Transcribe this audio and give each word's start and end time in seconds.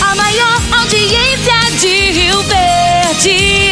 A 0.00 0.14
maior 0.14 0.60
audiência 0.72 1.70
de 1.80 2.10
Rio 2.12 2.42
Verde. 2.42 3.71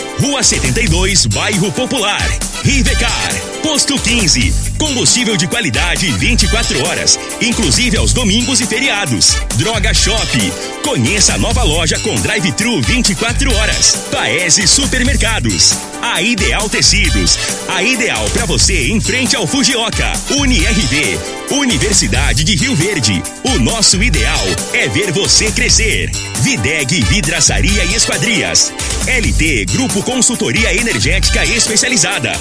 Rua 0.19 0.43
72, 0.43 1.25
Bairro 1.27 1.71
Popular. 1.71 2.21
Rivecar. 2.63 3.33
Posto 3.63 3.97
15. 3.97 4.53
Combustível 4.77 5.37
de 5.37 5.47
qualidade 5.47 6.11
24 6.11 6.85
horas, 6.87 7.19
inclusive 7.41 7.97
aos 7.97 8.13
domingos 8.13 8.59
e 8.59 8.65
feriados. 8.65 9.37
Droga 9.55 9.93
Shop. 9.93 10.53
Conheça 10.83 11.35
a 11.35 11.37
nova 11.37 11.63
loja 11.63 11.99
com 11.99 12.15
drive-thru 12.15 12.81
24 12.81 13.55
horas. 13.55 13.95
Paese 14.11 14.67
Supermercados. 14.67 15.90
A 16.01 16.21
Ideal 16.21 16.67
Tecidos. 16.67 17.37
A 17.67 17.83
ideal 17.83 18.27
para 18.31 18.45
você 18.45 18.87
em 18.87 18.99
frente 18.99 19.35
ao 19.35 19.45
Fujioka. 19.45 20.11
UniRV. 20.31 21.19
Universidade 21.51 22.43
de 22.43 22.55
Rio 22.55 22.75
Verde. 22.75 23.21
O 23.43 23.59
nosso 23.59 24.01
ideal 24.01 24.43
é 24.73 24.87
ver 24.87 25.11
você 25.11 25.51
crescer. 25.51 26.09
Videg 26.41 27.03
Vidraçaria 27.03 27.85
e 27.85 27.93
Esquadrias. 27.93 28.73
LT 29.05 29.65
Grupo 29.65 30.01
Consultoria 30.01 30.75
Energética 30.75 31.45
Especializada. 31.45 32.31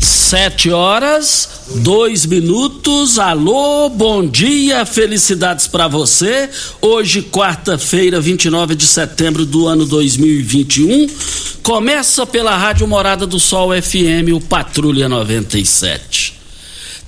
Sete 0.00 0.70
horas, 0.70 1.46
dois 1.74 2.24
minutos. 2.24 3.18
Alô, 3.18 3.90
bom 3.90 4.26
dia, 4.26 4.86
felicidades 4.86 5.66
para 5.66 5.88
você. 5.88 6.48
Hoje, 6.80 7.20
quarta-feira, 7.20 8.18
29 8.18 8.74
de 8.74 8.86
setembro 8.86 9.44
do 9.44 9.66
ano 9.68 9.84
2021. 9.84 11.06
Começa 11.62 12.24
pela 12.24 12.56
Rádio 12.56 12.88
Morada 12.88 13.26
do 13.26 13.38
Sol 13.38 13.70
FM, 13.70 14.32
o 14.34 14.40
Patrulha 14.40 15.06
97. 15.06 16.40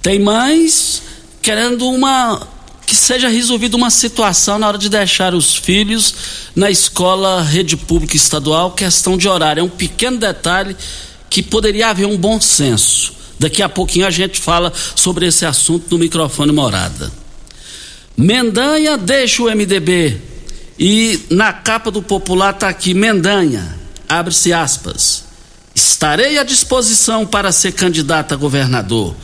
Tem 0.02 0.18
mães 0.18 1.02
querendo 1.40 1.88
uma 1.88 2.46
que 2.86 2.94
seja 2.94 3.26
resolvida 3.26 3.74
uma 3.74 3.88
situação 3.88 4.58
na 4.58 4.68
hora 4.68 4.76
de 4.76 4.90
deixar 4.90 5.34
os 5.34 5.56
filhos 5.56 6.14
na 6.54 6.70
escola 6.70 7.40
rede 7.40 7.74
pública 7.74 8.16
estadual, 8.16 8.72
questão 8.72 9.16
de 9.16 9.26
horário. 9.26 9.62
É 9.62 9.64
um 9.64 9.68
pequeno 9.70 10.18
detalhe 10.18 10.76
que 11.32 11.42
poderia 11.42 11.88
haver 11.88 12.04
um 12.04 12.18
bom 12.18 12.38
senso. 12.38 13.14
Daqui 13.38 13.62
a 13.62 13.68
pouquinho 13.68 14.06
a 14.06 14.10
gente 14.10 14.38
fala 14.38 14.70
sobre 14.94 15.26
esse 15.26 15.46
assunto 15.46 15.86
no 15.90 15.98
microfone 15.98 16.52
morada. 16.52 17.10
Mendanha 18.14 18.98
deixa 18.98 19.42
o 19.42 19.46
MDB 19.46 20.20
e 20.78 21.18
na 21.30 21.50
capa 21.50 21.90
do 21.90 22.02
popular 22.02 22.52
está 22.52 22.68
aqui 22.68 22.92
Mendanha, 22.92 23.78
abre-se 24.06 24.52
aspas. 24.52 25.24
Estarei 25.74 26.36
à 26.36 26.44
disposição 26.44 27.24
para 27.24 27.50
ser 27.50 27.72
candidato 27.72 28.34
a 28.34 28.36
governador. 28.36 29.16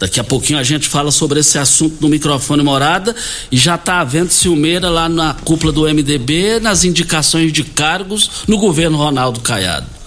Daqui 0.00 0.18
a 0.18 0.24
pouquinho 0.24 0.58
a 0.58 0.64
gente 0.64 0.88
fala 0.88 1.12
sobre 1.12 1.38
esse 1.38 1.58
assunto 1.58 1.98
no 2.00 2.08
microfone 2.08 2.64
morada 2.64 3.14
e 3.52 3.56
já 3.56 3.76
está 3.76 4.00
havendo 4.00 4.32
ciumeira 4.32 4.90
lá 4.90 5.08
na 5.08 5.32
cúpula 5.32 5.70
do 5.70 5.82
MDB 5.82 6.58
nas 6.58 6.82
indicações 6.82 7.52
de 7.52 7.62
cargos 7.62 8.42
no 8.48 8.58
governo 8.58 8.98
Ronaldo 8.98 9.38
Caiado 9.38 10.01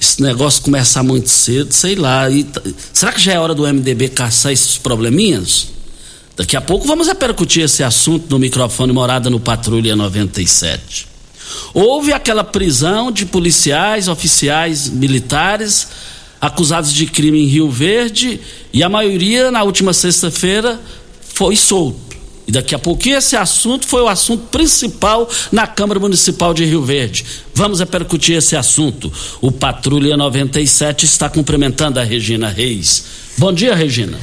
esse 0.00 0.22
negócio 0.22 0.62
começar 0.62 1.02
muito 1.02 1.28
cedo, 1.28 1.72
sei 1.72 1.94
lá. 1.94 2.30
E, 2.30 2.46
será 2.92 3.12
que 3.12 3.20
já 3.20 3.32
é 3.32 3.38
hora 3.38 3.54
do 3.54 3.66
MDB 3.66 4.08
caçar 4.08 4.52
esses 4.52 4.78
probleminhas? 4.78 5.68
Daqui 6.36 6.56
a 6.56 6.60
pouco 6.60 6.86
vamos 6.86 7.08
repercutir 7.08 7.64
esse 7.64 7.82
assunto 7.82 8.30
no 8.30 8.38
microfone 8.38 8.92
Morada 8.92 9.28
no 9.28 9.40
Patrulha 9.40 9.96
97. 9.96 11.08
Houve 11.74 12.12
aquela 12.12 12.44
prisão 12.44 13.10
de 13.10 13.26
policiais, 13.26 14.06
oficiais 14.06 14.88
militares 14.88 15.88
acusados 16.40 16.92
de 16.92 17.06
crime 17.06 17.42
em 17.42 17.46
Rio 17.46 17.68
Verde 17.68 18.40
e 18.72 18.82
a 18.82 18.88
maioria, 18.88 19.50
na 19.50 19.62
última 19.64 19.92
sexta-feira, 19.92 20.80
foi 21.34 21.56
solto. 21.56 22.07
E 22.48 22.50
daqui 22.50 22.74
a 22.74 22.78
pouquinho 22.78 23.18
esse 23.18 23.36
assunto 23.36 23.86
foi 23.86 24.00
o 24.00 24.08
assunto 24.08 24.46
principal 24.46 25.28
na 25.52 25.66
Câmara 25.66 26.00
Municipal 26.00 26.54
de 26.54 26.64
Rio 26.64 26.82
Verde. 26.82 27.22
Vamos 27.54 27.78
repercutir 27.78 28.38
esse 28.38 28.56
assunto. 28.56 29.12
O 29.42 29.52
Patrulha 29.52 30.16
97 30.16 31.04
está 31.04 31.28
cumprimentando 31.28 32.00
a 32.00 32.02
Regina 32.02 32.48
Reis. 32.48 33.04
Bom 33.36 33.52
dia, 33.52 33.74
Regina. 33.74 34.18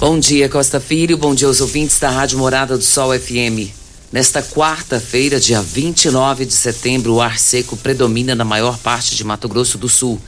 Bom 0.00 0.18
dia, 0.18 0.48
Costa 0.48 0.80
Filho. 0.80 1.16
Bom 1.16 1.32
dia 1.32 1.46
aos 1.46 1.60
ouvintes 1.60 2.00
da 2.00 2.10
Rádio 2.10 2.38
Morada 2.38 2.76
do 2.76 2.82
Sol 2.82 3.16
FM. 3.16 3.70
Nesta 4.10 4.42
quarta-feira, 4.42 5.38
dia 5.38 5.62
29 5.62 6.44
de 6.44 6.52
setembro, 6.52 7.14
o 7.14 7.20
ar 7.20 7.38
seco 7.38 7.76
predomina 7.76 8.34
na 8.34 8.44
maior 8.44 8.76
parte 8.78 9.14
de 9.14 9.22
Mato 9.22 9.48
Grosso 9.48 9.78
do 9.78 9.88
Sul. 9.88 10.20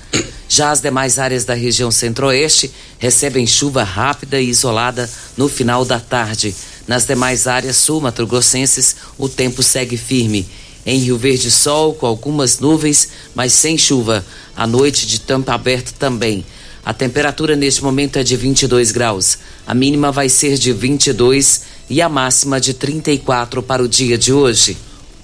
Já 0.48 0.70
as 0.70 0.80
demais 0.80 1.18
áreas 1.18 1.44
da 1.44 1.54
região 1.54 1.90
centro-oeste 1.90 2.70
recebem 2.98 3.46
chuva 3.46 3.82
rápida 3.82 4.40
e 4.40 4.48
isolada 4.48 5.10
no 5.36 5.48
final 5.48 5.84
da 5.84 5.98
tarde. 5.98 6.54
Nas 6.86 7.06
demais 7.06 7.46
áreas 7.46 7.76
sul-mato-grossenses, 7.76 8.96
o 9.16 9.28
tempo 9.28 9.62
segue 9.62 9.96
firme. 9.96 10.46
Em 10.86 10.98
Rio 10.98 11.16
Verde, 11.16 11.50
sol 11.50 11.94
com 11.94 12.06
algumas 12.06 12.58
nuvens, 12.58 13.08
mas 13.34 13.52
sem 13.52 13.78
chuva. 13.78 14.24
A 14.54 14.66
noite 14.66 15.06
de 15.06 15.20
tampa 15.20 15.54
aberta 15.54 15.92
também. 15.98 16.44
A 16.84 16.92
temperatura 16.92 17.56
neste 17.56 17.82
momento 17.82 18.18
é 18.18 18.22
de 18.22 18.36
22 18.36 18.92
graus. 18.92 19.38
A 19.66 19.74
mínima 19.74 20.12
vai 20.12 20.28
ser 20.28 20.58
de 20.58 20.72
22 20.72 21.62
e 21.88 22.02
a 22.02 22.08
máxima 22.08 22.60
de 22.60 22.74
34 22.74 23.62
para 23.62 23.82
o 23.82 23.88
dia 23.88 24.18
de 24.18 24.32
hoje. 24.32 24.76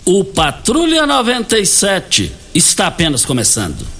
O 0.04 0.24
Patrulha 0.24 1.06
97 1.06 2.32
está 2.54 2.86
apenas 2.86 3.26
começando. 3.26 3.99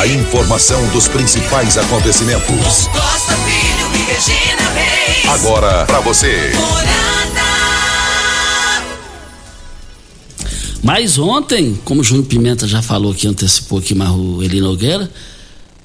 A 0.00 0.06
informação 0.06 0.88
dos 0.92 1.06
principais 1.06 1.76
acontecimentos. 1.76 2.86
Costa 2.86 3.36
Filho 3.36 3.86
e 3.94 4.10
Regina 4.10 4.70
Reis. 4.70 5.28
Agora 5.28 5.84
para 5.84 6.00
você. 6.00 6.52
Mas 10.82 11.18
ontem, 11.18 11.78
como 11.84 12.00
o 12.00 12.04
Júnior 12.04 12.24
Pimenta 12.24 12.66
já 12.66 12.80
falou 12.80 13.12
aqui, 13.12 13.28
antecipou 13.28 13.78
aqui, 13.78 13.94
mas 13.94 14.08
o 14.08 14.42
Eli 14.42 14.62
Nogueira, 14.62 15.10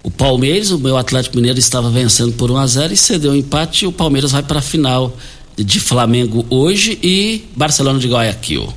o 0.02 0.10
Palmeiras, 0.10 0.72
o 0.72 0.80
meu 0.80 0.96
Atlético 0.96 1.36
Mineiro 1.36 1.60
estava 1.60 1.90
vencendo 1.90 2.32
por 2.38 2.50
1 2.50 2.58
a 2.58 2.68
0 2.68 2.94
e 2.94 2.98
cedeu 2.98 3.34
o 3.34 3.36
empate 3.36 3.84
e 3.84 3.88
o 3.90 3.92
Palmeiras 3.92 4.32
vai 4.32 4.44
para 4.44 4.60
a 4.60 4.62
final 4.62 5.14
de 5.58 5.82
Flamengo 5.82 6.46
hoje 6.50 6.98
e 7.04 7.44
Barcelona 7.54 8.00
de 8.00 8.08
Guayaquil. 8.08 8.74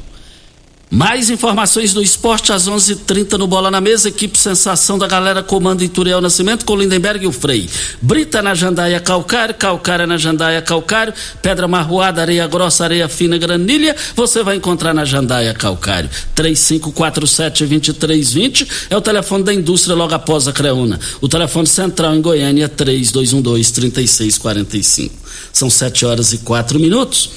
Mais 0.90 1.28
informações 1.28 1.92
do 1.92 2.02
esporte 2.02 2.50
às 2.50 2.66
11:30 2.66 2.92
h 2.92 3.02
30 3.06 3.38
no 3.38 3.46
Bola 3.46 3.70
na 3.70 3.78
Mesa. 3.78 4.08
Equipe 4.08 4.38
Sensação 4.38 4.98
da 4.98 5.06
Galera 5.06 5.42
comanda 5.42 5.84
Ituriel 5.84 6.22
Nascimento 6.22 6.64
com 6.64 6.74
Lindenberg 6.74 7.24
e 7.24 7.26
o 7.26 7.32
Frei. 7.32 7.68
Brita 8.00 8.40
na 8.40 8.54
Jandaia 8.54 8.98
Calcário, 8.98 9.54
Calcária 9.54 10.06
na 10.06 10.16
Jandaia 10.16 10.62
Calcário, 10.62 11.12
Pedra 11.42 11.68
Marroada, 11.68 12.22
Areia 12.22 12.46
Grossa, 12.46 12.84
Areia 12.84 13.06
Fina, 13.06 13.36
Granilha. 13.36 13.94
Você 14.16 14.42
vai 14.42 14.56
encontrar 14.56 14.94
na 14.94 15.04
Jandaia 15.04 15.52
Calcário. 15.52 16.08
3547-2320 16.34 18.66
é 18.88 18.96
o 18.96 19.02
telefone 19.02 19.44
da 19.44 19.52
indústria 19.52 19.94
logo 19.94 20.14
após 20.14 20.48
a 20.48 20.52
Creuna. 20.52 20.98
O 21.20 21.28
telefone 21.28 21.66
central 21.66 22.14
em 22.14 22.22
Goiânia 22.22 22.64
é 22.64 22.68
3212-3645. 22.68 25.10
São 25.52 25.68
7 25.68 26.06
horas 26.06 26.32
e 26.32 26.38
4 26.38 26.80
minutos. 26.80 27.28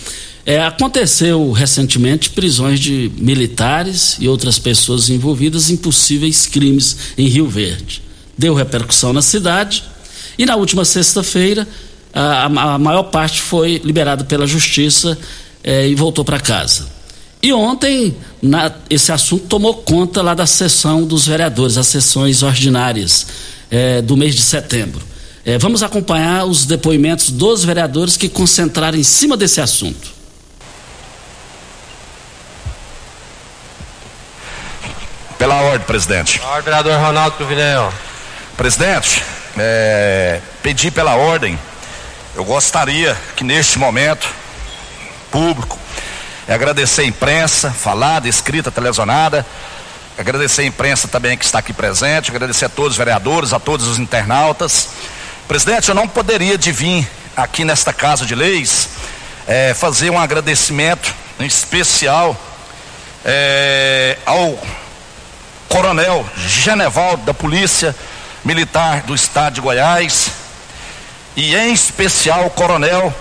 É, 0.46 0.64
aconteceu 0.64 1.52
recentemente 1.52 2.32
prisões 2.32 2.80
de 2.80 3.12
militares 3.18 4.18
e 4.20 4.28
outras 4.28 4.58
pessoas 4.58 5.10
envolvidas 5.10 5.70
em 5.70 5.78
possíveis 5.78 6.48
crimes 6.48 6.98
em 7.18 7.28
Rio 7.28 7.48
Verde. 7.48 8.02
Deu 8.38 8.56
repercussão 8.56 9.14
na 9.14 9.22
cidade 9.22 9.84
e 10.38 10.46
na 10.46 10.56
última 10.56 10.84
sexta-feira 10.84 11.68
a, 12.14 12.46
a, 12.46 12.80
maior 12.80 13.04
parte 13.04 13.42
foi 13.42 13.80
liberada 13.84 14.24
pela 14.24 14.48
justiça 14.48 15.18
é, 15.64 15.88
e 15.88 15.94
voltou 15.94 16.26
para 16.26 16.40
casa. 16.40 16.88
E 17.44 17.54
ontem 17.54 18.16
na, 18.42 18.72
esse 18.90 19.12
assunto 19.12 19.46
tomou 19.48 19.76
conta 19.76 20.22
lá 20.22 20.34
da 20.34 20.46
sessão 20.46 21.04
dos 21.04 21.28
vereadores, 21.28 21.78
as 21.78 21.88
sessões 21.88 22.42
ordinárias 22.42 23.28
é, 23.70 24.02
do 24.02 24.18
mês 24.18 24.36
de 24.36 24.42
setembro. 24.42 25.06
É, 25.44 25.58
vamos 25.58 25.82
acompanhar 25.82 26.46
os 26.46 26.66
depoimentos 26.66 27.32
dos 27.32 27.64
vereadores 27.64 28.18
que 28.18 28.30
concentraram 28.30 28.98
em 28.98 29.04
cima 29.04 29.36
desse 29.36 29.60
assunto. 29.60 30.11
Pela 35.42 35.56
ordem, 35.56 35.88
presidente. 35.88 36.40
Ordem, 36.40 36.62
vereador 36.66 37.00
Ronaldo 37.00 37.36
Cruvinel. 37.36 37.92
Presidente, 38.56 39.24
é, 39.58 40.40
pedi 40.62 40.92
pela 40.92 41.16
ordem, 41.16 41.58
eu 42.36 42.46
gostaria 42.46 43.18
que 43.36 43.44
neste 43.44 43.80
momento, 43.80 44.30
público, 45.32 45.80
é 46.48 46.54
agradecer 46.54 47.02
a 47.02 47.06
imprensa, 47.06 47.72
falada, 47.72 48.28
escrita, 48.28 48.70
televisionada, 48.70 49.44
agradecer 50.16 50.62
a 50.62 50.66
imprensa 50.66 51.08
também 51.08 51.36
que 51.36 51.44
está 51.44 51.58
aqui 51.58 51.74
presente, 51.74 52.30
agradecer 52.30 52.66
a 52.66 52.70
todos 52.70 52.92
os 52.92 52.98
vereadores, 53.00 53.52
a 53.52 53.60
todos 53.60 53.88
os 53.88 53.98
internautas. 53.98 54.90
Presidente, 55.48 55.90
eu 55.90 55.96
não 55.96 56.08
poderia 56.08 56.56
de 56.56 56.72
vir 56.72 57.10
aqui 57.36 57.66
nesta 57.66 57.92
Casa 57.92 58.28
de 58.28 58.36
Leis 58.36 58.90
é, 59.48 59.74
fazer 59.74 60.12
um 60.12 60.20
agradecimento 60.20 61.12
especial 61.40 62.40
é, 63.26 64.20
ao 64.24 64.60
coronel 65.72 66.26
Genevaldo 66.36 67.24
da 67.24 67.34
Polícia 67.34 67.96
Militar 68.44 69.04
do 69.04 69.16
Estado 69.16 69.54
de 69.54 69.62
Goiás 69.62 70.30
e 71.34 71.56
em 71.56 71.72
especial 71.72 72.46
o 72.46 72.50
coronel 72.50 73.14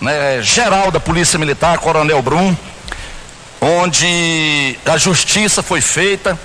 né, 0.00 0.40
geral 0.42 0.92
da 0.92 1.00
Polícia 1.00 1.36
Militar, 1.40 1.78
Coronel 1.78 2.22
Brum, 2.22 2.56
onde 3.60 4.78
a 4.86 4.96
justiça 4.96 5.60
foi 5.60 5.80
feita 5.80 6.38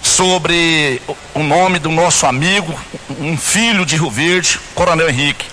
sobre 0.00 1.02
o 1.34 1.42
nome 1.42 1.80
do 1.80 1.90
nosso 1.90 2.24
amigo, 2.24 2.72
um 3.18 3.36
filho 3.36 3.84
de 3.84 3.96
Rio 3.96 4.10
Verde, 4.10 4.60
Coronel 4.76 5.10
Henrique, 5.10 5.46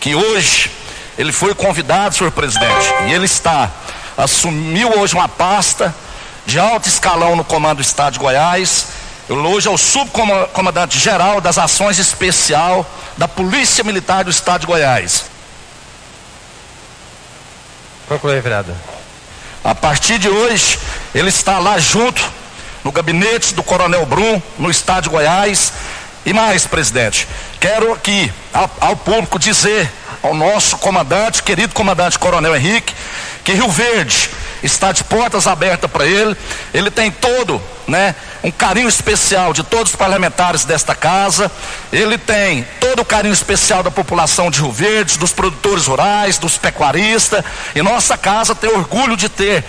que 0.00 0.16
hoje 0.16 0.68
ele 1.16 1.30
foi 1.30 1.54
convidado, 1.54 2.16
senhor 2.16 2.32
presidente, 2.32 2.92
e 3.06 3.12
ele 3.12 3.26
está, 3.26 3.70
assumiu 4.18 4.98
hoje 4.98 5.14
uma 5.14 5.28
pasta 5.28 5.94
de 6.46 6.58
alto 6.60 6.88
escalão 6.88 7.34
no 7.34 7.44
comando 7.44 7.78
do 7.78 7.82
Estado 7.82 8.14
de 8.14 8.18
Goiás. 8.20 8.86
Eu 9.28 9.36
hoje 9.36 9.66
é 9.66 9.70
o 9.70 9.76
subcomandante 9.76 10.98
geral 10.98 11.40
das 11.40 11.58
ações 11.58 11.98
especial 11.98 12.86
da 13.16 13.26
Polícia 13.26 13.82
Militar 13.82 14.22
do 14.22 14.30
Estado 14.30 14.60
de 14.60 14.66
Goiás. 14.68 15.24
Conclui, 18.08 18.40
vereador. 18.40 18.76
A 19.64 19.74
partir 19.74 20.20
de 20.20 20.28
hoje, 20.28 20.78
ele 21.12 21.28
está 21.28 21.58
lá 21.58 21.76
junto 21.76 22.22
no 22.84 22.92
gabinete 22.92 23.52
do 23.52 23.64
Coronel 23.64 24.06
Brum, 24.06 24.40
no 24.56 24.70
Estado 24.70 25.04
de 25.04 25.08
Goiás. 25.08 25.72
E 26.24 26.32
mais, 26.32 26.64
presidente, 26.66 27.26
quero 27.58 27.92
aqui 27.92 28.32
ao, 28.54 28.70
ao 28.80 28.96
público 28.96 29.40
dizer 29.40 29.90
ao 30.22 30.34
nosso 30.34 30.78
comandante, 30.78 31.42
querido 31.42 31.74
comandante 31.74 32.16
Coronel 32.16 32.54
Henrique, 32.54 32.94
que 33.42 33.52
Rio 33.52 33.68
Verde 33.68 34.30
está 34.66 34.92
de 34.92 35.04
portas 35.04 35.46
abertas 35.46 35.90
para 35.90 36.06
ele. 36.06 36.36
Ele 36.74 36.90
tem 36.90 37.10
todo, 37.10 37.60
né, 37.86 38.14
um 38.42 38.50
carinho 38.50 38.88
especial 38.88 39.52
de 39.52 39.62
todos 39.62 39.92
os 39.92 39.96
parlamentares 39.96 40.64
desta 40.64 40.94
casa. 40.94 41.50
Ele 41.92 42.18
tem 42.18 42.66
todo 42.80 43.00
o 43.00 43.04
carinho 43.04 43.32
especial 43.32 43.82
da 43.82 43.90
população 43.90 44.50
de 44.50 44.60
Rio 44.60 44.72
Verde, 44.72 45.18
dos 45.18 45.32
produtores 45.32 45.86
rurais, 45.86 46.38
dos 46.38 46.58
pecuaristas. 46.58 47.44
E 47.74 47.82
nossa 47.82 48.16
casa 48.18 48.54
tem 48.54 48.70
orgulho 48.70 49.16
de 49.16 49.28
ter 49.28 49.64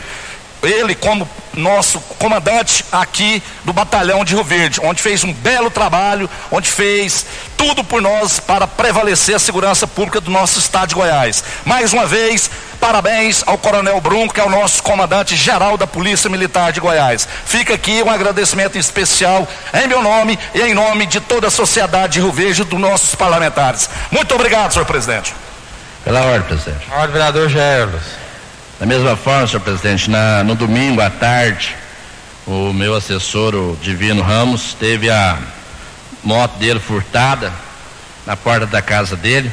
ele 0.63 0.95
como 0.95 1.27
nosso 1.53 1.99
comandante 2.19 2.85
aqui 2.91 3.41
do 3.63 3.73
batalhão 3.73 4.23
de 4.23 4.35
Rio 4.35 4.43
Verde, 4.43 4.79
onde 4.83 5.01
fez 5.01 5.23
um 5.23 5.33
belo 5.33 5.69
trabalho, 5.69 6.29
onde 6.51 6.69
fez 6.69 7.25
tudo 7.57 7.83
por 7.83 8.01
nós 8.01 8.39
para 8.39 8.67
prevalecer 8.67 9.35
a 9.35 9.39
segurança 9.39 9.87
pública 9.87 10.21
do 10.21 10.29
nosso 10.29 10.59
estado 10.59 10.89
de 10.89 10.95
Goiás. 10.95 11.43
Mais 11.65 11.93
uma 11.93 12.05
vez, 12.05 12.49
parabéns 12.79 13.43
ao 13.45 13.57
Coronel 13.57 13.99
Brum, 13.99 14.27
que 14.27 14.39
é 14.39 14.43
o 14.43 14.49
nosso 14.49 14.81
comandante 14.81 15.35
geral 15.35 15.77
da 15.77 15.85
Polícia 15.85 16.29
Militar 16.29 16.71
de 16.71 16.79
Goiás. 16.79 17.27
Fica 17.45 17.73
aqui 17.73 18.01
um 18.01 18.09
agradecimento 18.09 18.77
especial 18.77 19.47
em 19.73 19.87
meu 19.87 20.01
nome 20.01 20.37
e 20.53 20.61
em 20.61 20.73
nome 20.73 21.05
de 21.05 21.19
toda 21.19 21.47
a 21.47 21.51
sociedade 21.51 22.13
de 22.13 22.19
Rio 22.21 22.31
Verde 22.31 22.61
e 22.61 22.65
dos 22.65 22.79
nossos 22.79 23.15
parlamentares. 23.15 23.89
Muito 24.11 24.33
obrigado, 24.33 24.71
senhor 24.71 24.85
presidente. 24.85 25.35
Pela 26.03 26.21
ordem, 26.21 26.47
presidente. 26.47 26.87
Ordem, 26.91 27.11
vereador 27.11 27.49
Gerlos. 27.49 28.03
Da 28.79 28.85
mesma 28.85 29.15
forma, 29.15 29.47
senhor 29.47 29.61
presidente, 29.61 30.09
na, 30.09 30.43
no 30.43 30.55
domingo 30.55 31.01
à 31.01 31.09
tarde, 31.09 31.75
o 32.45 32.71
meu 32.71 32.95
assessor, 32.95 33.53
o 33.55 33.77
Divino 33.81 34.21
Ramos, 34.21 34.73
teve 34.73 35.09
a 35.09 35.37
moto 36.23 36.57
dele 36.57 36.79
furtada 36.79 37.51
na 38.25 38.35
porta 38.37 38.65
da 38.65 38.81
casa 38.81 39.15
dele. 39.15 39.51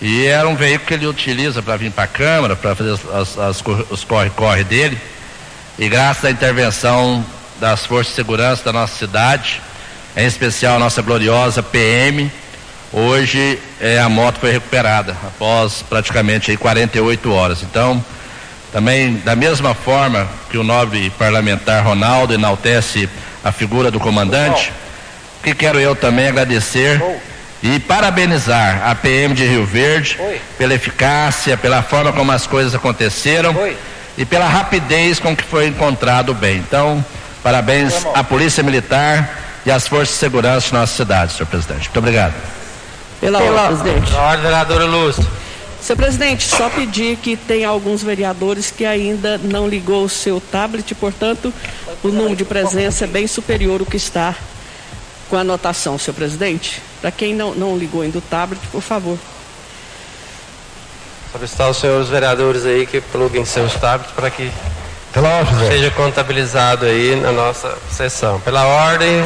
E 0.00 0.26
era 0.26 0.46
um 0.46 0.54
veículo 0.54 0.86
que 0.86 0.94
ele 0.94 1.06
utiliza 1.06 1.62
para 1.62 1.76
vir 1.76 1.90
para 1.90 2.04
a 2.04 2.08
Câmara, 2.08 2.54
para 2.54 2.74
fazer 2.74 2.98
as, 3.14 3.38
as, 3.38 3.64
os 3.90 4.04
corre-corre 4.04 4.62
dele. 4.62 4.98
E 5.78 5.88
graças 5.88 6.24
à 6.24 6.30
intervenção 6.30 7.24
das 7.58 7.86
forças 7.86 8.08
de 8.08 8.14
segurança 8.14 8.64
da 8.64 8.72
nossa 8.72 8.96
cidade, 8.96 9.60
em 10.16 10.26
especial 10.26 10.76
a 10.76 10.78
nossa 10.78 11.00
gloriosa 11.00 11.62
PM, 11.62 12.30
hoje 12.92 13.58
é, 13.80 13.98
a 13.98 14.08
moto 14.08 14.38
foi 14.38 14.52
recuperada 14.52 15.16
após 15.26 15.82
praticamente 15.82 16.50
aí, 16.50 16.56
48 16.56 17.32
horas. 17.32 17.62
Então, 17.62 18.04
também, 18.72 19.16
da 19.24 19.34
mesma 19.34 19.74
forma 19.74 20.28
que 20.50 20.58
o 20.58 20.62
nobre 20.62 21.10
parlamentar 21.10 21.84
Ronaldo 21.84 22.34
enaltece 22.34 23.08
a 23.42 23.50
figura 23.50 23.90
do 23.90 23.98
comandante, 23.98 24.72
que 25.42 25.54
quero 25.54 25.78
eu 25.80 25.94
também 25.94 26.26
agradecer 26.26 27.00
e 27.66 27.80
parabenizar 27.80 28.88
a 28.88 28.94
PM 28.94 29.34
de 29.34 29.44
Rio 29.44 29.66
Verde 29.66 30.16
pela 30.56 30.72
eficácia, 30.72 31.56
pela 31.56 31.82
forma 31.82 32.12
como 32.12 32.30
as 32.30 32.46
coisas 32.46 32.74
aconteceram 32.76 33.54
e 34.16 34.24
pela 34.24 34.46
rapidez 34.46 35.18
com 35.18 35.34
que 35.34 35.42
foi 35.42 35.66
encontrado 35.66 36.30
o 36.30 36.34
bem. 36.34 36.58
Então, 36.58 37.04
parabéns 37.42 38.06
à 38.14 38.22
Polícia 38.22 38.62
Militar 38.62 39.42
e 39.66 39.70
às 39.70 39.88
Forças 39.88 40.10
de 40.10 40.20
Segurança 40.20 40.68
de 40.68 40.74
nossa 40.74 40.94
cidade, 40.94 41.32
senhor 41.32 41.46
presidente. 41.46 41.86
Muito 41.86 41.98
obrigado. 41.98 42.34
Pela 43.20 43.42
ordem, 43.42 43.66
presidente. 43.66 44.10
Pela 44.12 44.22
ordem, 44.22 44.42
vereadora 44.42 44.84
Lúcio. 44.84 45.26
Senhor 45.80 45.96
presidente, 45.96 46.44
só 46.44 46.70
pedir 46.70 47.16
que 47.16 47.36
tem 47.36 47.64
alguns 47.64 48.00
vereadores 48.02 48.70
que 48.70 48.84
ainda 48.84 49.38
não 49.38 49.68
ligou 49.68 50.04
o 50.04 50.08
seu 50.08 50.40
tablet, 50.40 50.94
portanto, 50.94 51.52
o 52.02 52.08
número 52.08 52.36
de 52.36 52.44
presença 52.44 53.04
é 53.04 53.08
bem 53.08 53.26
superior 53.26 53.80
ao 53.80 53.86
que 53.86 53.96
está 53.96 54.36
com 55.28 55.36
a 55.36 55.40
anotação, 55.40 55.98
senhor 55.98 56.14
presidente. 56.14 56.82
Para 57.00 57.10
quem 57.10 57.34
não, 57.34 57.54
não 57.54 57.76
ligou 57.76 58.02
ainda 58.02 58.18
o 58.18 58.20
tablet, 58.22 58.60
por 58.70 58.80
favor. 58.80 59.18
Solicitar 61.32 61.70
os 61.70 61.76
senhores 61.76 62.08
vereadores 62.08 62.64
aí 62.64 62.86
que 62.86 63.00
pluguem 63.00 63.44
seus 63.44 63.74
tablets 63.74 64.12
para 64.12 64.30
que 64.30 64.50
Pela 65.12 65.44
seja 65.68 65.90
contabilizado 65.90 66.86
aí 66.86 67.16
na 67.16 67.32
nossa 67.32 67.76
sessão. 67.90 68.40
Pela 68.40 68.66
ordem, 68.66 69.24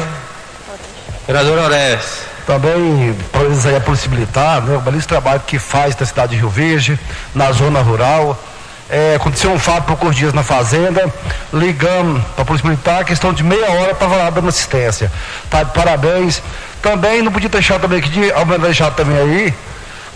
vereador 1.27 1.57
Ores 1.59 2.31
também 2.45 3.15
parabenizar 3.31 3.75
a 3.75 3.79
Polícia 3.79 4.09
Militar, 4.09 4.61
né, 4.61 4.75
o 4.75 4.81
belíssimo 4.81 5.09
trabalho 5.09 5.41
que 5.45 5.59
faz 5.59 5.95
na 5.95 6.05
cidade 6.05 6.31
de 6.31 6.37
Rio 6.37 6.49
Verde, 6.49 6.99
na 7.33 7.51
zona 7.51 7.81
rural. 7.81 8.37
É, 8.93 9.15
aconteceu 9.15 9.49
um 9.53 9.57
fato 9.57 9.85
por 9.85 9.95
poucos 9.95 10.17
dias 10.17 10.33
na 10.33 10.43
fazenda, 10.43 11.09
ligamos 11.53 12.21
para 12.35 12.41
a 12.41 12.45
Polícia 12.45 12.67
Militar, 12.67 13.05
questão 13.05 13.31
de 13.31 13.41
meia 13.41 13.71
hora 13.71 13.95
para 13.95 14.07
lá 14.09 14.29
dando 14.29 14.49
assistência. 14.49 15.09
Tá, 15.49 15.63
parabéns. 15.63 16.43
Também 16.81 17.21
não 17.21 17.31
podia 17.31 17.47
deixar 17.47 17.79
também 17.79 17.99
aqui 17.99 18.09
de 18.09 18.33
deixar 18.59 18.91
também 18.91 19.17
aí. 19.17 19.53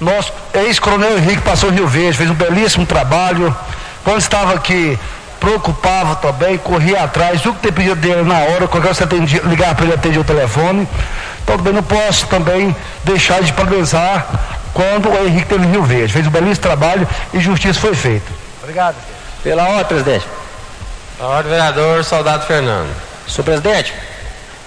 Nosso 0.02 0.34
ex-coronel 0.54 1.18
Henrique 1.18 1.42
passou 1.42 1.70
Rio 1.70 1.88
Verde, 1.88 2.18
fez 2.18 2.30
um 2.30 2.34
belíssimo 2.34 2.86
trabalho. 2.86 3.56
Quando 4.04 4.20
estava 4.20 4.54
aqui 4.54 5.00
preocupava 5.40 6.16
também, 6.16 6.58
corria 6.58 7.04
atrás, 7.04 7.42
tudo 7.42 7.56
que 7.60 7.68
dependia 7.68 7.96
dele 7.96 8.24
na 8.24 8.40
hora, 8.40 8.68
qualquer 8.68 8.94
você 8.94 9.04
atendia, 9.06 9.42
ligava 9.46 9.76
para 9.76 9.86
ele 9.86 9.94
atender 9.94 10.20
o 10.20 10.24
telefone. 10.24 10.86
Então 11.44 11.56
também 11.56 11.72
não 11.72 11.84
posso 11.84 12.28
também 12.28 12.76
deixar 13.06 13.42
de 13.42 13.54
parabenizar 13.54 14.28
quando 14.74 15.10
o 15.10 15.26
Henrique 15.26 15.48
teve 15.48 15.66
Rio 15.66 15.84
Verde. 15.84 16.12
Fez 16.12 16.28
um 16.28 16.32
belíssimo 16.32 16.64
trabalho 16.64 17.08
e 17.34 17.40
justiça 17.40 17.80
foi 17.80 17.96
feita. 17.96 18.45
Obrigado. 18.66 18.96
Pela 19.44 19.64
ordem, 19.64 19.86
presidente. 19.86 20.26
Pela 21.18 21.30
ordem, 21.30 21.52
vereador 21.52 22.04
Soldado 22.04 22.48
Fernando. 22.48 22.90
Senhor 23.28 23.44
presidente, 23.44 23.94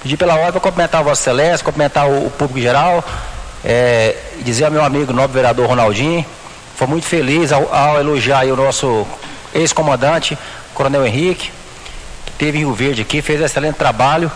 pedi 0.01 0.17
pela 0.17 0.35
ordem 0.35 0.53
para 0.53 0.61
cumprimentar 0.61 1.01
a 1.01 1.03
Vossa 1.05 1.23
Excelência, 1.23 1.65
cumprimentar 1.65 2.09
o, 2.09 2.27
o 2.27 2.31
público 2.31 2.61
geral, 2.61 3.05
é, 3.65 4.15
dizer 4.43 4.67
ao 4.67 4.71
meu 4.71 4.85
amigo 4.85 5.13
nobre 5.13 5.35
vereador 5.35 5.67
Ronaldinho, 5.67 6.25
foi 6.77 6.87
muito 6.87 7.07
feliz 7.07 7.51
ao, 7.51 7.75
ao 7.75 7.99
elogiar 7.99 8.47
o 8.47 8.55
nosso 8.55 9.05
ex-comandante, 9.53 10.39
Coronel 10.75 11.05
Henrique, 11.05 11.51
que 12.25 12.33
teve 12.39 12.59
em 12.59 12.61
Rio 12.61 12.75
Verde 12.75 13.03
aqui, 13.03 13.21
fez 13.21 13.41
um 13.41 13.45
excelente 13.45 13.75
trabalho. 13.75 14.31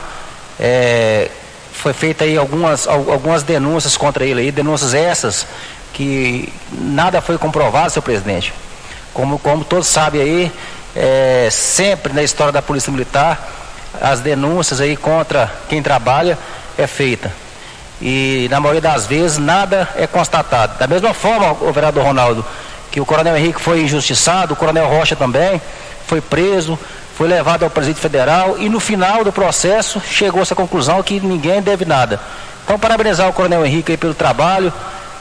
É, 0.58 1.30
foi 1.72 1.92
feita 1.92 2.24
aí 2.24 2.36
algumas, 2.36 2.88
algumas 2.88 3.44
denúncias 3.44 3.96
contra 3.96 4.24
ele 4.24 4.40
aí, 4.40 4.50
denúncias 4.50 4.92
essas 4.92 5.46
que 5.92 6.52
nada 6.72 7.20
foi 7.20 7.38
comprovado, 7.38 7.92
senhor 7.92 8.02
presidente. 8.02 8.52
Como, 9.12 9.38
como 9.38 9.64
todos 9.64 9.86
sabem 9.86 10.20
aí, 10.20 10.52
é, 10.96 11.48
sempre 11.50 12.12
na 12.12 12.22
história 12.22 12.52
da 12.52 12.62
Polícia 12.62 12.90
Militar, 12.90 13.38
as 14.00 14.20
denúncias 14.20 14.80
aí 14.80 14.96
contra 14.96 15.52
quem 15.68 15.82
trabalha 15.82 16.38
é 16.78 16.86
feita. 16.86 17.32
E 18.00 18.48
na 18.50 18.58
maioria 18.58 18.80
das 18.80 19.06
vezes 19.06 19.38
nada 19.38 19.88
é 19.96 20.06
constatado. 20.06 20.78
Da 20.78 20.86
mesma 20.86 21.14
forma, 21.14 21.52
o 21.60 21.72
vereador 21.72 22.04
Ronaldo, 22.04 22.44
que 22.90 23.00
o 23.00 23.06
Coronel 23.06 23.36
Henrique 23.36 23.60
foi 23.60 23.82
injustiçado, 23.82 24.54
o 24.54 24.56
Coronel 24.56 24.88
Rocha 24.88 25.14
também 25.14 25.60
foi 26.06 26.20
preso, 26.20 26.78
foi 27.16 27.28
levado 27.28 27.62
ao 27.62 27.70
presídio 27.70 28.02
federal 28.02 28.58
e 28.58 28.68
no 28.68 28.80
final 28.80 29.22
do 29.22 29.32
processo 29.32 30.00
chegou-se 30.00 30.52
à 30.52 30.56
conclusão 30.56 31.02
que 31.02 31.20
ninguém 31.20 31.62
deve 31.62 31.84
nada. 31.84 32.18
Então, 32.64 32.78
parabenizar 32.78 33.28
o 33.28 33.32
Coronel 33.32 33.64
Henrique 33.64 33.96
pelo 33.96 34.14
trabalho, 34.14 34.72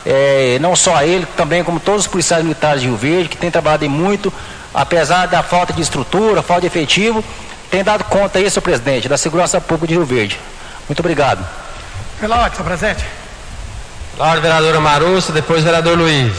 é, 0.06 0.58
não 0.60 0.76
só 0.76 0.96
a 0.96 1.06
ele, 1.06 1.26
também 1.38 1.64
como 1.64 1.80
todos 1.80 2.02
os 2.02 2.08
policiais 2.08 2.44
militares 2.44 2.82
de 2.82 2.88
Rio 2.88 2.98
Verde, 2.98 3.30
que 3.30 3.38
têm 3.38 3.52
trabalhado 3.52 3.90
muito, 3.90 4.34
apesar 4.74 5.28
da 5.28 5.44
falta 5.44 5.74
de 5.74 5.82
estrutura, 5.82 6.42
falta 6.42 6.62
de 6.62 6.68
efetivo, 6.68 7.24
tem 7.70 7.84
dado 7.84 8.04
conta 8.06 8.40
aí, 8.40 8.50
senhor 8.50 8.62
presidente, 8.62 9.08
da 9.08 9.18
segurança 9.18 9.62
pública 9.62 9.88
de 9.88 9.94
Rio 9.94 10.06
Verde. 10.06 10.40
Muito 10.88 11.00
obrigado. 11.00 11.46
Pela 12.20 12.38
ordem, 12.38 12.54
senhor 12.54 12.66
presidente. 12.66 13.06
Pela 14.16 14.28
ordem, 14.28 14.42
vereadora 14.42 14.80
Marussa, 14.80 15.32
depois 15.32 15.64
vereador 15.64 15.98
Luiz. 15.98 16.34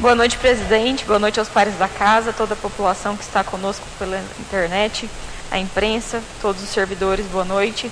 Boa 0.00 0.14
noite, 0.14 0.38
presidente. 0.38 1.04
Boa 1.04 1.18
noite 1.18 1.38
aos 1.38 1.48
pares 1.48 1.74
da 1.74 1.86
casa, 1.86 2.32
toda 2.32 2.54
a 2.54 2.56
população 2.56 3.18
que 3.18 3.22
está 3.22 3.44
conosco 3.44 3.84
pela 3.98 4.18
internet, 4.38 5.10
a 5.50 5.58
imprensa, 5.58 6.22
todos 6.40 6.62
os 6.62 6.70
servidores, 6.70 7.26
boa 7.26 7.44
noite. 7.44 7.90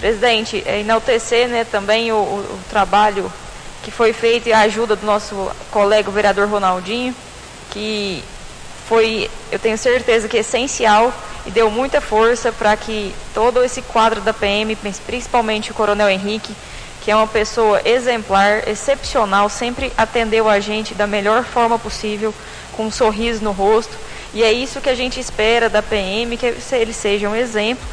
Presidente, 0.00 0.60
é 0.66 0.80
enaltecer 0.80 1.46
né, 1.46 1.62
também 1.62 2.10
o, 2.10 2.16
o, 2.16 2.18
o, 2.18 2.60
trabalho 2.68 3.32
que 3.82 3.90
foi 3.90 4.12
feito 4.12 4.48
e 4.48 4.52
a 4.52 4.60
ajuda 4.60 4.96
do 4.96 5.06
nosso 5.06 5.50
colega 5.70 6.08
o 6.08 6.12
vereador 6.12 6.48
Ronaldinho, 6.48 7.14
que 7.70 8.22
foi, 8.86 9.30
eu 9.52 9.58
tenho 9.58 9.78
certeza 9.78 10.28
que 10.28 10.36
é 10.36 10.40
essencial 10.40 11.12
e 11.46 11.50
deu 11.50 11.70
muita 11.70 12.00
força 12.00 12.52
para 12.52 12.76
que 12.76 13.14
todo 13.32 13.62
esse 13.62 13.80
quadro 13.82 14.20
da 14.20 14.32
PM, 14.32 14.76
principalmente 15.06 15.70
o 15.70 15.74
Coronel 15.74 16.10
Henrique, 16.10 16.54
que 17.00 17.10
é 17.10 17.16
uma 17.16 17.26
pessoa 17.26 17.80
exemplar, 17.84 18.68
excepcional, 18.68 19.48
sempre 19.48 19.92
atendeu 19.96 20.48
a 20.48 20.60
gente 20.60 20.94
da 20.94 21.06
melhor 21.06 21.44
forma 21.44 21.78
possível, 21.78 22.34
com 22.72 22.86
um 22.86 22.90
sorriso 22.90 23.42
no 23.42 23.52
rosto. 23.52 23.96
E 24.34 24.42
é 24.42 24.52
isso 24.52 24.80
que 24.80 24.88
a 24.88 24.94
gente 24.94 25.18
espera 25.18 25.68
da 25.68 25.82
PM, 25.82 26.36
que 26.36 26.46
ele 26.46 26.92
seja 26.92 27.28
um 27.28 27.34
exemplo, 27.34 27.84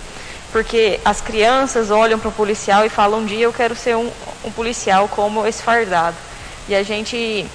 porque 0.51 0.99
as 1.03 1.21
crianças 1.21 1.91
olham 1.91 2.19
para 2.19 2.29
o 2.29 2.31
policial 2.31 2.85
e 2.85 2.89
falam: 2.89 3.19
um 3.19 3.25
dia 3.25 3.45
eu 3.45 3.53
quero 3.53 3.75
ser 3.75 3.95
um, 3.95 4.11
um 4.45 4.51
policial 4.51 5.07
como 5.07 5.45
esse 5.45 5.61
fardado. 5.61 6.15
E 6.67 6.75
a 6.75 6.83
gente 6.83 7.45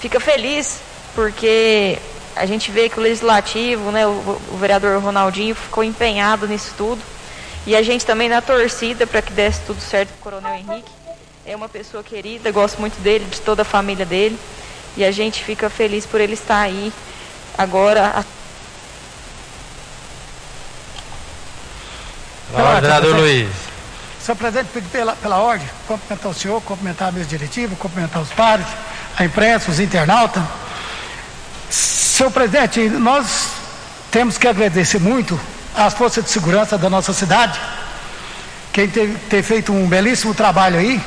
fica 0.00 0.20
feliz 0.20 0.80
porque 1.14 1.98
a 2.36 2.46
gente 2.46 2.70
vê 2.70 2.88
que 2.88 2.98
o 2.98 3.02
legislativo, 3.02 3.90
né, 3.90 4.06
o, 4.06 4.40
o 4.52 4.56
vereador 4.56 5.02
Ronaldinho 5.02 5.54
ficou 5.54 5.82
empenhado 5.82 6.46
nisso 6.46 6.72
tudo 6.76 7.02
e 7.66 7.76
a 7.76 7.82
gente 7.82 8.06
também 8.06 8.30
na 8.30 8.40
torcida 8.40 9.06
para 9.06 9.20
que 9.20 9.30
desse 9.30 9.60
tudo 9.66 9.78
certo 9.80 10.08
com 10.20 10.28
o 10.28 10.32
Coronel 10.32 10.54
Henrique. 10.54 10.90
É 11.44 11.54
uma 11.54 11.68
pessoa 11.68 12.02
querida, 12.02 12.50
gosto 12.50 12.80
muito 12.80 12.98
dele, 13.00 13.24
de 13.26 13.40
toda 13.40 13.60
a 13.62 13.64
família 13.64 14.06
dele. 14.06 14.38
E 14.96 15.04
a 15.04 15.10
gente 15.10 15.44
fica 15.44 15.68
feliz 15.68 16.06
por 16.06 16.20
ele 16.20 16.32
estar 16.32 16.60
aí 16.60 16.90
agora. 17.58 18.24
Olá, 22.52 22.80
vereador 22.80 23.14
Luiz. 23.16 23.48
Senhor 24.22 24.36
presidente, 24.36 24.68
pedi 24.72 24.88
pela, 24.88 25.14
pela 25.16 25.36
ordem, 25.36 25.68
cumprimentar 25.86 26.30
o 26.30 26.34
senhor, 26.34 26.62
cumprimentar 26.62 27.08
a 27.08 27.12
mesa 27.12 27.26
diretiva, 27.26 27.76
cumprimentar 27.76 28.22
os 28.22 28.30
pares, 28.30 28.66
a 29.18 29.24
imprensa, 29.24 29.70
os 29.70 29.78
internautas. 29.78 30.42
Senhor 31.68 32.30
presidente, 32.30 32.80
nós 32.88 33.48
temos 34.10 34.38
que 34.38 34.48
agradecer 34.48 34.98
muito 34.98 35.38
as 35.76 35.92
forças 35.92 36.24
de 36.24 36.30
segurança 36.30 36.78
da 36.78 36.88
nossa 36.88 37.12
cidade, 37.12 37.60
que 38.72 38.88
tem, 38.88 39.14
tem 39.14 39.42
feito 39.42 39.70
um 39.70 39.86
belíssimo 39.86 40.32
trabalho 40.32 40.78
aí, 40.78 41.00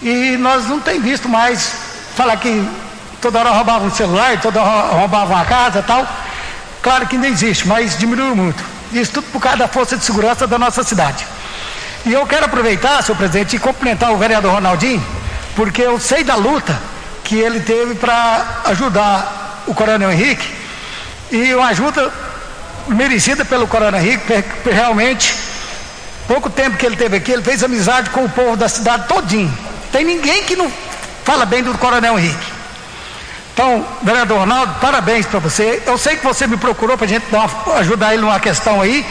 e 0.00 0.38
nós 0.38 0.66
não 0.66 0.80
tem 0.80 1.00
visto 1.00 1.28
mais 1.28 1.70
falar 2.16 2.36
que 2.38 2.66
toda 3.20 3.40
hora 3.40 3.50
roubavam 3.50 3.88
um 3.88 3.94
celular, 3.94 4.40
toda 4.40 4.62
hora 4.62 4.94
roubavam 4.94 5.36
uma 5.36 5.44
casa 5.44 5.82
tal. 5.82 6.06
Claro 6.82 7.06
que 7.06 7.16
ainda 7.16 7.28
existe, 7.28 7.68
mas 7.68 7.98
diminuiu 7.98 8.34
muito. 8.34 8.75
Isso 8.92 9.12
tudo 9.12 9.26
por 9.32 9.40
causa 9.40 9.58
da 9.58 9.68
força 9.68 9.96
de 9.96 10.04
segurança 10.04 10.46
da 10.46 10.58
nossa 10.58 10.82
cidade. 10.82 11.26
E 12.04 12.12
eu 12.12 12.26
quero 12.26 12.44
aproveitar, 12.44 13.02
senhor 13.02 13.16
presidente, 13.18 13.56
e 13.56 13.58
cumprimentar 13.58 14.12
o 14.12 14.16
vereador 14.16 14.52
Ronaldinho, 14.52 15.04
porque 15.54 15.82
eu 15.82 15.98
sei 15.98 16.22
da 16.22 16.36
luta 16.36 16.78
que 17.24 17.36
ele 17.36 17.60
teve 17.60 17.96
para 17.96 18.62
ajudar 18.66 19.64
o 19.66 19.74
Coronel 19.74 20.12
Henrique, 20.12 20.48
e 21.30 21.52
uma 21.54 21.68
ajuda 21.68 22.12
merecida 22.86 23.44
pelo 23.44 23.66
Coronel 23.66 24.00
Henrique, 24.00 24.44
realmente, 24.64 25.34
pouco 26.28 26.48
tempo 26.48 26.76
que 26.76 26.86
ele 26.86 26.96
teve 26.96 27.16
aqui, 27.16 27.32
ele 27.32 27.42
fez 27.42 27.64
amizade 27.64 28.10
com 28.10 28.24
o 28.24 28.28
povo 28.28 28.56
da 28.56 28.68
cidade 28.68 29.08
todinho. 29.08 29.52
Tem 29.90 30.04
ninguém 30.04 30.44
que 30.44 30.54
não 30.54 30.70
fala 31.24 31.44
bem 31.44 31.62
do 31.64 31.76
Coronel 31.78 32.16
Henrique. 32.18 32.55
Então, 33.56 33.86
vereador 34.02 34.40
Ronaldo, 34.40 34.74
parabéns 34.82 35.24
para 35.24 35.38
você. 35.38 35.82
Eu 35.86 35.96
sei 35.96 36.14
que 36.16 36.22
você 36.22 36.46
me 36.46 36.58
procurou 36.58 36.94
para 36.94 37.06
a 37.06 37.08
gente 37.08 37.24
uma, 37.32 37.78
ajudar 37.78 38.12
ele 38.12 38.20
numa 38.20 38.38
questão 38.38 38.82
aí, 38.82 39.02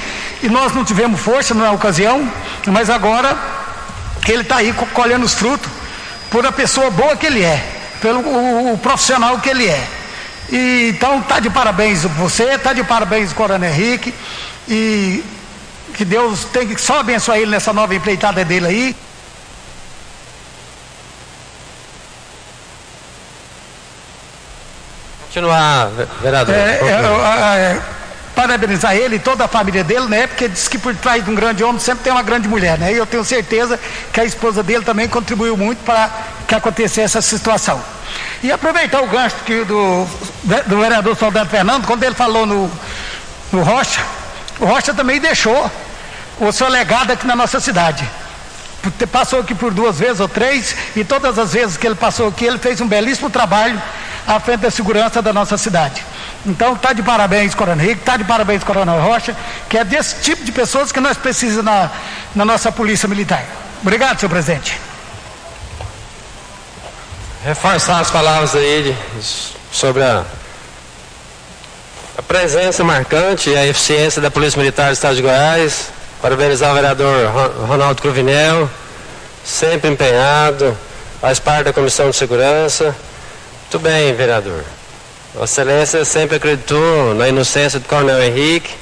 e 0.43 0.47
nós 0.47 0.71
não 0.71 0.85
tivemos 0.85 1.19
força 1.19 1.55
na 1.55 1.71
ocasião, 1.71 2.31
mas 2.67 2.87
agora 2.87 3.35
ele 4.27 4.43
está 4.43 4.57
aí 4.57 4.71
colhendo 4.93 5.25
os 5.25 5.33
frutos 5.33 5.67
por 6.29 6.45
a 6.45 6.51
pessoa 6.51 6.91
boa 6.91 7.15
que 7.15 7.25
ele 7.25 7.41
é, 7.41 7.59
pelo 7.99 8.19
o, 8.19 8.73
o 8.73 8.77
profissional 8.77 9.39
que 9.39 9.49
ele 9.49 9.65
é. 9.65 9.83
E, 10.51 10.91
então 10.95 11.23
tá 11.23 11.39
de 11.39 11.49
parabéns 11.49 12.03
você, 12.03 12.55
tá 12.59 12.71
de 12.71 12.83
parabéns 12.83 13.31
o 13.31 13.35
Coronel 13.35 13.71
Henrique 13.71 14.13
e 14.69 15.23
que 15.95 16.05
Deus 16.05 16.45
tem 16.53 16.67
que 16.67 16.79
só 16.79 16.99
abençoar 16.99 17.39
ele 17.39 17.49
nessa 17.49 17.73
nova 17.73 17.95
empreitada 17.95 18.45
dele 18.45 18.67
aí. 18.67 18.95
Continuar, 25.35 25.89
vereador. 26.21 26.55
É, 26.55 26.79
é, 26.79 27.73
é, 27.73 27.81
parabenizar 28.33 28.95
ele 28.95 29.17
e 29.17 29.19
toda 29.19 29.43
a 29.43 29.47
família 29.49 29.83
dele, 29.83 30.05
né? 30.05 30.27
Porque 30.27 30.47
diz 30.47 30.69
que 30.69 30.77
por 30.77 30.95
trás 30.95 31.25
de 31.25 31.29
um 31.29 31.35
grande 31.35 31.61
homem 31.61 31.77
sempre 31.77 32.05
tem 32.05 32.13
uma 32.13 32.23
grande 32.23 32.47
mulher, 32.47 32.77
né? 32.79 32.93
E 32.93 32.95
eu 32.95 33.05
tenho 33.05 33.21
certeza 33.25 33.77
que 34.13 34.21
a 34.21 34.23
esposa 34.23 34.63
dele 34.63 34.85
também 34.85 35.09
contribuiu 35.09 35.57
muito 35.57 35.83
para 35.83 36.09
que 36.47 36.55
acontecesse 36.55 37.17
essa 37.17 37.21
situação. 37.21 37.83
E 38.41 38.49
aproveitar 38.49 39.01
o 39.03 39.07
gancho 39.07 39.35
que 39.45 39.65
do, 39.65 40.07
do 40.67 40.79
vereador 40.79 41.17
Soldado 41.17 41.49
Fernando, 41.49 41.85
quando 41.85 42.03
ele 42.03 42.15
falou 42.15 42.45
no, 42.45 42.71
no 43.51 43.61
Rocha, 43.61 44.01
o 44.57 44.65
Rocha 44.65 44.93
também 44.93 45.19
deixou 45.19 45.69
o 46.39 46.49
seu 46.53 46.69
legado 46.69 47.11
aqui 47.11 47.27
na 47.27 47.35
nossa 47.35 47.59
cidade. 47.59 48.09
Passou 49.11 49.41
aqui 49.41 49.53
por 49.53 49.73
duas 49.73 49.99
vezes 49.99 50.21
ou 50.21 50.29
três, 50.29 50.77
e 50.95 51.03
todas 51.03 51.37
as 51.37 51.51
vezes 51.51 51.75
que 51.75 51.85
ele 51.85 51.95
passou 51.95 52.29
aqui, 52.29 52.45
ele 52.45 52.57
fez 52.57 52.79
um 52.79 52.87
belíssimo 52.87 53.29
trabalho 53.29 53.81
à 54.27 54.39
frente 54.39 54.61
da 54.61 54.71
segurança 54.71 55.21
da 55.21 55.31
nossa 55.31 55.57
cidade. 55.57 56.03
Então, 56.45 56.73
está 56.73 56.93
de 56.93 57.03
parabéns, 57.03 57.53
Coronel 57.53 57.85
Henrique, 57.85 58.01
está 58.01 58.17
de 58.17 58.23
parabéns, 58.23 58.63
Coronel 58.63 59.01
Rocha, 59.01 59.35
que 59.69 59.77
é 59.77 59.83
desse 59.83 60.21
tipo 60.21 60.43
de 60.43 60.51
pessoas 60.51 60.91
que 60.91 60.99
nós 60.99 61.17
precisamos 61.17 61.65
na, 61.65 61.91
na 62.35 62.45
nossa 62.45 62.71
polícia 62.71 63.07
militar. 63.07 63.43
Obrigado, 63.81 64.19
senhor 64.19 64.29
presidente 64.29 64.79
reforçar 67.45 67.99
as 67.99 68.09
palavras 68.09 68.55
aí 68.55 68.97
sobre 69.71 70.01
a, 70.01 70.23
a 72.17 72.21
presença 72.23 72.83
marcante 72.83 73.51
e 73.51 73.55
a 73.55 73.67
eficiência 73.67 74.19
da 74.19 74.31
Polícia 74.31 74.57
Militar 74.57 74.87
do 74.87 74.93
Estado 74.93 75.15
de 75.15 75.21
Goiás. 75.21 75.89
Parabenizar 76.23 76.71
o 76.71 76.73
vereador 76.73 77.29
Ronaldo 77.67 78.01
Cruvinel, 78.01 78.67
sempre 79.43 79.91
empenhado, 79.91 80.75
faz 81.21 81.37
parte 81.37 81.65
da 81.65 81.73
Comissão 81.73 82.09
de 82.09 82.15
Segurança. 82.15 82.95
Muito 83.75 83.89
bem, 83.89 84.13
vereador. 84.13 84.63
Vossa 85.33 85.61
Excelência 85.61 86.05
sempre 86.05 86.37
acreditou 86.37 87.13
na 87.13 87.27
inocência 87.27 87.77
do 87.77 87.85
Coronel 87.85 88.23
Henrique 88.23 88.73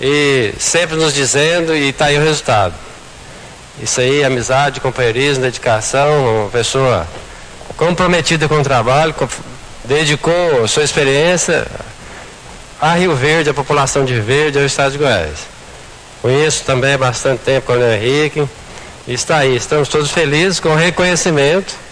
e 0.00 0.54
sempre 0.56 0.94
nos 0.94 1.12
dizendo 1.12 1.74
e 1.74 1.88
está 1.88 2.04
aí 2.04 2.16
o 2.16 2.22
resultado. 2.22 2.74
Isso 3.82 4.00
aí, 4.00 4.22
amizade, 4.22 4.78
companheirismo, 4.78 5.42
dedicação, 5.42 6.42
uma 6.42 6.48
pessoa 6.48 7.08
comprometida 7.76 8.46
com 8.46 8.60
o 8.60 8.62
trabalho, 8.62 9.12
dedicou 9.84 10.68
sua 10.68 10.84
experiência 10.84 11.66
a 12.80 12.94
Rio 12.94 13.16
Verde, 13.16 13.50
a 13.50 13.54
população 13.54 14.04
de 14.04 14.20
Verde, 14.20 14.60
ao 14.60 14.64
estado 14.64 14.92
de 14.92 14.98
Goiás. 14.98 15.40
Conheço 16.22 16.62
também 16.62 16.94
há 16.94 16.98
bastante 16.98 17.40
tempo 17.40 17.64
o 17.64 17.74
Coronel 17.74 17.94
Henrique 17.94 18.48
e 19.08 19.12
está 19.12 19.38
aí, 19.38 19.56
estamos 19.56 19.88
todos 19.88 20.12
felizes 20.12 20.60
com 20.60 20.68
o 20.68 20.76
reconhecimento 20.76 21.82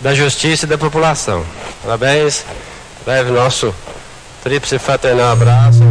da 0.00 0.14
justiça 0.14 0.64
e 0.66 0.68
da 0.68 0.78
população. 0.78 1.44
Parabéns, 1.82 2.44
leve 3.06 3.30
nosso 3.30 3.74
tríplice 4.42 4.78
fraternal 4.78 5.32
abraço, 5.32 5.82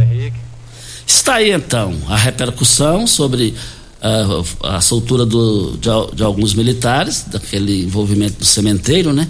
Henrique. 0.00 0.36
Está 1.06 1.34
aí 1.34 1.50
então 1.50 1.96
a 2.08 2.16
repercussão 2.16 3.06
sobre 3.06 3.54
uh, 4.02 4.66
a 4.66 4.80
soltura 4.80 5.24
do, 5.24 5.76
de, 5.78 6.16
de, 6.16 6.22
alguns 6.22 6.54
militares, 6.54 7.24
daquele 7.26 7.84
envolvimento 7.84 8.38
do 8.38 8.44
cementeiro, 8.44 9.12
né? 9.12 9.28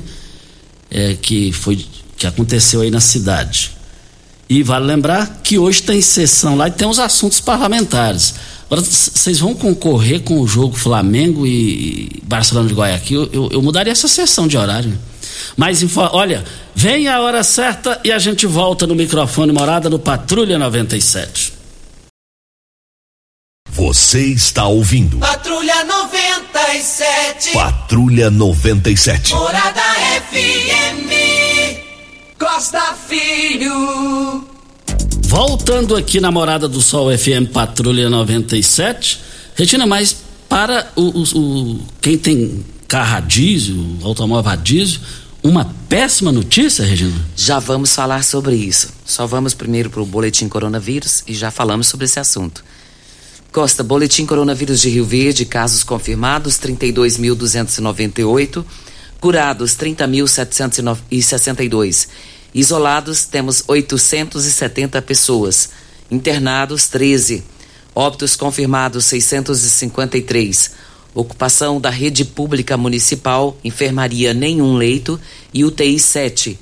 É, 0.91 1.15
que 1.15 1.53
foi 1.53 1.85
que 2.17 2.27
aconteceu 2.27 2.81
aí 2.81 2.91
na 2.91 3.01
cidade. 3.01 3.73
E 4.49 4.63
vale 4.63 4.85
lembrar 4.85 5.41
que 5.43 5.59
hoje 5.59 5.83
tem 5.83 6.01
sessão 6.01 6.57
lá 6.57 6.69
e 6.69 6.71
tem 6.71 6.87
os 6.87 6.99
assuntos 6.99 7.41
parlamentares. 7.41 8.35
Agora, 8.75 8.91
vocês 8.91 9.39
vão 9.39 9.55
concorrer 9.55 10.23
com 10.23 10.41
o 10.41 10.49
jogo 10.49 10.75
Flamengo 10.75 11.47
e 11.47 12.21
Barcelona 12.25 12.67
de 12.67 12.75
Guayaquil? 12.75 13.31
Eu, 13.33 13.49
eu 13.53 13.63
mudaria 13.63 13.93
essa 13.93 14.09
sessão 14.09 14.49
de 14.49 14.57
horário. 14.57 14.99
Mas, 15.57 15.85
olha, 15.97 16.45
vem 16.75 17.07
a 17.07 17.21
hora 17.21 17.45
certa 17.45 18.01
e 18.03 18.11
a 18.11 18.19
gente 18.19 18.47
volta 18.47 18.85
no 18.85 18.97
microfone 18.97 19.53
morada 19.53 19.89
no 19.89 20.01
Patrulha 20.01 20.59
97. 20.59 21.53
Você 23.71 24.27
está 24.27 24.67
ouvindo. 24.67 25.19
Patrulha 25.19 25.85
97. 25.85 27.53
Patrulha 27.53 28.29
97. 28.29 29.35
Morada 29.35 29.83
FM. 30.33 31.13
Costa 32.37 32.93
Filho. 33.07 34.54
Voltando 35.35 35.97
aqui 35.97 36.21
na 36.21 36.31
Morada 36.31 36.69
do 36.69 36.81
Sol 36.81 37.11
FM 37.11 37.51
Patrulha 37.53 38.09
97. 38.09 39.21
Regina, 39.57 39.85
mas 39.85 40.15
para 40.49 40.93
o, 40.95 41.03
o, 41.03 41.25
o 41.35 41.81
quem 42.01 42.17
tem 42.17 42.65
carro 42.87 43.17
a 43.17 43.21
diesel, 43.21 43.75
automóvel 44.05 44.53
a 44.53 44.55
diesel, 44.55 45.01
uma 45.43 45.75
péssima 45.89 46.31
notícia, 46.31 46.85
Regina? 46.85 47.21
Já 47.35 47.59
vamos 47.59 47.93
falar 47.93 48.23
sobre 48.23 48.55
isso. 48.55 48.91
Só 49.05 49.27
vamos 49.27 49.55
primeiro 49.55 49.91
para 49.91 50.03
o 50.03 50.07
boletim 50.07 50.49
coronavírus 50.49 51.25
e 51.27 51.35
já 51.35 51.51
falamos 51.51 51.89
sobre 51.89 52.05
esse 52.05 52.21
assunto. 52.21 52.65
Costa, 53.51 53.83
boletim 53.83 54.27
coronavírus 54.27 54.81
de 54.81 54.89
Rio 54.89 55.05
Verde, 55.05 55.45
casos 55.45 55.83
confirmados 55.83 56.61
32.298, 56.61 58.65
curados 59.21 59.73
30.762 59.73 62.07
Isolados, 62.55 63.25
temos 63.25 63.65
870 63.67 65.03
pessoas. 65.03 65.71
Internados, 66.09 66.87
13. 66.87 67.43
Óbitos 67.93 68.37
confirmados, 68.37 69.07
653. 69.07 70.71
Ocupação 71.13 71.81
da 71.81 71.91
rede 71.91 72.25
pública 72.25 72.77
municipal, 72.77 73.59
enfermaria 73.65 74.33
nenhum 74.33 74.77
leito 74.77 75.21
e 75.53 75.65
UTI 75.65 75.99
7. 75.99 76.59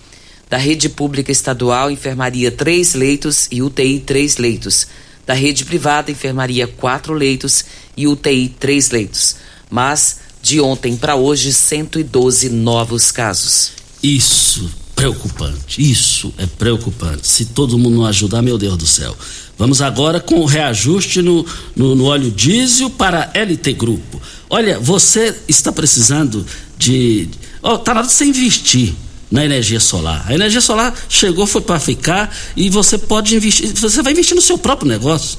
Da 0.48 0.56
rede 0.56 0.88
pública 0.88 1.30
estadual, 1.30 1.90
enfermaria 1.90 2.50
3 2.50 2.94
leitos 2.94 3.48
e 3.50 3.60
UTI 3.60 4.00
3 4.00 4.38
leitos. 4.38 4.86
Da 5.26 5.34
rede 5.34 5.64
privada, 5.64 6.10
enfermaria 6.10 6.66
4 6.66 7.12
leitos 7.12 7.66
e 7.96 8.06
UTI 8.06 8.48
3 8.58 8.90
leitos. 8.90 9.36
Mas, 9.70 10.20
de 10.42 10.58
ontem 10.60 10.96
para 10.96 11.16
hoje, 11.16 11.52
112 11.52 12.48
novos 12.48 13.10
casos. 13.10 13.72
Isso 14.02 14.81
preocupante. 15.02 15.82
Isso 15.82 16.32
é 16.38 16.46
preocupante. 16.46 17.26
Se 17.26 17.46
todo 17.46 17.76
mundo 17.76 17.96
não 17.96 18.06
ajudar, 18.06 18.40
meu 18.40 18.56
Deus 18.56 18.76
do 18.76 18.86
céu. 18.86 19.16
Vamos 19.58 19.82
agora 19.82 20.20
com 20.20 20.36
o 20.36 20.44
reajuste 20.44 21.20
no, 21.20 21.44
no, 21.74 21.96
no 21.96 22.04
óleo 22.04 22.30
diesel 22.30 22.88
para 22.88 23.28
LT 23.34 23.72
Grupo. 23.72 24.22
Olha, 24.48 24.78
você 24.78 25.34
está 25.48 25.72
precisando 25.72 26.46
de. 26.78 27.28
Oh, 27.60 27.78
tá 27.78 27.94
na 27.94 28.00
hora 28.00 28.06
de 28.06 28.14
você 28.14 28.24
investir 28.24 28.94
na 29.28 29.44
energia 29.44 29.80
solar. 29.80 30.24
A 30.28 30.34
energia 30.34 30.60
solar 30.60 30.94
chegou, 31.08 31.48
foi 31.48 31.62
para 31.62 31.80
ficar 31.80 32.32
e 32.56 32.70
você 32.70 32.96
pode 32.96 33.34
investir. 33.34 33.72
Você 33.74 34.02
vai 34.02 34.12
investir 34.12 34.36
no 34.36 34.42
seu 34.42 34.56
próprio 34.56 34.88
negócio. 34.88 35.36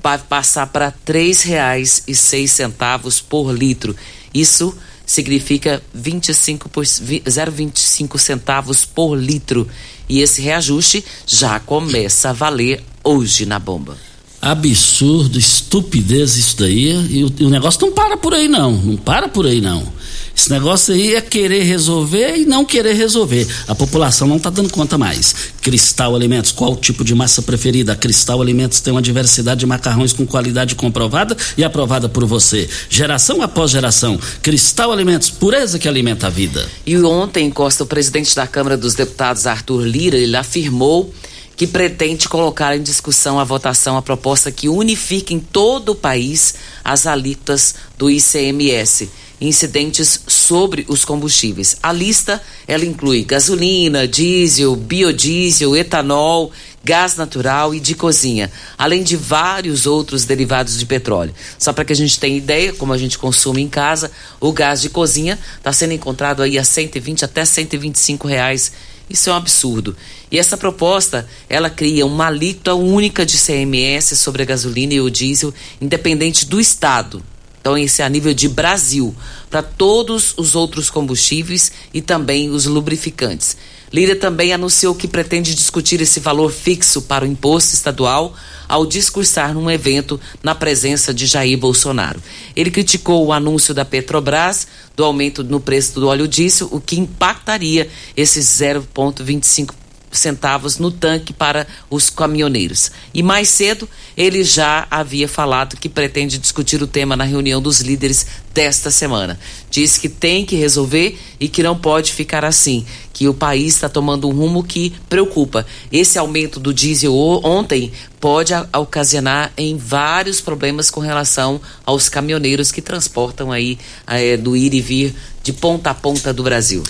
Vai 0.02 0.16
passar 0.16 0.68
para 0.68 0.86
R$ 0.86 0.94
3,06 1.06 3.22
por 3.28 3.52
litro. 3.52 3.94
Isso 4.32 4.74
significa 5.04 5.82
25 5.92 6.70
por, 6.70 6.84
0,25 6.84 8.16
centavos 8.16 8.86
por 8.86 9.16
litro. 9.16 9.68
E 10.08 10.22
esse 10.22 10.40
reajuste 10.40 11.04
já 11.26 11.60
começa 11.60 12.30
a 12.30 12.32
valer 12.32 12.82
hoje 13.04 13.44
na 13.44 13.58
bomba 13.58 13.98
absurdo, 14.40 15.38
estupidez 15.38 16.36
isso 16.36 16.56
daí. 16.58 16.90
E 17.10 17.24
o, 17.24 17.32
e 17.40 17.44
o, 17.44 17.50
negócio 17.50 17.80
não 17.80 17.92
para 17.92 18.16
por 18.16 18.34
aí, 18.34 18.48
não. 18.48 18.72
Não 18.72 18.96
para 18.96 19.28
por 19.28 19.46
aí, 19.46 19.60
não. 19.60 19.96
Esse 20.36 20.50
negócio 20.50 20.92
aí 20.92 21.14
é 21.14 21.20
querer 21.22 21.62
resolver 21.62 22.36
e 22.36 22.44
não 22.44 22.62
querer 22.62 22.92
resolver. 22.92 23.48
A 23.66 23.74
população 23.74 24.28
não 24.28 24.36
está 24.36 24.50
dando 24.50 24.68
conta 24.68 24.98
mais. 24.98 25.34
Cristal 25.62 26.14
Alimentos, 26.14 26.52
qual 26.52 26.72
o 26.72 26.76
tipo 26.76 27.02
de 27.02 27.14
massa 27.14 27.40
preferida? 27.40 27.92
A 27.92 27.96
Cristal 27.96 28.42
Alimentos 28.42 28.80
tem 28.80 28.92
uma 28.92 29.00
diversidade 29.00 29.60
de 29.60 29.66
macarrões 29.66 30.12
com 30.12 30.26
qualidade 30.26 30.74
comprovada 30.74 31.34
e 31.56 31.64
aprovada 31.64 32.06
por 32.06 32.26
você. 32.26 32.68
Geração 32.90 33.40
após 33.40 33.70
geração. 33.70 34.20
Cristal 34.42 34.92
Alimentos, 34.92 35.30
pureza 35.30 35.78
que 35.78 35.88
alimenta 35.88 36.26
a 36.26 36.30
vida. 36.30 36.68
E 36.84 36.98
ontem, 36.98 37.50
Costa, 37.50 37.84
o 37.84 37.86
presidente 37.86 38.36
da 38.36 38.46
Câmara 38.46 38.76
dos 38.76 38.94
Deputados, 38.94 39.46
Arthur 39.46 39.86
Lira, 39.86 40.18
ele 40.18 40.36
afirmou 40.36 41.12
que 41.56 41.66
pretende 41.66 42.28
colocar 42.28 42.76
em 42.76 42.82
discussão 42.82 43.40
a 43.40 43.44
votação 43.44 43.96
a 43.96 44.02
proposta 44.02 44.52
que 44.52 44.68
unifique 44.68 45.34
em 45.34 45.40
todo 45.40 45.92
o 45.92 45.94
país 45.94 46.54
as 46.84 47.06
alíquotas 47.06 47.74
do 47.96 48.10
ICMS 48.10 49.08
incidentes 49.40 50.20
sobre 50.26 50.84
os 50.88 51.04
combustíveis. 51.04 51.76
A 51.82 51.92
lista 51.92 52.42
ela 52.66 52.84
inclui 52.84 53.22
gasolina, 53.22 54.08
diesel, 54.08 54.74
biodiesel, 54.74 55.76
etanol, 55.76 56.50
gás 56.82 57.16
natural 57.16 57.74
e 57.74 57.80
de 57.80 57.94
cozinha, 57.94 58.50
além 58.78 59.02
de 59.02 59.16
vários 59.16 59.86
outros 59.86 60.24
derivados 60.24 60.78
de 60.78 60.86
petróleo. 60.86 61.34
Só 61.58 61.72
para 61.72 61.84
que 61.84 61.92
a 61.92 61.96
gente 61.96 62.18
tenha 62.18 62.36
ideia, 62.36 62.72
como 62.72 62.92
a 62.92 62.98
gente 62.98 63.18
consome 63.18 63.60
em 63.60 63.68
casa, 63.68 64.10
o 64.40 64.52
gás 64.52 64.80
de 64.80 64.88
cozinha 64.88 65.38
está 65.58 65.72
sendo 65.72 65.92
encontrado 65.92 66.42
aí 66.42 66.58
a 66.58 66.64
120 66.64 67.24
até 67.24 67.44
125 67.44 68.28
reais 68.28 68.72
isso 69.08 69.30
é 69.30 69.32
um 69.32 69.36
absurdo. 69.36 69.96
E 70.30 70.38
essa 70.38 70.56
proposta, 70.56 71.28
ela 71.48 71.70
cria 71.70 72.04
uma 72.04 72.26
alíquota 72.26 72.74
única 72.74 73.24
de 73.24 73.38
CMS 73.38 74.18
sobre 74.18 74.42
a 74.42 74.46
gasolina 74.46 74.94
e 74.94 75.00
o 75.00 75.10
diesel, 75.10 75.54
independente 75.80 76.46
do 76.46 76.60
estado. 76.60 77.22
Então, 77.60 77.76
esse 77.76 78.02
é 78.02 78.04
a 78.04 78.08
nível 78.08 78.32
de 78.32 78.48
Brasil, 78.48 79.14
para 79.50 79.62
todos 79.62 80.34
os 80.36 80.54
outros 80.54 80.88
combustíveis 80.88 81.72
e 81.92 82.00
também 82.00 82.50
os 82.50 82.66
lubrificantes. 82.66 83.56
Lira 83.92 84.16
também 84.16 84.52
anunciou 84.52 84.94
que 84.94 85.06
pretende 85.06 85.54
discutir 85.54 86.00
esse 86.00 86.20
valor 86.20 86.50
fixo 86.50 87.02
para 87.02 87.24
o 87.24 87.28
imposto 87.28 87.74
estadual 87.74 88.34
ao 88.68 88.84
discursar 88.84 89.54
num 89.54 89.70
evento 89.70 90.20
na 90.42 90.54
presença 90.54 91.14
de 91.14 91.26
Jair 91.26 91.56
Bolsonaro. 91.56 92.20
Ele 92.54 92.70
criticou 92.70 93.24
o 93.24 93.32
anúncio 93.32 93.72
da 93.72 93.84
Petrobras 93.84 94.66
do 94.96 95.04
aumento 95.04 95.44
no 95.44 95.60
preço 95.60 96.00
do 96.00 96.08
óleo 96.08 96.26
diesel, 96.26 96.68
o 96.72 96.80
que 96.80 96.98
impactaria 96.98 97.88
esses 98.16 98.46
0,25 98.46 99.74
centavos 100.10 100.78
no 100.78 100.90
tanque 100.90 101.32
para 101.32 101.66
os 101.90 102.10
caminhoneiros. 102.10 102.90
E 103.12 103.22
mais 103.22 103.48
cedo, 103.48 103.88
ele 104.16 104.42
já 104.42 104.86
havia 104.90 105.28
falado 105.28 105.76
que 105.76 105.88
pretende 105.88 106.38
discutir 106.38 106.82
o 106.82 106.86
tema 106.86 107.16
na 107.16 107.24
reunião 107.24 107.60
dos 107.60 107.80
líderes 107.80 108.26
desta 108.54 108.90
semana. 108.90 109.38
Diz 109.70 109.98
que 109.98 110.08
tem 110.08 110.46
que 110.46 110.56
resolver 110.56 111.18
e 111.38 111.48
que 111.48 111.62
não 111.62 111.76
pode 111.76 112.12
ficar 112.12 112.44
assim, 112.44 112.86
que 113.12 113.28
o 113.28 113.34
país 113.34 113.74
está 113.74 113.88
tomando 113.88 114.28
um 114.28 114.32
rumo 114.32 114.62
que 114.62 114.94
preocupa. 115.08 115.66
Esse 115.92 116.18
aumento 116.18 116.58
do 116.58 116.72
diesel 116.72 117.14
ontem 117.44 117.92
pode 118.20 118.52
ocasionar 118.74 119.52
em 119.56 119.76
vários 119.76 120.40
problemas 120.40 120.90
com 120.90 121.00
relação 121.00 121.60
aos 121.84 122.08
caminhoneiros 122.08 122.72
que 122.72 122.80
transportam 122.80 123.52
aí 123.52 123.78
é, 124.06 124.36
do 124.36 124.56
ir 124.56 124.72
e 124.72 124.80
vir 124.80 125.14
de 125.42 125.52
ponta 125.52 125.90
a 125.90 125.94
ponta 125.94 126.32
do 126.32 126.42
Brasil. 126.42 126.82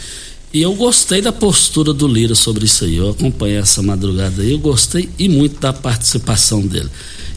E 0.57 0.63
eu 0.63 0.75
gostei 0.75 1.21
da 1.21 1.35
postura 1.35 1.93
do 1.93 2.09
Lira 2.09 2.35
sobre 2.35 2.65
isso 2.65 2.87
aí. 2.87 2.97
Eu 2.97 3.11
acompanhei 3.11 3.59
essa 3.59 3.83
madrugada 3.83 4.41
aí, 4.41 4.53
eu 4.53 4.59
gostei 4.59 5.07
e 5.19 5.29
muito 5.29 5.61
da 5.61 5.71
participação 5.71 6.67
dele. 6.67 6.89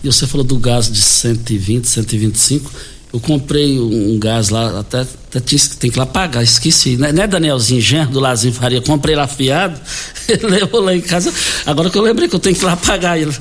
E 0.01 0.07
você 0.07 0.25
falou 0.25 0.45
do 0.45 0.57
gás 0.57 0.89
de 0.89 1.01
120, 1.01 1.83
125. 1.83 2.71
Eu 3.11 3.19
comprei 3.19 3.79
um 3.79 4.19
gás 4.19 4.49
lá, 4.49 4.81
até, 4.81 5.01
até 5.01 5.39
que 5.39 5.57
tem 5.77 5.89
que 5.89 5.97
lá 5.97 6.05
pagar, 6.05 6.43
esqueci. 6.43 6.95
Né, 6.95 7.11
né 7.11 7.25
Danielzinho 7.25 7.81
Genro, 7.81 8.11
do 8.11 8.19
Lazinho 8.19 8.53
Faria? 8.53 8.81
Comprei 8.81 9.15
lá 9.15 9.27
fiado, 9.27 9.79
ele 10.29 10.45
levou 10.45 10.79
lá 10.79 10.95
em 10.95 11.01
casa. 11.01 11.33
Agora 11.65 11.89
que 11.89 11.97
eu 11.97 12.03
lembrei 12.03 12.29
que 12.29 12.35
eu 12.35 12.39
tenho 12.39 12.55
que 12.55 12.63
lá 12.63 12.77
pagar 12.77 13.17
ele. 13.19 13.35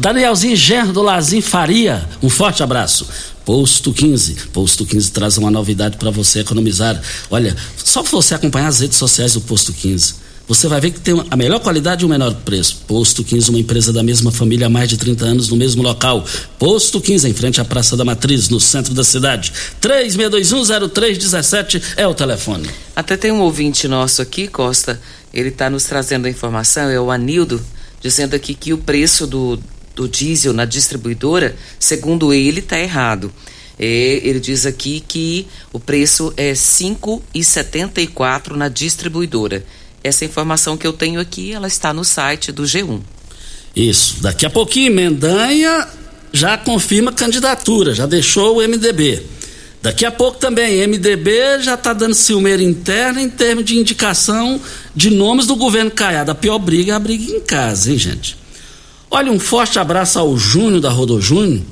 Danielzinho 0.00 0.56
Genro, 0.56 0.92
do 0.92 1.02
Lazinho 1.02 1.42
Faria, 1.42 2.04
um 2.20 2.28
forte 2.28 2.64
abraço. 2.64 3.06
Posto 3.44 3.92
15. 3.92 4.48
Posto 4.52 4.84
15 4.84 5.12
traz 5.12 5.38
uma 5.38 5.52
novidade 5.52 5.96
para 5.98 6.10
você 6.10 6.40
economizar. 6.40 7.00
Olha, 7.30 7.56
só 7.76 8.02
você 8.02 8.34
acompanhar 8.34 8.66
as 8.66 8.80
redes 8.80 8.98
sociais 8.98 9.34
do 9.34 9.40
Posto 9.40 9.72
15. 9.72 10.25
Você 10.48 10.68
vai 10.68 10.80
ver 10.80 10.92
que 10.92 11.00
tem 11.00 11.12
a 11.28 11.36
melhor 11.36 11.58
qualidade 11.58 12.04
e 12.04 12.06
o 12.06 12.08
menor 12.08 12.32
preço. 12.32 12.84
Posto 12.86 13.24
15, 13.24 13.50
uma 13.50 13.58
empresa 13.58 13.92
da 13.92 14.00
mesma 14.00 14.30
família 14.30 14.68
há 14.68 14.70
mais 14.70 14.88
de 14.88 14.96
30 14.96 15.24
anos 15.24 15.48
no 15.48 15.56
mesmo 15.56 15.82
local. 15.82 16.24
Posto 16.56 17.00
15, 17.00 17.28
em 17.28 17.34
frente 17.34 17.60
à 17.60 17.64
Praça 17.64 17.96
da 17.96 18.04
Matriz, 18.04 18.48
no 18.48 18.60
centro 18.60 18.94
da 18.94 19.02
cidade. 19.02 19.52
36210317 19.82 21.82
é 21.96 22.06
o 22.06 22.14
telefone. 22.14 22.70
Até 22.94 23.16
tem 23.16 23.32
um 23.32 23.40
ouvinte 23.40 23.88
nosso 23.88 24.22
aqui, 24.22 24.46
Costa. 24.46 25.00
Ele 25.34 25.48
está 25.48 25.68
nos 25.68 25.82
trazendo 25.82 26.26
a 26.26 26.30
informação, 26.30 26.88
é 26.88 27.00
o 27.00 27.10
Anildo, 27.10 27.60
dizendo 28.00 28.36
aqui 28.36 28.54
que 28.54 28.72
o 28.72 28.78
preço 28.78 29.26
do, 29.26 29.58
do 29.96 30.08
diesel 30.08 30.52
na 30.52 30.64
distribuidora, 30.64 31.56
segundo 31.80 32.32
ele, 32.32 32.60
está 32.60 32.78
errado. 32.78 33.32
É, 33.76 34.20
ele 34.22 34.38
diz 34.38 34.64
aqui 34.64 35.02
que 35.06 35.48
o 35.72 35.80
preço 35.80 36.32
é 36.36 36.50
R$ 36.50 36.54
5,74 36.54 38.52
na 38.52 38.68
distribuidora. 38.68 39.64
Essa 40.06 40.24
informação 40.24 40.76
que 40.76 40.86
eu 40.86 40.92
tenho 40.92 41.20
aqui, 41.20 41.52
ela 41.52 41.66
está 41.66 41.92
no 41.92 42.04
site 42.04 42.52
do 42.52 42.62
G1. 42.62 43.00
Isso. 43.74 44.16
Daqui 44.20 44.46
a 44.46 44.50
pouquinho, 44.50 44.92
Mendanha 44.92 45.86
já 46.32 46.56
confirma 46.58 47.12
candidatura, 47.12 47.94
já 47.94 48.06
deixou 48.06 48.58
o 48.58 48.68
MDB. 48.68 49.22
Daqui 49.82 50.04
a 50.04 50.10
pouco 50.10 50.38
também, 50.38 50.86
MDB 50.86 51.62
já 51.62 51.74
está 51.74 51.92
dando 51.92 52.14
ciumeira 52.14 52.62
interna 52.62 53.22
em 53.22 53.30
termos 53.30 53.64
de 53.64 53.76
indicação 53.76 54.60
de 54.94 55.10
nomes 55.10 55.46
do 55.46 55.54
governo 55.54 55.90
Caiado. 55.90 56.30
A 56.30 56.34
pior 56.34 56.58
briga 56.58 56.92
é 56.92 56.94
a 56.96 56.98
briga 56.98 57.24
em 57.32 57.40
casa, 57.40 57.92
hein, 57.92 57.98
gente? 57.98 58.36
Olha, 59.10 59.30
um 59.30 59.38
forte 59.38 59.78
abraço 59.78 60.18
ao 60.18 60.36
Júnior 60.36 60.80
da 60.80 60.90
Rodo 60.90 61.20
Júnior. 61.20 61.62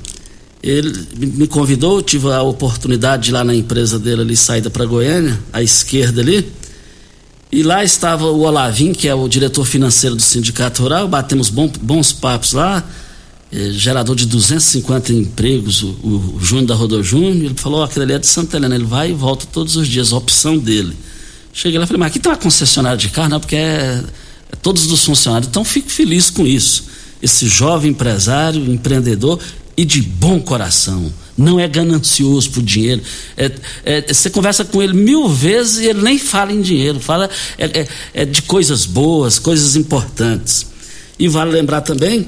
Ele 0.63 0.91
me 1.13 1.45
convidou, 1.45 2.01
tive 2.01 2.31
a 2.31 2.41
oportunidade 2.41 3.23
de 3.23 3.29
ir 3.31 3.33
lá 3.33 3.43
na 3.43 3.53
empresa 3.53 3.99
dele 3.99 4.21
ali, 4.21 4.37
saída 4.37 4.69
para 4.69 4.85
Goiânia, 4.85 5.39
à 5.51 5.61
esquerda 5.61 6.21
ali. 6.21 6.49
E 7.51 7.63
lá 7.63 7.83
estava 7.83 8.25
o 8.25 8.41
Olavim, 8.41 8.93
que 8.93 9.07
é 9.07 9.15
o 9.15 9.27
diretor 9.27 9.65
financeiro 9.65 10.15
do 10.15 10.21
Sindicato 10.21 10.81
Rural, 10.81 11.07
batemos 11.07 11.49
bom, 11.49 11.71
bons 11.81 12.11
papos 12.11 12.53
lá, 12.53 12.83
é, 13.51 13.71
gerador 13.71 14.15
de 14.15 14.25
250 14.25 15.13
empregos, 15.13 15.83
o, 15.83 15.87
o, 15.87 16.39
Júnior 16.41 16.67
da 16.67 16.75
Rodo 16.75 17.01
Júnior. 17.03 17.45
Ele 17.45 17.53
falou: 17.55 17.81
oh, 17.81 17.83
aquele 17.83 18.05
ali 18.05 18.13
é 18.13 18.19
de 18.19 18.27
Santa 18.27 18.57
Helena, 18.57 18.75
ele 18.75 18.85
vai 18.85 19.11
e 19.11 19.13
volta 19.13 19.45
todos 19.45 19.75
os 19.75 19.87
dias, 19.87 20.11
a 20.11 20.17
opção 20.17 20.57
dele. 20.57 20.95
Cheguei 21.53 21.77
lá 21.77 21.85
e 21.85 21.87
falei: 21.87 21.99
mas 21.99 22.07
aqui 22.09 22.19
tem 22.19 22.31
uma 22.31 22.37
concessionária 22.37 22.97
de 22.97 23.09
carro, 23.09 23.29
não, 23.29 23.39
porque 23.39 23.55
é, 23.55 24.03
é 24.51 24.55
todos 24.61 24.87
dos 24.87 25.05
funcionários, 25.05 25.47
então 25.47 25.63
fico 25.63 25.89
feliz 25.89 26.29
com 26.29 26.45
isso 26.45 26.95
esse 27.25 27.47
jovem 27.47 27.91
empresário, 27.91 28.71
empreendedor 28.71 29.39
e 29.75 29.83
de 29.83 30.01
bom 30.01 30.39
coração. 30.39 31.11
Não 31.37 31.59
é 31.59 31.67
ganancioso 31.67 32.49
por 32.51 32.63
dinheiro. 32.63 33.01
É, 33.35 33.51
é, 33.83 34.13
você 34.13 34.29
conversa 34.29 34.63
com 34.63 34.81
ele 34.81 34.93
mil 34.93 35.27
vezes 35.27 35.79
e 35.79 35.87
ele 35.87 36.01
nem 36.01 36.17
fala 36.17 36.53
em 36.53 36.61
dinheiro, 36.61 36.99
fala 36.99 37.29
é, 37.57 37.81
é, 37.81 37.87
é 38.13 38.25
de 38.25 38.41
coisas 38.43 38.85
boas, 38.85 39.37
coisas 39.37 39.75
importantes. 39.75 40.67
E 41.19 41.27
vale 41.27 41.51
lembrar 41.51 41.81
também 41.81 42.27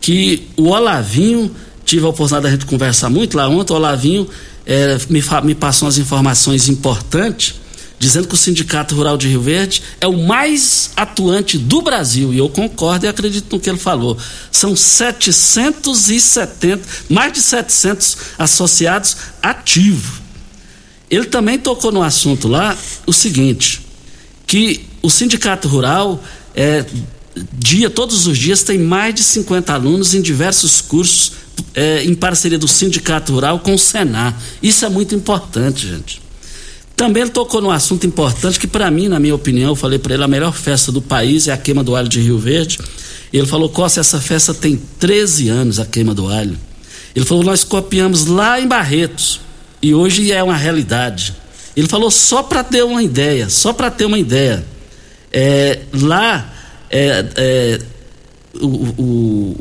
que 0.00 0.48
o 0.56 0.68
Olavinho, 0.68 1.54
tive 1.84 2.04
a 2.06 2.08
oportunidade 2.08 2.42
de 2.42 2.48
a 2.48 2.50
gente 2.52 2.66
conversar 2.66 3.10
muito 3.10 3.36
lá 3.36 3.48
ontem, 3.48 3.72
o 3.72 3.76
Olavinho 3.76 4.28
é, 4.64 4.98
me, 5.08 5.22
me 5.44 5.54
passou 5.54 5.86
umas 5.86 5.98
informações 5.98 6.68
importantes 6.68 7.65
dizendo 7.98 8.28
que 8.28 8.34
o 8.34 8.36
Sindicato 8.36 8.94
Rural 8.94 9.16
de 9.16 9.28
Rio 9.28 9.40
Verde 9.40 9.82
é 10.00 10.06
o 10.06 10.16
mais 10.16 10.90
atuante 10.96 11.58
do 11.58 11.82
Brasil, 11.82 12.32
e 12.32 12.38
eu 12.38 12.48
concordo 12.48 13.06
e 13.06 13.08
acredito 13.08 13.54
no 13.54 13.60
que 13.60 13.70
ele 13.70 13.78
falou. 13.78 14.16
São 14.50 14.76
770, 14.76 16.82
mais 17.08 17.32
de 17.32 17.40
700 17.40 18.16
associados 18.38 19.16
ativos. 19.42 20.26
Ele 21.10 21.26
também 21.26 21.58
tocou 21.58 21.92
no 21.92 22.02
assunto 22.02 22.48
lá 22.48 22.76
o 23.06 23.12
seguinte, 23.12 23.80
que 24.46 24.84
o 25.02 25.08
Sindicato 25.08 25.68
Rural 25.68 26.22
é, 26.54 26.84
dia 27.52 27.88
todos 27.88 28.26
os 28.26 28.36
dias 28.36 28.62
tem 28.62 28.78
mais 28.78 29.14
de 29.14 29.22
50 29.22 29.72
alunos 29.72 30.14
em 30.14 30.20
diversos 30.20 30.80
cursos 30.80 31.32
é, 31.74 32.02
em 32.04 32.14
parceria 32.14 32.58
do 32.58 32.66
Sindicato 32.66 33.32
Rural 33.32 33.60
com 33.60 33.74
o 33.74 33.78
Senar. 33.78 34.36
Isso 34.62 34.84
é 34.84 34.88
muito 34.88 35.14
importante, 35.14 35.86
gente. 35.86 36.25
Também 36.96 37.24
ele 37.24 37.30
tocou 37.30 37.60
num 37.60 37.70
assunto 37.70 38.06
importante 38.06 38.58
que, 38.58 38.66
para 38.66 38.90
mim, 38.90 39.06
na 39.06 39.20
minha 39.20 39.34
opinião, 39.34 39.68
eu 39.68 39.76
falei 39.76 39.98
para 39.98 40.14
ele: 40.14 40.24
a 40.24 40.28
melhor 40.28 40.54
festa 40.54 40.90
do 40.90 41.02
país 41.02 41.46
é 41.46 41.52
a 41.52 41.56
queima 41.56 41.84
do 41.84 41.94
alho 41.94 42.08
de 42.08 42.20
Rio 42.20 42.38
Verde. 42.38 42.78
Ele 43.30 43.46
falou: 43.46 43.68
Costa, 43.68 44.00
essa 44.00 44.18
festa 44.18 44.54
tem 44.54 44.80
13 44.98 45.48
anos, 45.50 45.78
a 45.78 45.84
queima 45.84 46.14
do 46.14 46.26
alho. 46.26 46.58
Ele 47.14 47.26
falou: 47.26 47.44
nós 47.44 47.62
copiamos 47.62 48.24
lá 48.24 48.58
em 48.58 48.66
Barretos 48.66 49.40
e 49.82 49.94
hoje 49.94 50.32
é 50.32 50.42
uma 50.42 50.56
realidade. 50.56 51.34
Ele 51.76 51.86
falou: 51.86 52.10
só 52.10 52.42
para 52.42 52.64
ter 52.64 52.82
uma 52.82 53.02
ideia, 53.02 53.50
só 53.50 53.74
para 53.74 53.90
ter 53.90 54.06
uma 54.06 54.18
ideia. 54.18 54.64
É, 55.30 55.80
lá, 55.92 56.50
é, 56.88 57.26
é, 57.36 57.80
o, 58.58 58.66
o, 58.66 59.56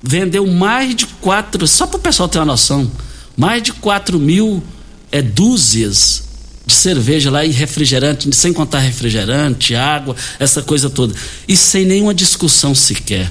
vendeu 0.00 0.46
mais 0.46 0.94
de 0.94 1.06
quatro, 1.06 1.66
só 1.66 1.88
para 1.88 1.96
o 1.96 2.00
pessoal 2.00 2.28
ter 2.28 2.38
uma 2.38 2.44
noção, 2.44 2.88
mais 3.36 3.64
de 3.64 3.72
4 3.72 4.16
mil 4.16 4.62
é, 5.10 5.20
dúzias 5.20 6.26
de 6.66 6.74
cerveja 6.74 7.30
lá 7.30 7.44
e 7.44 7.52
refrigerante, 7.52 8.34
sem 8.34 8.52
contar 8.52 8.80
refrigerante, 8.80 9.76
água, 9.76 10.16
essa 10.38 10.60
coisa 10.60 10.90
toda. 10.90 11.14
E 11.46 11.56
sem 11.56 11.84
nenhuma 11.84 12.12
discussão 12.12 12.74
sequer. 12.74 13.30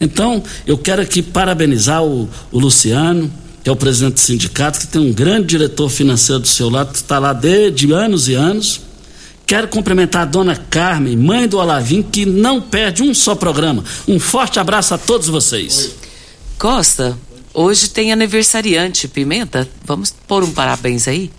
Então, 0.00 0.42
eu 0.66 0.78
quero 0.78 1.02
aqui 1.02 1.22
parabenizar 1.22 2.02
o, 2.02 2.28
o 2.50 2.58
Luciano, 2.58 3.30
que 3.62 3.68
é 3.68 3.72
o 3.72 3.76
presidente 3.76 4.14
do 4.14 4.20
sindicato, 4.20 4.80
que 4.80 4.86
tem 4.86 5.00
um 5.00 5.12
grande 5.12 5.48
diretor 5.48 5.90
financeiro 5.90 6.40
do 6.40 6.48
seu 6.48 6.70
lado, 6.70 6.92
que 6.92 6.98
está 6.98 7.18
lá 7.18 7.34
desde 7.34 7.92
anos 7.92 8.26
e 8.28 8.34
anos. 8.34 8.80
Quero 9.46 9.68
cumprimentar 9.68 10.22
a 10.22 10.24
dona 10.24 10.56
Carmen, 10.56 11.16
mãe 11.16 11.46
do 11.46 11.58
Olavim, 11.58 12.02
que 12.02 12.24
não 12.24 12.60
perde 12.60 13.02
um 13.02 13.12
só 13.12 13.34
programa. 13.34 13.84
Um 14.08 14.18
forte 14.18 14.58
abraço 14.58 14.94
a 14.94 14.98
todos 14.98 15.28
vocês. 15.28 15.94
Costa, 16.58 17.16
hoje 17.52 17.88
tem 17.88 18.12
aniversariante, 18.12 19.06
Pimenta. 19.06 19.68
Vamos 19.84 20.12
pôr 20.26 20.42
um 20.42 20.50
parabéns 20.50 21.06
aí? 21.06 21.30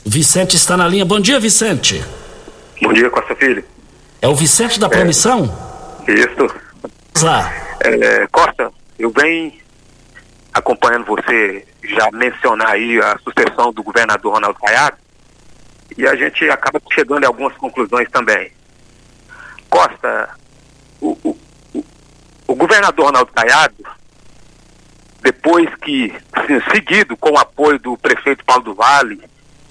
O 0.05 0.11
Vicente 0.11 0.55
está 0.57 0.77
na 0.77 0.87
linha. 0.89 1.05
Bom 1.05 1.21
dia, 1.21 1.41
Vicente. 1.41 2.03
Bom 2.83 2.93
dia, 2.93 3.09
Costa 3.09 3.35
Filho. 3.37 3.65
É 4.21 4.27
o 4.29 4.35
Vicente 4.35 4.81
da 4.81 4.89
Promissão? 4.89 5.45
É. 6.07 6.13
Isso. 6.13 6.29
Vamos 6.37 7.23
lá. 7.23 7.51
É, 7.81 8.27
Costa, 8.31 8.71
eu 8.99 9.11
venho 9.11 9.53
acompanhando 10.55 11.05
você 11.05 11.67
já 11.83 12.09
mencionar 12.13 12.71
aí 12.71 13.01
a 13.01 13.19
sucessão 13.19 13.73
do 13.73 13.83
governador 13.83 14.35
Ronaldo 14.35 14.59
Caiado 14.61 14.97
e 15.99 16.07
a 16.07 16.15
gente 16.15 16.49
acaba 16.49 16.81
chegando 16.93 17.25
a 17.25 17.27
algumas 17.27 17.55
conclusões 17.57 18.09
também. 18.11 18.53
Costa, 19.69 20.31
o, 21.01 21.19
o, 21.25 21.85
o, 22.47 22.55
governador 22.55 23.07
Ronaldo 23.07 23.33
Caiado, 23.33 23.85
depois 25.21 25.69
que, 25.83 26.15
assim, 26.33 26.61
seguido 26.73 27.17
com 27.17 27.33
o 27.33 27.39
apoio 27.39 27.79
do 27.81 27.99
prefeito 27.99 28.45
Paulo 28.45 28.63
do 28.63 28.75
Vale, 28.75 29.21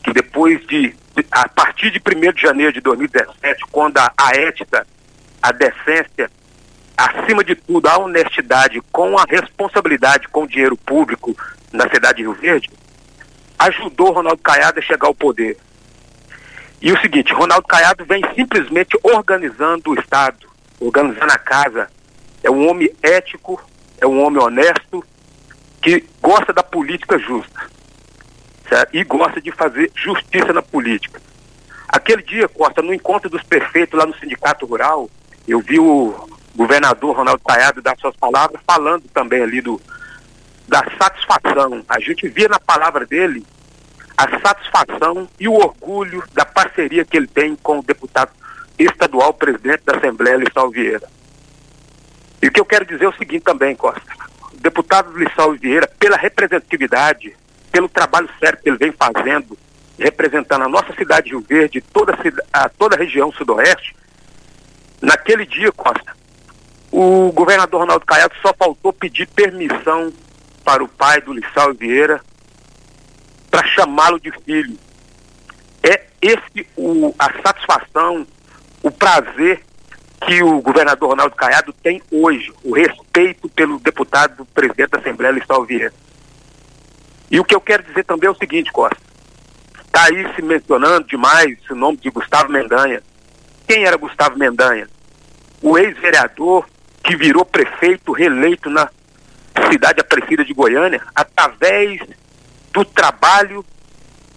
que 0.04 0.12
depois 0.12 0.66
de, 0.68 0.94
a 1.32 1.48
partir 1.48 1.92
de 1.92 2.00
1 2.00 2.34
de 2.34 2.42
janeiro 2.42 2.74
de 2.74 2.82
2017, 2.82 3.64
quando 3.72 3.98
a, 3.98 4.12
a 4.18 4.36
ética, 4.36 4.86
a 5.42 5.52
decência 5.54 6.30
acima 6.98 7.44
de 7.44 7.56
tudo, 7.56 7.88
a 7.88 7.98
honestidade 7.98 8.82
com 8.92 9.18
a 9.18 9.26
responsabilidade 9.28 10.28
com 10.28 10.44
o 10.44 10.48
dinheiro 10.48 10.78
público 10.78 11.36
na 11.72 11.90
cidade 11.90 12.18
de 12.18 12.24
Rio 12.24 12.34
Verde, 12.34 12.70
ajudou 13.58 14.12
Ronaldo 14.12 14.42
Caiado 14.42 14.80
a 14.80 14.82
chegar 14.82 15.08
ao 15.08 15.16
poder. 15.16 15.58
E 16.82 16.92
o 16.92 17.00
seguinte, 17.00 17.34
Ronaldo 17.34 17.68
Caiado 17.68 18.06
vem 18.06 18.22
simplesmente 18.36 18.98
organizando 19.02 19.92
o 19.92 20.00
Estado, 20.00 20.48
organizando 20.80 21.32
a 21.32 21.38
casa. 21.38 21.90
É 22.44 22.52
um 22.52 22.70
homem 22.70 22.90
ético, 23.02 23.62
é 24.00 24.06
um 24.06 24.22
homem 24.22 24.42
honesto, 24.42 25.04
que 25.82 26.06
gosta 26.22 26.52
da 26.52 26.62
política 26.62 27.18
justa. 27.18 27.62
Certo? 28.68 28.96
E 28.96 29.04
gosta 29.04 29.42
de 29.42 29.52
fazer 29.52 29.92
justiça 29.96 30.52
na 30.52 30.62
política. 30.62 31.22
Aquele 31.88 32.22
dia, 32.24 32.48
Costa, 32.48 32.82
no 32.82 32.94
encontro 32.94 33.30
dos 33.30 33.44
prefeitos 33.44 33.98
lá 33.98 34.06
no 34.06 34.18
Sindicato 34.18 34.66
Rural, 34.66 35.10
eu 35.48 35.60
vi 35.60 35.80
o 35.80 36.28
governador 36.56 37.16
Ronaldo 37.16 37.42
Caiado 37.44 37.82
dar 37.82 37.98
suas 37.98 38.16
palavras, 38.16 38.62
falando 38.66 39.04
também 39.14 39.42
ali 39.42 39.62
do, 39.62 39.82
da 40.68 40.84
satisfação. 40.98 41.84
A 41.88 42.00
gente 42.00 42.28
via 42.28 42.48
na 42.48 42.60
palavra 42.60 43.06
dele 43.06 43.46
a 44.18 44.40
satisfação 44.40 45.28
e 45.40 45.48
o 45.48 45.54
orgulho 45.54 46.24
da 46.34 46.46
parceria 46.46 47.04
que 47.04 47.18
ele 47.18 47.28
tem 47.28 47.56
com 47.56 47.80
o 47.80 47.84
deputado 47.84 48.32
estadual, 48.78 49.34
presidente 49.34 49.84
da 49.86 49.98
Assembleia, 49.98 50.38
Lissau 50.38 50.70
Vieira. 50.70 51.08
E 52.42 52.48
o 52.48 52.52
que 52.52 52.60
eu 52.60 52.66
quero 52.66 52.86
dizer 52.86 53.06
é 53.06 53.10
o 53.10 53.18
seguinte 53.18 53.44
também, 53.44 53.76
Costa. 53.76 54.02
O 54.52 54.58
deputado 54.58 55.18
Lissau 55.18 55.54
Vieira, 55.54 55.88
pela 56.00 56.18
representatividade, 56.18 57.36
pelo 57.72 57.90
trabalho 57.90 58.30
sério 58.40 58.60
que 58.62 58.70
ele 58.70 58.78
vem 58.78 58.92
fazendo, 58.92 59.58
representando 59.98 60.64
a 60.64 60.70
nossa 60.70 60.94
cidade 60.94 61.26
de 61.26 61.32
Rio 61.32 61.42
Verde, 61.42 61.82
toda 61.82 62.16
a, 62.52 62.70
toda 62.70 62.96
a 62.96 63.00
região 63.00 63.32
sudoeste, 63.32 63.96
naquele 65.02 65.46
dia, 65.46 65.72
Costa, 65.72 66.16
o 66.96 67.32
governador 67.32 67.82
Ronaldo 67.82 68.06
Caiado 68.06 68.36
só 68.40 68.54
faltou 68.54 68.94
pedir 68.94 69.26
permissão 69.26 70.14
para 70.64 70.84
o 70.84 70.88
pai 70.88 71.20
do 71.22 71.34
Lissau 71.34 71.74
Vieira 71.74 72.22
para 73.50 73.66
chamá-lo 73.66 74.20
de 74.20 74.32
filho. 74.44 74.78
É 75.82 76.04
esse 76.22 76.68
o, 76.78 77.12
a 77.18 77.34
satisfação, 77.42 78.28
o 78.84 78.92
prazer 78.92 79.66
que 80.24 80.44
o 80.44 80.62
governador 80.62 81.10
Ronaldo 81.10 81.36
Caiado 81.36 81.74
tem 81.74 82.00
hoje, 82.12 82.54
o 82.64 82.76
respeito 82.76 83.50
pelo 83.50 83.80
deputado 83.80 84.46
presidente 84.54 84.92
da 84.92 85.00
Assembleia, 85.00 85.34
Lissau 85.34 85.66
Vieira. 85.66 85.92
E 87.32 87.40
o 87.40 87.44
que 87.44 87.56
eu 87.56 87.62
quero 87.62 87.82
dizer 87.82 88.04
também 88.04 88.28
é 88.28 88.32
o 88.32 88.38
seguinte, 88.38 88.72
Costa. 88.72 89.02
Está 89.84 90.04
aí 90.04 90.32
se 90.36 90.44
mencionando 90.44 91.08
demais 91.08 91.58
o 91.72 91.76
nome 91.76 91.98
de 91.98 92.12
Gustavo 92.12 92.52
Mendanha. 92.52 93.02
Quem 93.68 93.84
era 93.84 93.98
Gustavo 93.98 94.38
Mendanha? 94.38 94.88
O 95.60 95.76
ex-vereador 95.76 96.68
que 97.04 97.16
virou 97.16 97.46
prefeito 97.46 98.14
reeleito 98.14 98.70
na 98.70 98.90
cidade 99.70 100.00
Aparecida 100.00 100.46
de 100.46 100.54
Goiânia, 100.54 101.02
através 101.14 102.02
do 102.72 102.86
trabalho, 102.86 103.64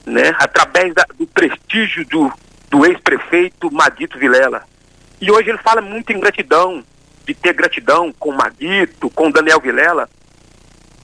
né, 0.05 0.35
através 0.39 0.93
da, 0.95 1.07
do 1.17 1.27
prestígio 1.27 2.05
do, 2.07 2.33
do 2.69 2.85
ex-prefeito 2.85 3.73
Maguito 3.73 4.19
Vilela. 4.19 4.65
E 5.21 5.31
hoje 5.31 5.49
ele 5.49 5.59
fala 5.59 5.81
muito 5.81 6.13
em 6.13 6.21
gratidão, 6.21 6.85
de 7.25 7.35
ter 7.35 7.55
gratidão 7.55 8.13
com 8.13 8.31
o 8.31 8.37
Maguito, 8.37 9.09
com 9.11 9.31
Daniel 9.31 9.61
Vilela. 9.61 10.09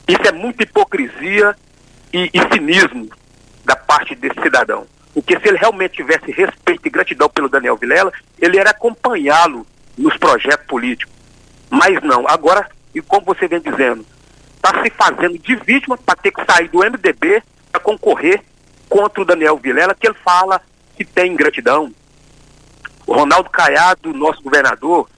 Isso 0.07 0.23
é 0.27 0.33
muita 0.33 0.63
hipocrisia 0.63 1.57
e, 2.13 2.31
e 2.33 2.55
cinismo 2.55 3.09
da 3.65 3.75
parte 3.75 4.15
desse 4.15 4.41
cidadão. 4.41 4.87
Porque 5.15 5.39
se 5.39 5.49
ele 5.49 5.59
realmente 5.59 5.95
tivesse 5.95 6.31
respeito 6.31 6.87
e 6.87 6.91
gratidão 6.91 7.29
pelo 7.29 7.49
Daniel 7.49 7.77
Vilela, 7.77 8.13
ele 8.39 8.59
era 8.59 8.71
acompanhá-lo 8.71 9.67
nos 9.97 10.17
projetos 10.17 10.67
políticos. 10.67 11.12
Mas 11.73 12.03
não, 12.03 12.29
agora, 12.29 12.69
e 12.95 13.01
como 13.01 13.25
você 13.25 13.49
vem 13.49 13.59
dizendo, 13.59 14.05
está 14.57 14.83
se 14.83 14.91
fazendo 14.91 15.39
de 15.39 15.57
vítima 15.57 15.97
para 15.97 16.17
ter 16.17 16.31
que 16.31 16.45
sair 16.45 16.69
do 16.69 16.81
MDB 16.81 17.43
para 17.73 17.81
concorrer 17.81 18.43
contra 18.91 19.23
o 19.23 19.25
Daniel 19.25 19.57
Vilela, 19.57 19.95
que 19.95 20.07
ele 20.07 20.17
fala 20.23 20.61
que 20.95 21.03
tem 21.03 21.33
ingratidão. 21.33 21.91
O 23.07 23.15
Ronaldo 23.15 23.49
Caiado, 23.49 24.13
nosso 24.13 24.43
governador, 24.43 25.09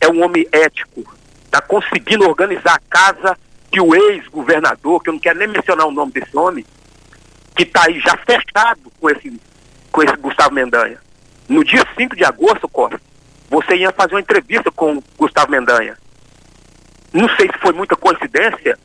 é 0.00 0.06
um 0.06 0.22
homem 0.22 0.46
ético, 0.52 1.02
está 1.44 1.60
conseguindo 1.60 2.24
organizar 2.24 2.76
a 2.76 2.80
casa 2.88 3.36
que 3.68 3.80
o 3.80 3.92
ex-governador, 3.92 5.02
que 5.02 5.10
eu 5.10 5.14
não 5.14 5.20
quero 5.20 5.40
nem 5.40 5.48
mencionar 5.48 5.88
o 5.88 5.92
nome 5.92 6.12
desse 6.12 6.36
homem, 6.36 6.64
que 7.56 7.64
está 7.64 7.86
aí 7.86 7.98
já 7.98 8.16
fechado 8.18 8.92
com 9.00 9.10
esse, 9.10 9.40
com 9.90 10.04
esse 10.04 10.16
Gustavo 10.18 10.54
Mendanha. 10.54 11.00
No 11.48 11.64
dia 11.64 11.84
5 11.98 12.14
de 12.14 12.24
agosto, 12.24 12.68
Costa, 12.68 13.00
você 13.50 13.74
ia 13.74 13.90
fazer 13.90 14.14
uma 14.14 14.20
entrevista 14.20 14.70
com 14.70 14.98
o 14.98 15.04
Gustavo 15.18 15.50
Mendanha. 15.50 15.98
Não 17.12 17.28
sei 17.36 17.48
se 17.48 17.58
foi 17.58 17.72
muita 17.72 17.96
coincidência, 17.96 18.78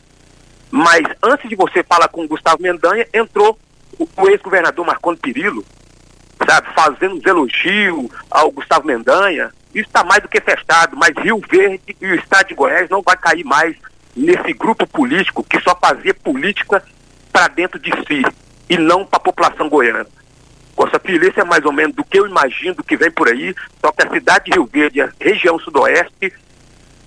mas 0.72 1.06
antes 1.22 1.48
de 1.48 1.56
você 1.56 1.84
falar 1.84 2.08
com 2.08 2.24
o 2.24 2.28
Gustavo 2.28 2.62
Mendanha, 2.62 3.08
entrou 3.14 3.58
o, 4.00 4.10
o 4.18 4.28
ex-governador 4.28 4.84
Marconi 4.84 5.18
Perillo, 5.18 5.64
sabe, 6.50 6.68
fazendo 6.74 7.16
uns 7.16 7.26
elogios 7.26 8.10
ao 8.32 8.52
Gustavo 8.52 8.88
Mendanha. 8.88 9.52
Isso 9.74 9.88
está 9.88 10.04
mais 10.04 10.24
do 10.24 10.30
que 10.30 10.42
festado, 10.42 10.98
mas 10.98 11.16
Rio 11.16 11.40
Verde 11.48 11.96
e 12.02 12.08
o 12.08 12.16
Estado 12.16 12.48
de 12.48 12.56
Goiás 12.56 12.90
não 12.90 13.04
vai 13.04 13.16
cair 13.16 13.44
mais 13.44 13.76
nesse 14.16 14.52
grupo 14.54 14.88
político 14.88 15.44
que 15.44 15.60
só 15.60 15.78
fazia 15.80 16.14
política 16.14 16.84
para 17.32 17.50
dentro 17.50 17.78
de 17.78 17.92
si 18.08 18.24
e 18.68 18.78
não 18.78 19.06
para 19.06 19.18
a 19.18 19.24
população 19.24 19.70
goiana. 19.70 20.08
Costa 20.76 21.00
isso 21.06 21.40
é 21.40 21.44
mais 21.44 21.64
ou 21.64 21.72
menos 21.72 21.96
do 21.96 22.04
que 22.04 22.20
eu 22.20 22.28
imagino 22.28 22.76
do 22.76 22.84
que 22.84 22.98
vem 22.98 23.10
por 23.10 23.30
aí, 23.30 23.56
só 23.80 23.92
que 23.92 24.06
a 24.06 24.12
cidade 24.12 24.46
de 24.46 24.52
Rio 24.52 24.66
Verde, 24.66 25.02
a 25.02 25.10
região 25.20 25.58
sudoeste, 25.58 26.34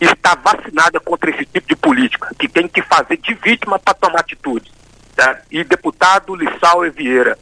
está 0.01 0.35
vacinada 0.35 0.99
contra 1.01 1.31
esse 1.31 1.45
tipo 1.45 1.69
de 1.69 1.77
política, 1.77 2.35
que 2.39 2.49
tem 2.49 2.67
que 2.67 2.81
fazer 2.83 3.19
de 3.19 3.35
vítima 3.35 3.79
para 3.79 3.95
tomar 3.95 4.21
atitude. 4.21 4.73
Tá? 5.15 5.41
E 5.51 5.63
deputado 5.65 6.35
Lissau 6.35 6.87
e 6.87 6.91
Vieira, 6.91 7.39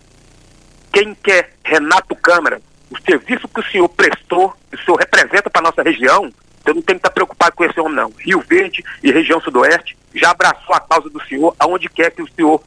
quem 0.93 1.15
quer 1.15 1.53
Renato 1.63 2.17
Câmara, 2.17 2.61
o 2.91 2.99
serviço 3.03 3.47
que 3.47 3.61
o 3.61 3.71
senhor 3.71 3.89
prestou, 3.89 4.55
que 4.71 4.77
o 4.77 4.85
senhor 4.85 4.97
representa 4.97 5.51
para 5.51 5.63
nossa 5.63 5.83
região, 5.83 6.33
você 6.65 6.73
não 6.73 6.83
tem 6.83 6.97
que 6.97 7.01
estar 7.01 7.11
preocupado 7.11 7.55
com 7.55 7.65
esse 7.65 7.79
homem, 7.79 7.95
não. 7.95 8.13
Rio 8.19 8.41
Verde 8.41 8.83
e 9.03 9.13
região 9.13 9.41
sudoeste 9.41 9.97
já 10.15 10.31
abraçou 10.31 10.75
a 10.75 10.81
causa 10.81 11.09
do 11.09 11.23
senhor, 11.27 11.55
aonde 11.59 11.89
quer 11.89 12.11
que 12.11 12.23
o 12.23 12.29
senhor 12.35 12.61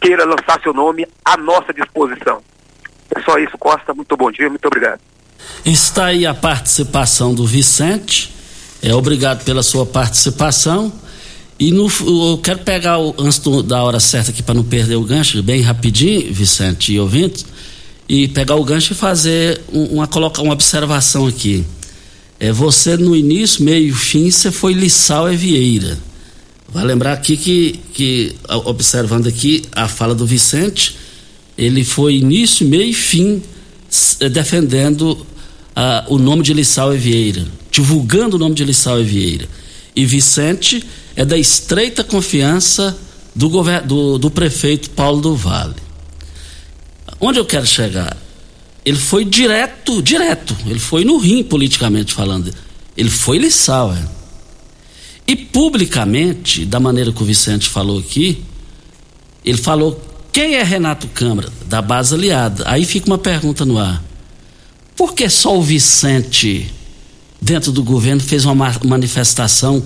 queira 0.00 0.24
lançar 0.24 0.60
seu 0.62 0.72
nome 0.72 1.06
à 1.24 1.36
nossa 1.36 1.72
disposição. 1.72 2.42
É 3.14 3.22
só 3.22 3.38
isso, 3.38 3.56
Costa. 3.58 3.94
Muito 3.94 4.16
bom 4.16 4.30
dia, 4.30 4.48
muito 4.48 4.66
obrigado. 4.66 5.00
Está 5.64 6.06
aí 6.06 6.26
a 6.26 6.34
participação 6.34 7.34
do 7.34 7.46
Vicente. 7.46 8.34
É, 8.82 8.94
obrigado 8.94 9.44
pela 9.44 9.62
sua 9.62 9.86
participação. 9.86 10.92
E 11.58 11.70
no, 11.70 11.88
eu 12.06 12.38
quero 12.38 12.58
pegar 12.60 12.98
o, 12.98 13.14
antes 13.18 13.38
do, 13.38 13.62
da 13.62 13.82
hora 13.82 14.00
certa 14.00 14.30
aqui 14.30 14.42
para 14.42 14.54
não 14.54 14.64
perder 14.64 14.96
o 14.96 15.04
gancho, 15.04 15.40
bem 15.42 15.60
rapidinho, 15.62 16.32
Vicente 16.32 16.92
e 16.92 16.98
ouvintes, 16.98 17.46
e 18.08 18.26
pegar 18.28 18.56
o 18.56 18.64
gancho 18.64 18.92
e 18.92 18.96
fazer 18.96 19.60
uma, 19.68 20.06
colocar 20.06 20.42
uma 20.42 20.52
observação 20.52 21.26
aqui. 21.26 21.64
É, 22.40 22.50
você 22.50 22.96
no 22.96 23.14
início, 23.14 23.64
meio 23.64 23.94
fim, 23.94 24.30
você 24.30 24.50
foi 24.50 24.72
Lissau 24.72 25.32
e 25.32 25.36
Vieira. 25.36 25.96
Vai 26.68 26.84
lembrar 26.84 27.12
aqui 27.12 27.36
que, 27.36 27.80
que, 27.94 28.36
observando 28.64 29.28
aqui 29.28 29.62
a 29.70 29.86
fala 29.86 30.14
do 30.14 30.26
Vicente, 30.26 30.96
ele 31.56 31.84
foi 31.84 32.16
início, 32.16 32.66
meio 32.66 32.84
e 32.84 32.94
fim 32.94 33.42
eh, 34.20 34.28
defendendo 34.28 35.26
ah, 35.74 36.04
o 36.08 36.18
nome 36.18 36.42
de 36.42 36.52
Lissau 36.52 36.94
e 36.94 36.98
Vieira, 36.98 37.46
divulgando 37.70 38.36
o 38.36 38.38
nome 38.38 38.54
de 38.54 38.64
Lissau 38.64 39.00
e 39.00 39.04
Vieira. 39.04 39.48
E 39.94 40.04
Vicente 40.04 40.84
é 41.14 41.24
da 41.24 41.38
estreita 41.38 42.02
confiança 42.02 42.96
do, 43.34 43.48
do, 43.84 44.18
do 44.18 44.30
prefeito 44.30 44.90
Paulo 44.90 45.20
do 45.20 45.36
Vale. 45.36 45.74
Onde 47.20 47.38
eu 47.38 47.44
quero 47.44 47.66
chegar? 47.66 48.16
Ele 48.84 48.98
foi 48.98 49.24
direto, 49.24 50.02
direto. 50.02 50.56
Ele 50.66 50.78
foi 50.78 51.04
no 51.04 51.16
rim, 51.18 51.42
politicamente 51.42 52.12
falando. 52.12 52.52
Ele 52.96 53.10
foi 53.10 53.38
Lissau, 53.38 53.94
é. 53.94 54.14
E 55.26 55.34
publicamente, 55.34 56.66
da 56.66 56.78
maneira 56.78 57.10
que 57.10 57.22
o 57.22 57.24
Vicente 57.24 57.68
falou 57.68 57.98
aqui, 57.98 58.42
ele 59.44 59.56
falou 59.56 60.00
quem 60.34 60.56
é 60.56 60.64
Renato 60.64 61.06
Câmara? 61.06 61.48
Da 61.66 61.80
base 61.80 62.12
aliada. 62.12 62.64
Aí 62.66 62.84
fica 62.84 63.06
uma 63.06 63.16
pergunta 63.16 63.64
no 63.64 63.78
ar. 63.78 64.02
Por 64.96 65.14
que 65.14 65.28
só 65.28 65.56
o 65.56 65.62
Vicente 65.62 66.74
dentro 67.40 67.70
do 67.70 67.84
governo 67.84 68.20
fez 68.20 68.44
uma 68.44 68.74
manifestação 68.84 69.80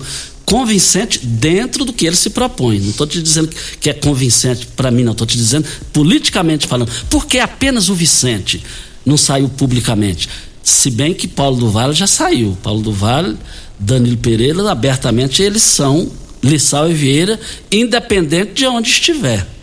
convincente 0.45 1.19
dentro 1.23 1.85
do 1.85 1.93
que 1.93 2.07
ele 2.07 2.15
se 2.15 2.31
propõe. 2.31 2.79
Não 2.79 2.89
estou 2.89 3.05
te 3.05 3.21
dizendo 3.21 3.55
que 3.79 3.91
é 3.91 3.93
convincente 3.93 4.65
para 4.75 4.89
mim, 4.89 5.03
não. 5.03 5.11
Estou 5.11 5.27
te 5.27 5.37
dizendo 5.37 5.67
politicamente 5.93 6.65
falando. 6.65 6.91
Porque 7.11 7.37
apenas 7.37 7.87
o 7.87 7.93
Vicente 7.93 8.63
não 9.05 9.17
saiu 9.17 9.49
publicamente. 9.49 10.27
Se 10.63 10.89
bem 10.89 11.13
que 11.13 11.27
Paulo 11.27 11.57
do 11.57 11.69
Vale 11.69 11.93
já 11.93 12.07
saiu. 12.07 12.57
Paulo 12.63 12.81
do 12.81 12.91
Vale, 12.91 13.37
Danilo 13.77 14.17
Pereira, 14.17 14.71
abertamente 14.71 15.43
eles 15.43 15.61
são 15.61 16.11
Lissau 16.41 16.89
e 16.89 16.93
Vieira, 16.95 17.39
independente 17.71 18.53
de 18.53 18.65
onde 18.65 18.89
estiver. 18.89 19.58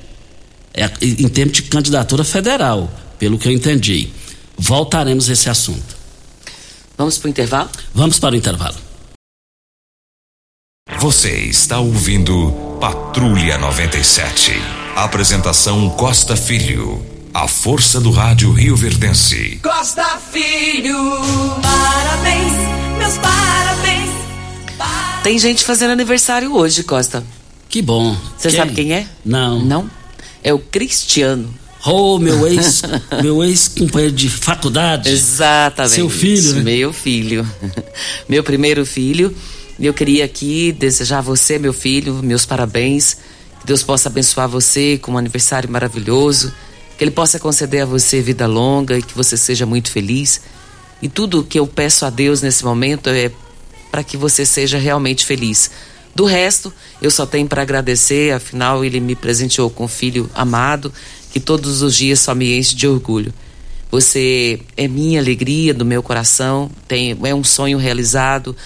É, 0.77 0.91
em 1.01 1.29
termos 1.29 1.57
de 1.57 1.62
candidatura 1.62 2.23
federal, 2.23 2.91
pelo 3.19 3.39
que 3.39 3.49
eu 3.49 3.53
entendi. 3.53 4.11
Voltaremos 4.59 5.29
a 5.29 5.33
esse 5.33 5.49
assunto. 5.49 5.97
Vamos 6.97 7.19
para 7.19 7.27
o 7.27 7.31
intervalo? 7.31 7.71
Vamos 7.95 8.19
para 8.19 8.35
o 8.35 8.37
intervalo. 8.37 8.77
Você 10.99 11.31
está 11.31 11.79
ouvindo 11.79 12.53
Patrulha 12.81 13.59
97. 13.59 14.53
Apresentação 14.95 15.91
Costa 15.91 16.37
Filho. 16.37 17.05
A 17.35 17.47
força 17.47 18.01
do 18.01 18.11
rádio 18.11 18.51
Rio 18.53 18.75
Verdense. 18.77 19.61
Costa 19.62 20.19
Filho, 20.33 20.97
parabéns, 21.61 22.53
meus 22.99 23.19
parabéns. 23.19 24.11
Tem 25.23 25.39
gente 25.39 25.65
fazendo 25.65 25.91
aniversário 25.91 26.55
hoje, 26.55 26.83
Costa. 26.83 27.23
Que 27.69 27.83
bom. 27.83 28.17
Você 28.39 28.51
sabe 28.51 28.73
quem 28.73 28.95
é? 28.95 29.07
Não. 29.25 29.62
Não? 29.62 29.91
É 30.47 30.55
o 30.55 30.61
Cristiano. 30.61 31.53
Oh, 31.85 32.21
meu 32.21 32.47
ex, 32.47 32.81
meu 33.21 33.43
ex-companheiro 33.43 34.15
de 34.15 34.31
faculdade. 34.31 35.11
Exatamente. 35.11 35.97
Seu 35.97 36.09
filho, 36.09 36.55
né? 36.55 36.63
Meu 36.63 36.93
filho. 36.93 37.51
Meu 38.29 38.45
primeiro 38.45 38.87
filho. 38.87 39.35
Eu 39.77 39.93
queria 39.93 40.25
aqui 40.25 40.71
desejar 40.71 41.19
a 41.19 41.21
você, 41.21 41.59
meu 41.59 41.73
filho, 41.73 42.15
meus 42.23 42.47
parabéns. 42.47 43.15
Que 43.59 43.67
Deus 43.67 43.83
possa 43.83 44.09
abençoar 44.09 44.49
você 44.49 44.97
com 44.97 45.13
um 45.13 45.19
aniversário 45.19 45.69
maravilhoso. 45.69 46.55
Que 46.97 47.03
Ele 47.03 47.11
possa 47.11 47.41
conceder 47.41 47.83
a 47.83 47.87
você 47.87 48.23
vida 48.23 48.47
longa 48.47 48.97
e 48.97 49.03
que 49.03 49.17
você 49.17 49.37
seja 49.37 49.67
muito 49.67 49.91
feliz. 49.91 50.41
E 51.03 51.09
tudo 51.09 51.43
que 51.43 51.59
eu 51.59 51.67
peço 51.67 52.07
a 52.07 52.11
Deus 52.11 52.41
nesse 52.41 52.65
momento 52.65 53.11
é 53.11 53.33
para 53.91 54.05
que 54.05 54.17
você 54.17 54.47
seja 54.47 54.79
realmente 54.79 55.27
feliz. 55.27 55.73
Do 56.17 56.25
resto, 56.25 56.73
eu 57.01 57.11
só 57.11 57.27
tenho 57.27 57.47
para 57.47 57.63
agradecer, 57.63 58.33
afinal, 58.33 58.85
Ele 58.85 58.99
me 59.01 59.15
presenteou 59.15 59.69
com 59.69 59.85
um 59.85 59.89
filho 59.89 60.31
amado 60.35 60.93
que 61.31 61.39
todos 61.39 61.83
os 61.83 61.95
dias 61.95 62.21
só 62.21 62.35
me 62.35 62.59
enche 62.59 62.75
de 62.75 62.89
orgulho. 62.89 63.33
Você 63.91 64.61
é 64.77 64.89
minha 64.89 65.21
alegria 65.21 65.75
do 65.75 65.85
meu 65.85 66.03
coração, 66.03 66.71
tem, 66.89 67.17
é 67.23 67.35
um 67.35 67.45
sonho 67.45 67.79
realizado 67.79 68.57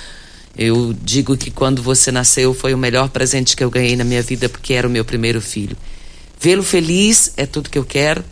eu 0.56 0.94
digo 1.02 1.36
que 1.36 1.50
quando 1.50 1.82
você 1.82 2.10
nasceu 2.10 2.52
foi 2.52 2.74
o 2.74 2.78
melhor 2.78 3.08
presente 3.08 3.56
que 3.56 3.62
eu 3.62 3.70
ganhei 3.70 3.96
na 3.96 4.04
minha 4.04 4.22
vida 4.22 4.48
porque 4.48 4.74
era 4.74 4.86
o 4.86 4.90
meu 4.90 5.04
primeiro 5.04 5.40
filho. 5.40 5.76
Vê-lo 6.40 6.62
feliz 6.62 7.32
é 7.36 7.46
tudo 7.46 7.70
que 7.70 7.78
eu 7.78 7.84
quero. 7.84 8.24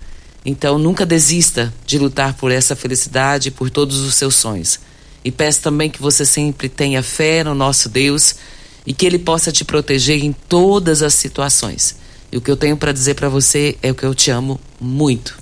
Então 0.44 0.78
nunca 0.78 1.06
desista 1.06 1.72
de 1.86 1.98
lutar 1.98 2.34
por 2.34 2.50
essa 2.50 2.74
felicidade 2.74 3.48
e 3.48 3.50
por 3.50 3.70
todos 3.70 4.00
os 4.00 4.14
seus 4.14 4.34
sonhos. 4.34 4.80
E 5.24 5.30
peço 5.30 5.60
também 5.62 5.90
que 5.90 6.00
você 6.00 6.24
sempre 6.24 6.68
tenha 6.68 7.02
fé 7.02 7.44
no 7.44 7.54
nosso 7.54 7.88
Deus 7.88 8.36
e 8.88 8.92
que 8.92 9.06
ele 9.06 9.18
possa 9.18 9.52
te 9.52 9.64
proteger 9.64 10.24
em 10.24 10.32
todas 10.32 11.02
as 11.02 11.14
situações. 11.14 11.96
E 12.32 12.36
o 12.36 12.40
que 12.40 12.50
eu 12.50 12.56
tenho 12.56 12.76
para 12.76 12.90
dizer 12.90 13.14
para 13.14 13.28
você 13.28 13.76
é 13.82 13.92
o 13.92 13.94
que 13.94 14.04
eu 14.04 14.14
te 14.14 14.30
amo 14.30 14.58
muito. 14.80 15.38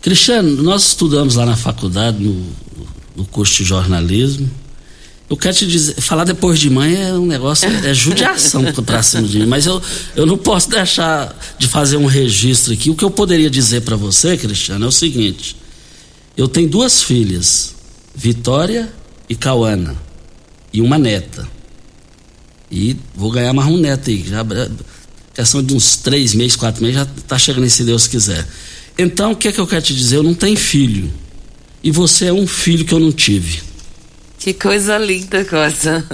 Cristiano, 0.00 0.62
nós 0.62 0.88
estudamos 0.88 1.34
lá 1.34 1.44
na 1.46 1.56
faculdade 1.56 2.22
no, 2.22 2.46
no 3.16 3.24
curso 3.24 3.56
de 3.56 3.64
jornalismo 3.64 4.48
eu 5.28 5.36
quero 5.38 5.56
te 5.56 5.66
dizer, 5.66 6.00
falar 6.00 6.24
depois 6.24 6.60
de 6.60 6.68
mãe 6.68 6.94
é 6.94 7.12
um 7.14 7.24
negócio, 7.24 7.68
é 7.68 7.94
judiação 7.94 8.62
pra 8.84 9.02
cima 9.02 9.26
de 9.26 9.38
mim, 9.38 9.46
mas 9.46 9.64
eu, 9.64 9.80
eu 10.14 10.26
não 10.26 10.36
posso 10.36 10.68
deixar 10.68 11.34
de 11.58 11.66
fazer 11.66 11.96
um 11.96 12.04
registro 12.04 12.74
aqui. 12.74 12.90
O 12.90 12.94
que 12.94 13.04
eu 13.04 13.10
poderia 13.10 13.48
dizer 13.48 13.80
para 13.82 13.96
você, 13.96 14.36
Cristiano, 14.36 14.84
é 14.84 14.88
o 14.88 14.92
seguinte: 14.92 15.56
eu 16.36 16.46
tenho 16.46 16.68
duas 16.68 17.02
filhas, 17.02 17.74
Vitória 18.14 18.92
e 19.28 19.34
Cauana, 19.34 19.96
e 20.72 20.80
uma 20.80 20.98
neta. 20.98 21.48
E 22.70 22.96
vou 23.14 23.30
ganhar 23.30 23.52
mais 23.52 23.68
um 23.68 23.76
neto 23.76 24.10
aí, 24.10 24.24
já, 24.26 24.44
questão 25.34 25.62
de 25.62 25.74
uns 25.74 25.96
três 25.96 26.34
meses, 26.34 26.56
quatro 26.56 26.82
meses, 26.82 26.96
já 26.96 27.06
tá 27.26 27.38
chegando 27.38 27.64
aí, 27.64 27.70
se 27.70 27.84
Deus 27.84 28.06
quiser. 28.06 28.46
Então, 28.96 29.32
o 29.32 29.36
que 29.36 29.48
é 29.48 29.52
que 29.52 29.60
eu 29.60 29.66
quero 29.66 29.82
te 29.82 29.94
dizer? 29.94 30.16
Eu 30.16 30.22
não 30.22 30.34
tenho 30.34 30.56
filho. 30.56 31.12
E 31.82 31.90
você 31.90 32.26
é 32.26 32.32
um 32.32 32.46
filho 32.46 32.84
que 32.84 32.94
eu 32.94 33.00
não 33.00 33.12
tive. 33.12 33.60
Que 34.38 34.52
coisa 34.52 34.96
linda, 34.98 35.44
Costa. 35.44 36.04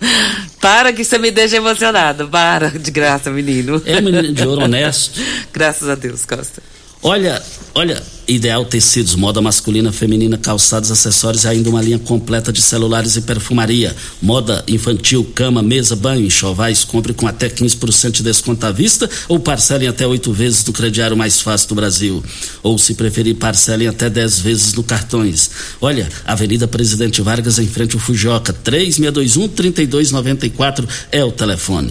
Para 0.60 0.92
que 0.92 1.02
você 1.02 1.18
me 1.18 1.30
deixa 1.30 1.56
emocionado. 1.56 2.28
Para, 2.28 2.70
de 2.70 2.90
graça, 2.90 3.30
menino. 3.30 3.82
É 3.84 4.00
menino 4.00 4.32
de 4.32 4.46
ouro 4.46 4.62
honesto. 4.64 5.18
Graças 5.52 5.88
a 5.88 5.94
Deus, 5.94 6.24
Costa. 6.24 6.62
Olha, 7.02 7.42
olha, 7.74 8.02
Ideal 8.28 8.62
Tecidos, 8.66 9.14
moda 9.14 9.40
masculina, 9.40 9.90
feminina, 9.90 10.36
calçados, 10.36 10.90
acessórios 10.90 11.44
e 11.44 11.48
ainda 11.48 11.70
uma 11.70 11.80
linha 11.80 11.98
completa 11.98 12.52
de 12.52 12.60
celulares 12.60 13.16
e 13.16 13.22
perfumaria. 13.22 13.96
Moda 14.20 14.62
infantil, 14.68 15.24
cama, 15.34 15.62
mesa, 15.62 15.96
banho, 15.96 16.26
enxovais, 16.26 16.84
compre 16.84 17.14
com 17.14 17.26
até 17.26 17.48
15% 17.48 18.10
de 18.12 18.22
desconto 18.22 18.66
à 18.66 18.70
vista 18.70 19.08
ou 19.28 19.40
parcelem 19.40 19.88
até 19.88 20.06
oito 20.06 20.30
vezes 20.30 20.62
no 20.66 20.74
crediário 20.74 21.16
mais 21.16 21.40
fácil 21.40 21.70
do 21.70 21.74
Brasil. 21.74 22.22
Ou, 22.62 22.76
se 22.76 22.92
preferir, 22.92 23.36
parcelem 23.36 23.88
até 23.88 24.10
dez 24.10 24.38
vezes 24.38 24.74
no 24.74 24.82
cartões. 24.82 25.50
Olha, 25.80 26.06
Avenida 26.26 26.68
Presidente 26.68 27.22
Vargas, 27.22 27.58
em 27.58 27.66
frente 27.66 27.94
ao 27.94 28.00
Fujoca, 28.00 28.52
3621-3294 28.52 30.86
é 31.10 31.24
o 31.24 31.32
telefone. 31.32 31.90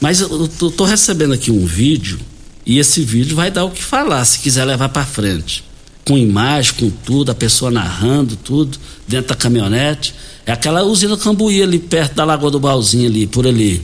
Mas 0.00 0.20
eu 0.20 0.46
tô 0.48 0.84
recebendo 0.84 1.34
aqui 1.34 1.50
um 1.50 1.66
vídeo 1.66 2.20
e 2.66 2.80
esse 2.80 3.02
vídeo 3.02 3.36
vai 3.36 3.50
dar 3.50 3.64
o 3.64 3.70
que 3.70 3.82
falar, 3.82 4.24
se 4.24 4.40
quiser 4.40 4.64
levar 4.64 4.88
para 4.88 5.06
frente. 5.06 5.62
Com 6.04 6.18
imagem, 6.18 6.74
com 6.74 6.90
tudo, 6.90 7.30
a 7.30 7.34
pessoa 7.34 7.70
narrando 7.70 8.34
tudo, 8.36 8.76
dentro 9.06 9.28
da 9.28 9.34
caminhonete. 9.36 10.14
É 10.44 10.52
aquela 10.52 10.82
usina 10.82 11.16
Cambuí 11.16 11.62
ali, 11.62 11.78
perto 11.78 12.14
da 12.14 12.24
Lagoa 12.24 12.50
do 12.50 12.60
Balzinho 12.60 13.08
ali, 13.08 13.26
por 13.26 13.46
ali. 13.46 13.82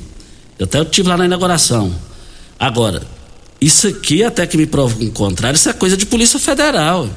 Eu 0.58 0.64
até 0.64 0.82
estive 0.82 1.08
lá 1.08 1.16
na 1.16 1.26
inauguração. 1.26 1.94
Agora, 2.58 3.02
isso 3.60 3.86
aqui, 3.88 4.22
até 4.24 4.46
que 4.46 4.56
me 4.56 4.66
prova 4.66 4.96
o 5.02 5.10
contrário, 5.10 5.56
isso 5.56 5.68
é 5.68 5.72
coisa 5.72 5.96
de 5.96 6.06
Polícia 6.06 6.38
Federal. 6.38 7.08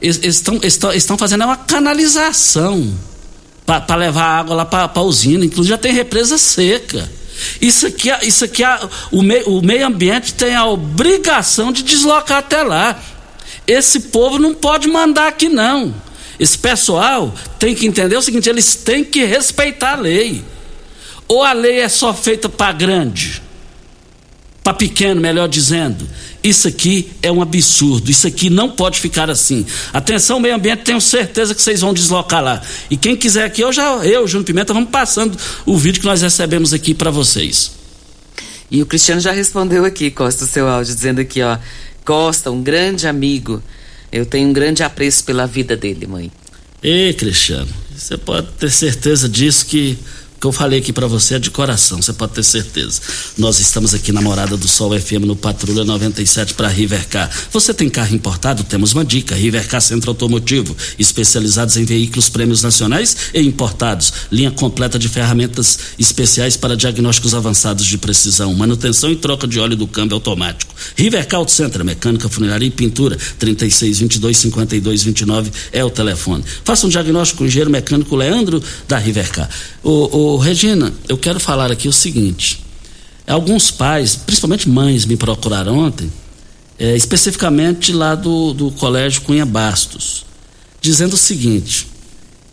Eles 0.00 0.20
estão 0.22 1.18
fazendo 1.18 1.44
uma 1.44 1.56
canalização 1.56 2.92
para 3.66 3.96
levar 3.96 4.24
água 4.24 4.54
lá 4.56 4.64
para 4.64 4.90
a 4.92 5.02
usina. 5.02 5.44
Inclusive 5.44 5.70
já 5.70 5.78
tem 5.78 5.92
represa 5.92 6.38
seca. 6.38 7.10
Isso 7.60 7.86
aqui, 7.86 8.10
isso 8.22 8.44
aqui 8.44 8.62
o, 9.10 9.22
meio, 9.22 9.48
o 9.48 9.62
meio 9.62 9.86
ambiente 9.86 10.34
tem 10.34 10.54
a 10.54 10.66
obrigação 10.66 11.72
de 11.72 11.82
deslocar 11.82 12.38
até 12.38 12.62
lá. 12.62 13.00
Esse 13.66 14.00
povo 14.00 14.38
não 14.38 14.54
pode 14.54 14.88
mandar 14.88 15.28
aqui, 15.28 15.48
não. 15.48 15.94
Esse 16.38 16.56
pessoal 16.56 17.34
tem 17.58 17.74
que 17.74 17.86
entender 17.86 18.16
o 18.16 18.22
seguinte: 18.22 18.48
eles 18.48 18.74
têm 18.74 19.04
que 19.04 19.24
respeitar 19.24 19.94
a 19.94 20.00
lei. 20.00 20.44
Ou 21.26 21.42
a 21.42 21.52
lei 21.52 21.80
é 21.80 21.88
só 21.88 22.14
feita 22.14 22.48
para 22.48 22.72
grande, 22.72 23.42
para 24.64 24.72
pequeno, 24.72 25.20
melhor 25.20 25.48
dizendo. 25.48 26.08
Isso 26.42 26.68
aqui 26.68 27.10
é 27.22 27.30
um 27.30 27.42
absurdo. 27.42 28.10
Isso 28.10 28.26
aqui 28.26 28.48
não 28.48 28.70
pode 28.70 29.00
ficar 29.00 29.28
assim. 29.28 29.66
Atenção, 29.92 30.38
meio 30.38 30.54
ambiente, 30.54 30.84
tenho 30.84 31.00
certeza 31.00 31.54
que 31.54 31.60
vocês 31.60 31.80
vão 31.80 31.92
deslocar 31.92 32.42
lá. 32.42 32.62
E 32.90 32.96
quem 32.96 33.16
quiser 33.16 33.44
aqui, 33.44 33.60
eu 33.60 33.72
já, 33.72 33.96
eu, 34.04 34.26
Júnior 34.26 34.46
Pimenta, 34.46 34.72
vamos 34.72 34.90
passando 34.90 35.36
o 35.66 35.76
vídeo 35.76 36.00
que 36.00 36.06
nós 36.06 36.22
recebemos 36.22 36.72
aqui 36.72 36.94
para 36.94 37.10
vocês. 37.10 37.72
E 38.70 38.82
o 38.82 38.86
Cristiano 38.86 39.20
já 39.20 39.32
respondeu 39.32 39.84
aqui, 39.84 40.10
Costa, 40.10 40.44
o 40.44 40.48
seu 40.48 40.68
áudio, 40.68 40.94
dizendo 40.94 41.20
aqui, 41.20 41.42
ó, 41.42 41.58
Costa, 42.04 42.50
um 42.50 42.62
grande 42.62 43.06
amigo. 43.06 43.62
Eu 44.12 44.24
tenho 44.24 44.48
um 44.48 44.52
grande 44.52 44.82
apreço 44.82 45.24
pela 45.24 45.46
vida 45.46 45.76
dele, 45.76 46.06
mãe. 46.06 46.30
Ei, 46.82 47.12
Cristiano, 47.12 47.68
você 47.94 48.16
pode 48.16 48.46
ter 48.52 48.70
certeza 48.70 49.28
disso 49.28 49.66
que 49.66 49.98
que 50.40 50.46
eu 50.46 50.52
falei 50.52 50.78
aqui 50.78 50.92
para 50.92 51.06
você 51.06 51.34
é 51.34 51.38
de 51.38 51.50
coração, 51.50 52.00
você 52.00 52.12
pode 52.12 52.32
ter 52.32 52.44
certeza. 52.44 53.00
Nós 53.36 53.58
estamos 53.58 53.92
aqui 53.92 54.12
na 54.12 54.22
Morada 54.22 54.56
do 54.56 54.68
Sol 54.68 54.98
FM 54.98 55.24
no 55.26 55.34
Patrulha 55.34 55.84
97 55.84 56.54
para 56.54 56.68
Rivercar. 56.68 57.28
Você 57.50 57.74
tem 57.74 57.88
carro 57.88 58.14
importado? 58.14 58.62
Temos 58.62 58.92
uma 58.92 59.04
dica. 59.04 59.34
Rivercar 59.34 59.80
Centro 59.80 60.10
Automotivo, 60.10 60.76
especializados 60.98 61.76
em 61.76 61.84
veículos 61.84 62.28
prêmios 62.28 62.62
nacionais 62.62 63.16
e 63.34 63.40
importados. 63.40 64.12
Linha 64.30 64.50
completa 64.50 64.98
de 64.98 65.08
ferramentas 65.08 65.78
especiais 65.98 66.56
para 66.56 66.76
diagnósticos 66.76 67.34
avançados 67.34 67.84
de 67.84 67.98
precisão, 67.98 68.54
manutenção 68.54 69.10
e 69.10 69.16
troca 69.16 69.46
de 69.46 69.58
óleo 69.58 69.76
do 69.76 69.88
câmbio 69.88 70.14
automático. 70.14 70.72
Rivercar 70.96 71.40
Auto 71.40 71.50
Center, 71.50 71.84
mecânica, 71.84 72.28
funilaria 72.28 72.68
e 72.68 72.70
pintura. 72.70 73.18
36 73.38 73.98
22 73.98 74.36
52 74.36 75.02
29 75.02 75.50
é 75.72 75.84
o 75.84 75.90
telefone. 75.90 76.44
Faça 76.64 76.86
um 76.86 76.90
diagnóstico 76.90 77.38
com 77.38 77.44
o 77.44 77.46
engenheiro 77.48 77.70
mecânico 77.70 78.14
Leandro 78.14 78.62
da 78.86 78.98
Rivercar. 78.98 79.48
O, 79.82 80.16
o 80.16 80.27
Regina, 80.36 80.92
eu 81.08 81.16
quero 81.16 81.40
falar 81.40 81.70
aqui 81.70 81.88
o 81.88 81.92
seguinte: 81.92 82.64
alguns 83.26 83.70
pais, 83.70 84.16
principalmente 84.16 84.68
mães, 84.68 85.04
me 85.04 85.16
procuraram 85.16 85.78
ontem, 85.78 86.10
é, 86.78 86.96
especificamente 86.96 87.92
lá 87.92 88.14
do, 88.14 88.52
do 88.52 88.70
Colégio 88.72 89.22
Cunha 89.22 89.46
Bastos, 89.46 90.24
dizendo 90.80 91.14
o 91.14 91.16
seguinte: 91.16 91.86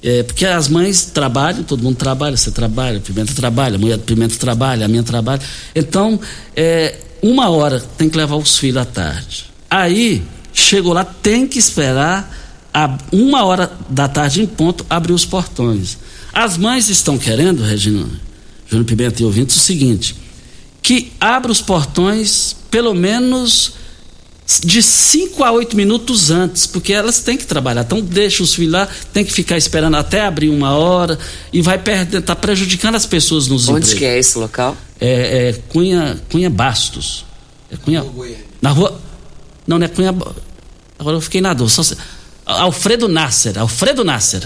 É, 0.03 0.23
porque 0.23 0.45
as 0.45 0.67
mães 0.67 1.05
trabalham, 1.05 1.63
todo 1.63 1.83
mundo 1.83 1.95
trabalha, 1.95 2.37
você 2.37 2.51
trabalha, 2.51 2.99
Pimenta 2.99 3.33
trabalha, 3.33 3.75
a 3.75 3.79
mulher 3.79 3.97
do 3.97 4.03
Pimenta 4.03 4.35
trabalha, 4.35 4.85
a 4.85 4.87
minha 4.87 5.03
trabalha. 5.03 5.41
Então, 5.75 6.19
é, 6.55 6.95
uma 7.21 7.49
hora 7.49 7.79
tem 7.79 8.09
que 8.09 8.17
levar 8.17 8.35
os 8.35 8.57
filhos 8.57 8.77
à 8.77 8.85
tarde. 8.85 9.45
Aí, 9.69 10.23
chegou 10.53 10.93
lá, 10.93 11.03
tem 11.03 11.47
que 11.47 11.57
esperar 11.57 12.31
a 12.73 12.97
uma 13.11 13.45
hora 13.45 13.71
da 13.89 14.07
tarde 14.07 14.41
em 14.41 14.45
ponto 14.45 14.85
abrir 14.89 15.13
os 15.13 15.25
portões. 15.25 15.97
As 16.35 16.57
mães 16.57 16.89
estão 16.89 17.17
querendo, 17.17 17.63
Regina, 17.63 18.05
Júnior 18.69 18.85
Pimenta 18.85 19.21
e 19.21 19.25
ouvintes, 19.25 19.55
o 19.55 19.59
seguinte: 19.59 20.15
que 20.81 21.13
abra 21.19 21.49
os 21.51 21.61
portões 21.61 22.55
pelo 22.69 22.93
menos 22.93 23.71
de 24.63 24.83
5 24.83 25.43
a 25.43 25.51
8 25.51 25.75
minutos 25.75 26.29
antes, 26.29 26.67
porque 26.67 26.93
elas 26.93 27.19
têm 27.21 27.35
que 27.37 27.45
trabalhar. 27.47 27.81
Então 27.81 27.99
deixa 28.01 28.43
os 28.43 28.53
filhos 28.53 28.73
lá, 28.73 28.87
tem 29.13 29.23
que 29.25 29.33
ficar 29.33 29.57
esperando 29.57 29.95
até 29.95 30.21
abrir 30.25 30.49
uma 30.49 30.75
hora 30.75 31.17
e 31.53 31.61
vai 31.61 31.77
perder, 31.79 32.21
tá 32.21 32.35
prejudicando 32.35 32.95
as 32.95 33.05
pessoas 33.07 33.47
nos 33.47 33.67
Onde 33.69 33.79
empregos. 33.79 33.93
que 33.97 34.05
é 34.05 34.19
esse 34.19 34.37
local? 34.37 34.75
É, 34.99 35.49
é 35.49 35.53
Cunha, 35.69 36.21
Cunha 36.29 36.49
Bastos. 36.49 37.25
É 37.71 37.77
Cunha, 37.77 38.05
na 38.61 38.69
rua. 38.71 38.99
Não, 39.65 39.79
não 39.79 39.85
é 39.85 39.89
Cunha. 39.89 40.13
Agora 40.99 41.17
eu 41.17 41.21
fiquei 41.21 41.41
na 41.41 41.53
dúvida. 41.53 41.81
Se- 41.83 41.97
Alfredo 42.45 43.07
Nasser. 43.07 43.57
Alfredo 43.57 44.03
Nasser. 44.03 44.43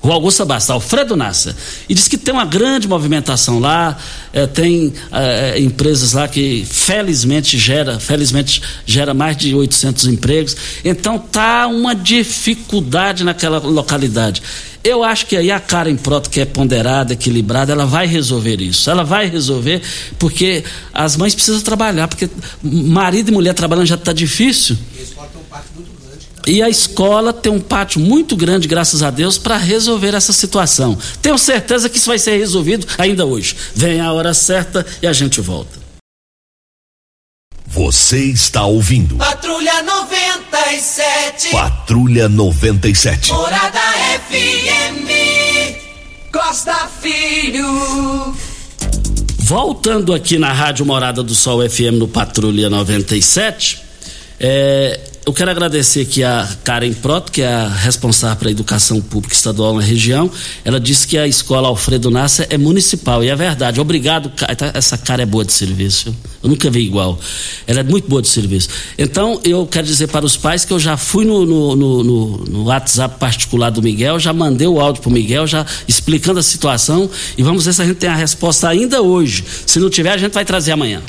Rua 0.00 0.14
Augusta 0.14 0.44
Bastos, 0.46 0.70
Alfredo 0.70 1.14
Nasser. 1.14 1.54
E 1.88 1.94
diz 1.94 2.08
que 2.08 2.16
tem 2.16 2.32
uma 2.32 2.46
grande 2.46 2.88
movimentação 2.88 3.58
lá, 3.58 3.98
eh, 4.32 4.46
tem 4.46 4.94
eh, 5.12 5.60
empresas 5.60 6.14
lá 6.14 6.26
que 6.26 6.64
felizmente 6.64 7.58
gera, 7.58 8.00
felizmente 8.00 8.62
gera 8.86 9.12
mais 9.12 9.36
de 9.36 9.54
800 9.54 10.06
empregos. 10.06 10.56
Então 10.82 11.18
tá 11.18 11.66
uma 11.66 11.94
dificuldade 11.94 13.24
naquela 13.24 13.58
localidade. 13.58 14.42
Eu 14.82 15.04
acho 15.04 15.26
que 15.26 15.36
aí 15.36 15.50
a 15.50 15.60
Karen 15.60 15.96
Proto, 15.96 16.30
que 16.30 16.40
é 16.40 16.46
ponderada, 16.46 17.12
equilibrada, 17.12 17.72
ela 17.72 17.84
vai 17.84 18.06
resolver 18.06 18.62
isso. 18.62 18.88
Ela 18.88 19.04
vai 19.04 19.28
resolver 19.28 19.82
porque 20.18 20.64
as 20.94 21.18
mães 21.18 21.34
precisam 21.34 21.60
trabalhar, 21.60 22.08
porque 22.08 22.30
marido 22.62 23.28
e 23.28 23.32
mulher 23.32 23.52
trabalhando 23.52 23.86
já 23.86 23.96
está 23.96 24.14
difícil. 24.14 24.78
E 26.46 26.62
a 26.62 26.68
escola 26.68 27.32
tem 27.32 27.52
um 27.52 27.60
pátio 27.60 28.00
muito 28.00 28.36
grande, 28.36 28.66
graças 28.66 29.02
a 29.02 29.10
Deus, 29.10 29.38
para 29.38 29.56
resolver 29.56 30.14
essa 30.14 30.32
situação. 30.32 30.96
Tenho 31.20 31.38
certeza 31.38 31.88
que 31.88 31.98
isso 31.98 32.08
vai 32.08 32.18
ser 32.18 32.36
resolvido 32.38 32.86
ainda 32.98 33.24
hoje. 33.24 33.56
Vem 33.74 34.00
a 34.00 34.12
hora 34.12 34.34
certa 34.34 34.84
e 35.02 35.06
a 35.06 35.12
gente 35.12 35.40
volta. 35.40 35.78
Você 37.66 38.24
está 38.24 38.64
ouvindo 38.64 39.14
Patrulha 39.16 39.80
97. 39.82 41.50
Patrulha 41.52 42.28
97. 42.28 43.32
Morada 43.32 43.80
FM. 44.28 45.10
Costa 46.32 46.88
Filho. 47.00 48.34
Voltando 49.38 50.12
aqui 50.12 50.38
na 50.38 50.52
Rádio 50.52 50.84
Morada 50.84 51.22
do 51.22 51.34
Sol 51.34 51.68
FM 51.68 51.98
no 51.98 52.06
Patrulha 52.06 52.70
97, 52.70 53.82
é, 54.38 55.00
eu 55.26 55.32
quero 55.34 55.50
agradecer 55.50 56.00
aqui 56.00 56.24
a 56.24 56.48
Karen 56.64 56.92
Proto, 56.94 57.30
que 57.30 57.42
é 57.42 57.46
a 57.52 57.68
responsável 57.68 58.36
para 58.36 58.48
a 58.48 58.50
educação 58.50 59.00
pública 59.00 59.34
estadual 59.34 59.74
na 59.74 59.82
região. 59.82 60.30
Ela 60.64 60.80
disse 60.80 61.06
que 61.06 61.16
a 61.18 61.26
escola 61.28 61.68
Alfredo 61.68 62.10
Nasser 62.10 62.46
é 62.50 62.56
municipal, 62.58 63.22
e 63.22 63.28
é 63.28 63.36
verdade. 63.36 63.80
Obrigado, 63.80 64.30
tá- 64.30 64.72
essa 64.74 64.96
cara 64.98 65.22
é 65.22 65.26
boa 65.26 65.44
de 65.44 65.52
serviço. 65.52 66.14
Eu 66.42 66.48
nunca 66.48 66.70
vi 66.70 66.80
igual. 66.80 67.18
Ela 67.66 67.80
é 67.80 67.82
muito 67.82 68.08
boa 68.08 68.22
de 68.22 68.28
serviço. 68.28 68.70
Então, 68.98 69.38
eu 69.44 69.66
quero 69.66 69.86
dizer 69.86 70.08
para 70.08 70.24
os 70.24 70.36
pais 70.38 70.64
que 70.64 70.72
eu 70.72 70.80
já 70.80 70.96
fui 70.96 71.24
no, 71.24 71.44
no, 71.44 71.76
no- 71.76 72.02
no- 72.04 72.36
no 72.46 72.64
WhatsApp 72.64 73.18
particular 73.20 73.70
do 73.70 73.82
Miguel, 73.82 74.18
já 74.18 74.32
mandei 74.32 74.66
o 74.66 74.80
áudio 74.80 75.02
para 75.02 75.10
o 75.10 75.12
Miguel, 75.12 75.46
já 75.46 75.64
explicando 75.86 76.40
a 76.40 76.42
situação, 76.42 77.08
e 77.36 77.42
vamos 77.42 77.66
ver 77.66 77.74
se 77.74 77.82
a 77.82 77.84
gente 77.84 77.98
tem 77.98 78.08
a 78.10 78.16
resposta 78.16 78.68
ainda 78.68 79.02
hoje. 79.02 79.44
Se 79.66 79.78
não 79.78 79.90
tiver, 79.90 80.12
a 80.12 80.18
gente 80.18 80.32
vai 80.32 80.44
trazer 80.46 80.72
amanhã. 80.72 81.02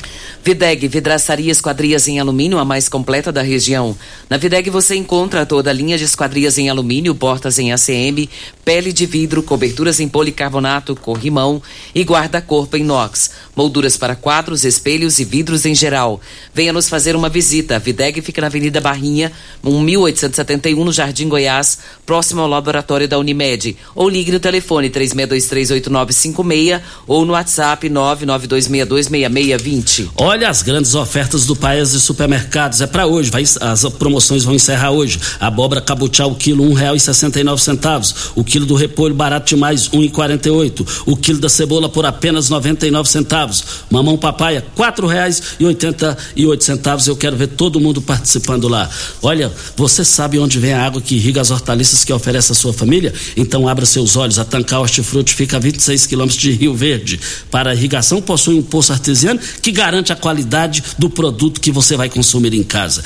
Videg, 0.44 0.86
vidraçaria 0.88 1.50
esquadrias 1.52 2.06
em 2.08 2.18
alumínio, 2.20 2.58
a 2.58 2.64
mais 2.64 2.88
completa 2.88 3.32
da 3.32 3.42
região. 3.42 3.96
Na 4.28 4.36
Videg 4.36 4.70
você 4.70 4.94
encontra 4.94 5.44
toda 5.44 5.70
a 5.70 5.72
linha 5.72 5.98
de 5.98 6.04
esquadrias 6.04 6.56
em 6.56 6.70
alumínio, 6.70 7.14
portas 7.14 7.58
em 7.58 7.72
ACM, 7.72 8.28
pele 8.64 8.92
de 8.92 9.06
vidro, 9.06 9.42
coberturas 9.42 9.98
em 10.00 10.08
policarbonato, 10.08 10.96
corrimão 10.96 11.62
e 11.94 12.02
guarda-corpo 12.02 12.76
em 12.76 12.80
inox, 12.80 13.30
molduras 13.54 13.96
para 13.96 14.16
quadros, 14.16 14.64
espelhos 14.64 15.18
e 15.18 15.24
vidros 15.24 15.66
em 15.66 15.74
geral. 15.74 16.20
Venha 16.54 16.72
nos 16.72 16.88
fazer 16.88 17.14
uma 17.16 17.28
visita. 17.28 17.76
A 17.76 17.78
Videg 17.78 18.22
fica 18.22 18.40
na 18.40 18.46
Avenida 18.46 18.80
Barrinha, 18.80 19.30
1871, 19.62 20.84
no 20.84 20.92
Jardim 20.92 21.28
Goiás, 21.28 21.78
próximo 22.06 22.40
ao 22.40 22.48
laboratório 22.48 23.08
da 23.08 23.18
Unimed. 23.18 23.76
Ou 23.94 24.08
ligue 24.08 24.32
no 24.32 24.40
telefone 24.40 24.88
36238956 24.90 26.80
ou 27.06 27.24
no 27.24 27.32
WhatsApp 27.32 27.88
992626620. 27.88 30.10
Olha 30.16 30.48
as 30.48 30.62
grandes 30.62 30.94
ofertas 30.94 31.46
do 31.46 31.56
Paes 31.56 31.92
e 31.92 32.00
Supermercados. 32.00 32.80
É 32.80 32.86
para 32.86 33.06
hoje. 33.06 33.30
Vai, 33.30 33.42
as 33.42 33.84
promoções 33.92 34.44
vão 34.44 34.54
encerrar 34.54 34.90
hoje. 34.90 35.20
Abóbora 35.38 35.80
cabotiá 35.80 36.26
o 36.26 36.34
quilo 36.34 36.64
um 36.64 36.72
real 36.72 36.96
e 36.96 37.00
sessenta 37.00 37.38
e 37.38 37.44
nove 37.44 37.62
centavos. 37.62 38.32
O 38.34 38.42
quilo 38.42 38.66
do 38.66 38.74
repolho 38.74 39.14
barato 39.14 39.54
demais 39.54 39.88
um 39.92 40.02
e 40.02 40.08
quarenta 40.08 40.48
e 40.48 40.50
oito. 40.50 40.86
O 41.06 41.16
quilo 41.16 41.38
da 41.38 41.48
cebola 41.48 41.88
por 41.88 42.04
apenas 42.04 42.48
noventa 42.48 42.86
e 42.86 42.90
nove 42.90 43.08
centavos. 43.08 43.64
Mamão 43.90 44.16
papaya 44.16 44.64
quatro 44.74 45.06
reais 45.06 45.42
e 45.60 45.64
oitenta 45.64 46.16
e 46.34 46.46
oito 46.46 46.64
centavos. 46.64 47.06
Eu 47.06 47.16
quero 47.16 47.36
ver 47.36 47.48
todo 47.48 47.80
mundo 47.80 48.00
participando 48.00 48.68
lá. 48.68 48.88
Olha, 49.22 49.52
você 49.76 50.04
sabe 50.04 50.38
onde 50.38 50.58
vem 50.58 50.72
a 50.72 50.84
água 50.84 51.00
que 51.00 51.14
irriga 51.14 51.40
as 51.40 51.50
hortaliças 51.50 52.04
que 52.04 52.12
oferece 52.12 52.52
a 52.52 52.54
sua 52.54 52.72
família? 52.72 53.12
Então 53.36 53.68
abra 53.68 53.86
seus 53.86 54.16
olhos. 54.16 54.38
A 54.38 54.44
Tancar 54.44 54.80
Hortifruti 54.80 55.34
fica 55.34 55.56
a 55.56 55.60
26 55.60 56.06
quilômetros 56.06 56.40
de 56.40 56.52
Rio 56.52 56.74
Verde. 56.74 57.20
Para 57.50 57.74
irrigação 57.74 58.20
possui 58.20 58.54
um 58.54 58.62
poço 58.62 58.92
artesiano 58.92 59.40
que 59.60 59.70
garante 59.70 60.12
a 60.12 60.16
qualidade 60.16 60.82
do 60.98 61.10
produto 61.10 61.60
que 61.60 61.70
você 61.70 61.96
vai 61.96 62.08
consumir 62.08 62.54
em 62.54 62.62
casa. 62.62 63.02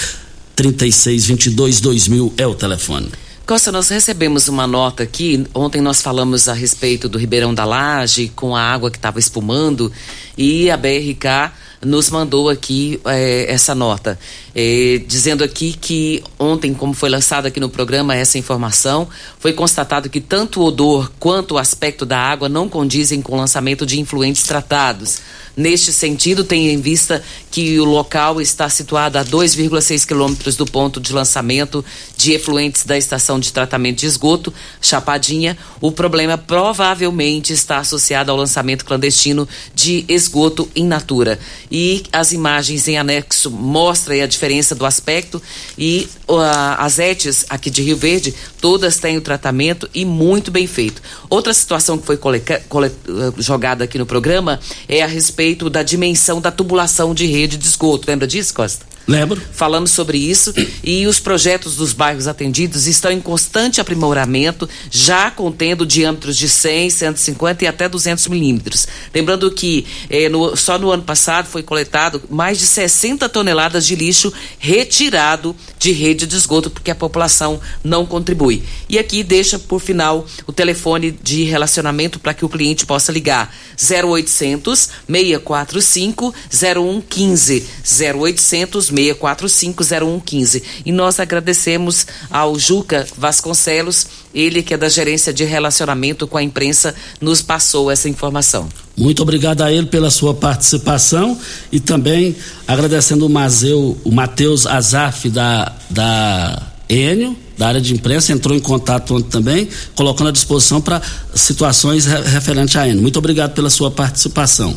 3622 0.56 1.80
2000 1.80 2.34
é 2.38 2.46
o 2.46 2.54
telefone. 2.54 3.10
Costa, 3.46 3.70
nós 3.70 3.90
recebemos 3.90 4.48
uma 4.48 4.66
nota 4.66 5.04
aqui. 5.04 5.46
Ontem 5.54 5.80
nós 5.80 6.02
falamos 6.02 6.48
a 6.48 6.54
respeito 6.54 7.08
do 7.08 7.18
Ribeirão 7.18 7.54
da 7.54 7.64
Laje, 7.64 8.32
com 8.34 8.56
a 8.56 8.60
água 8.60 8.90
que 8.90 8.96
estava 8.96 9.20
espumando, 9.20 9.92
e 10.36 10.68
a 10.68 10.76
BRK 10.76 11.52
nos 11.84 12.10
mandou 12.10 12.48
aqui 12.48 13.00
eh, 13.04 13.46
essa 13.48 13.74
nota, 13.74 14.18
eh, 14.54 15.02
dizendo 15.06 15.44
aqui 15.44 15.76
que 15.78 16.22
ontem, 16.38 16.72
como 16.72 16.94
foi 16.94 17.08
lançada 17.08 17.48
aqui 17.48 17.60
no 17.60 17.68
programa 17.68 18.14
essa 18.14 18.38
informação, 18.38 19.08
foi 19.38 19.52
constatado 19.52 20.08
que 20.08 20.20
tanto 20.20 20.60
o 20.60 20.64
odor 20.64 21.10
quanto 21.18 21.54
o 21.54 21.58
aspecto 21.58 22.06
da 22.06 22.18
água 22.18 22.48
não 22.48 22.68
condizem 22.68 23.20
com 23.20 23.34
o 23.34 23.36
lançamento 23.36 23.84
de 23.84 24.00
influentes 24.00 24.42
tratados. 24.44 25.20
Neste 25.56 25.90
sentido, 25.90 26.44
tem 26.44 26.68
em 26.68 26.80
vista 26.82 27.22
que 27.50 27.80
o 27.80 27.84
local 27.86 28.42
está 28.42 28.68
situado 28.68 29.16
a 29.16 29.24
2,6 29.24 30.06
quilômetros 30.06 30.54
do 30.54 30.66
ponto 30.66 31.00
de 31.00 31.14
lançamento 31.14 31.82
de 32.14 32.32
efluentes 32.32 32.84
da 32.84 32.98
estação 32.98 33.40
de 33.40 33.50
tratamento 33.50 34.00
de 34.00 34.06
esgoto, 34.06 34.52
Chapadinha. 34.82 35.56
O 35.80 35.90
problema 35.90 36.36
provavelmente 36.36 37.54
está 37.54 37.78
associado 37.78 38.30
ao 38.30 38.36
lançamento 38.36 38.84
clandestino 38.84 39.48
de 39.74 40.04
esgoto 40.10 40.68
in 40.76 40.86
natura. 40.86 41.38
E 41.70 42.04
as 42.12 42.32
imagens 42.32 42.88
em 42.88 42.98
anexo 42.98 43.50
mostram 43.50 44.22
a 44.22 44.26
diferença 44.26 44.74
do 44.74 44.86
aspecto 44.86 45.42
e 45.76 46.08
uh, 46.28 46.36
as 46.78 46.98
ETs 46.98 47.46
aqui 47.48 47.70
de 47.70 47.82
Rio 47.82 47.96
Verde, 47.96 48.34
todas 48.60 48.98
têm 48.98 49.16
o 49.16 49.20
tratamento 49.20 49.88
e 49.94 50.04
muito 50.04 50.50
bem 50.50 50.66
feito. 50.66 51.02
Outra 51.28 51.52
situação 51.52 51.98
que 51.98 52.06
foi 52.06 52.16
uh, 52.16 53.34
jogada 53.38 53.84
aqui 53.84 53.98
no 53.98 54.06
programa 54.06 54.60
é 54.88 55.02
a 55.02 55.06
respeito 55.06 55.68
da 55.68 55.82
dimensão 55.82 56.40
da 56.40 56.50
tubulação 56.50 57.14
de 57.14 57.26
rede 57.26 57.56
de 57.56 57.66
esgoto. 57.66 58.08
Lembra 58.08 58.26
disso, 58.26 58.54
Costa? 58.54 58.95
Lembro. 59.08 59.40
Falamos 59.52 59.92
sobre 59.92 60.18
isso 60.18 60.52
e 60.82 61.06
os 61.06 61.20
projetos 61.20 61.76
dos 61.76 61.92
bairros 61.92 62.26
atendidos 62.26 62.88
estão 62.88 63.12
em 63.12 63.20
constante 63.20 63.80
aprimoramento, 63.80 64.68
já 64.90 65.30
contendo 65.30 65.86
diâmetros 65.86 66.36
de 66.36 66.48
100, 66.48 66.90
150 66.90 67.62
e 67.64 67.66
até 67.68 67.88
200 67.88 68.26
milímetros. 68.26 68.86
Lembrando 69.14 69.48
que 69.52 69.86
eh, 70.10 70.28
no- 70.28 70.56
só 70.56 70.76
no 70.76 70.90
ano 70.90 71.04
passado 71.04 71.46
foi 71.46 71.62
coletado 71.62 72.20
mais 72.28 72.58
de 72.58 72.66
60 72.66 73.28
toneladas 73.28 73.86
de 73.86 73.94
lixo 73.94 74.32
retirado 74.58 75.54
de 75.78 75.92
rede 75.92 76.26
de 76.26 76.34
esgoto 76.34 76.68
porque 76.68 76.90
a 76.90 76.94
população 76.94 77.60
não 77.84 78.04
contribui. 78.04 78.64
E 78.88 78.98
aqui 78.98 79.22
deixa 79.22 79.56
por 79.56 79.80
final 79.80 80.26
o 80.48 80.52
telefone 80.52 81.12
de 81.12 81.44
relacionamento 81.44 82.18
para 82.18 82.34
que 82.34 82.44
o 82.44 82.48
cliente 82.48 82.84
possa 82.84 83.12
ligar 83.12 83.54
0800 83.80 84.88
645 85.08 86.34
0115 86.50 87.64
0800 88.12 88.95
645 88.96 89.84
0115 89.84 90.62
e 90.84 90.92
nós 90.92 91.20
agradecemos 91.20 92.06
ao 92.30 92.58
Juca 92.58 93.06
Vasconcelos, 93.16 94.06
ele 94.34 94.62
que 94.62 94.74
é 94.74 94.76
da 94.76 94.88
gerência 94.88 95.32
de 95.32 95.44
relacionamento 95.44 96.26
com 96.26 96.38
a 96.38 96.42
imprensa, 96.42 96.94
nos 97.20 97.42
passou 97.42 97.90
essa 97.90 98.08
informação. 98.08 98.68
Muito 98.96 99.22
obrigado 99.22 99.62
a 99.62 99.70
ele 99.70 99.86
pela 99.86 100.10
sua 100.10 100.34
participação 100.34 101.38
e 101.70 101.78
também 101.78 102.34
agradecendo 102.66 103.26
o 103.26 103.28
Mazeu, 103.28 103.98
o 104.02 104.10
Matheus 104.10 104.66
Azaf 104.66 105.28
da, 105.28 105.72
da 105.90 106.72
Enio 106.88 107.36
da 107.56 107.68
área 107.68 107.80
de 107.80 107.94
imprensa 107.94 108.32
entrou 108.32 108.56
em 108.56 108.60
contato 108.60 109.14
ontem 109.14 109.30
também, 109.30 109.68
colocando 109.94 110.28
à 110.28 110.32
disposição 110.32 110.80
para 110.80 111.00
situações 111.34 112.04
re 112.04 112.20
referentes 112.20 112.76
à 112.76 112.86
ENO. 112.86 113.00
Muito 113.00 113.18
obrigado 113.18 113.54
pela 113.54 113.70
sua 113.70 113.90
participação. 113.90 114.74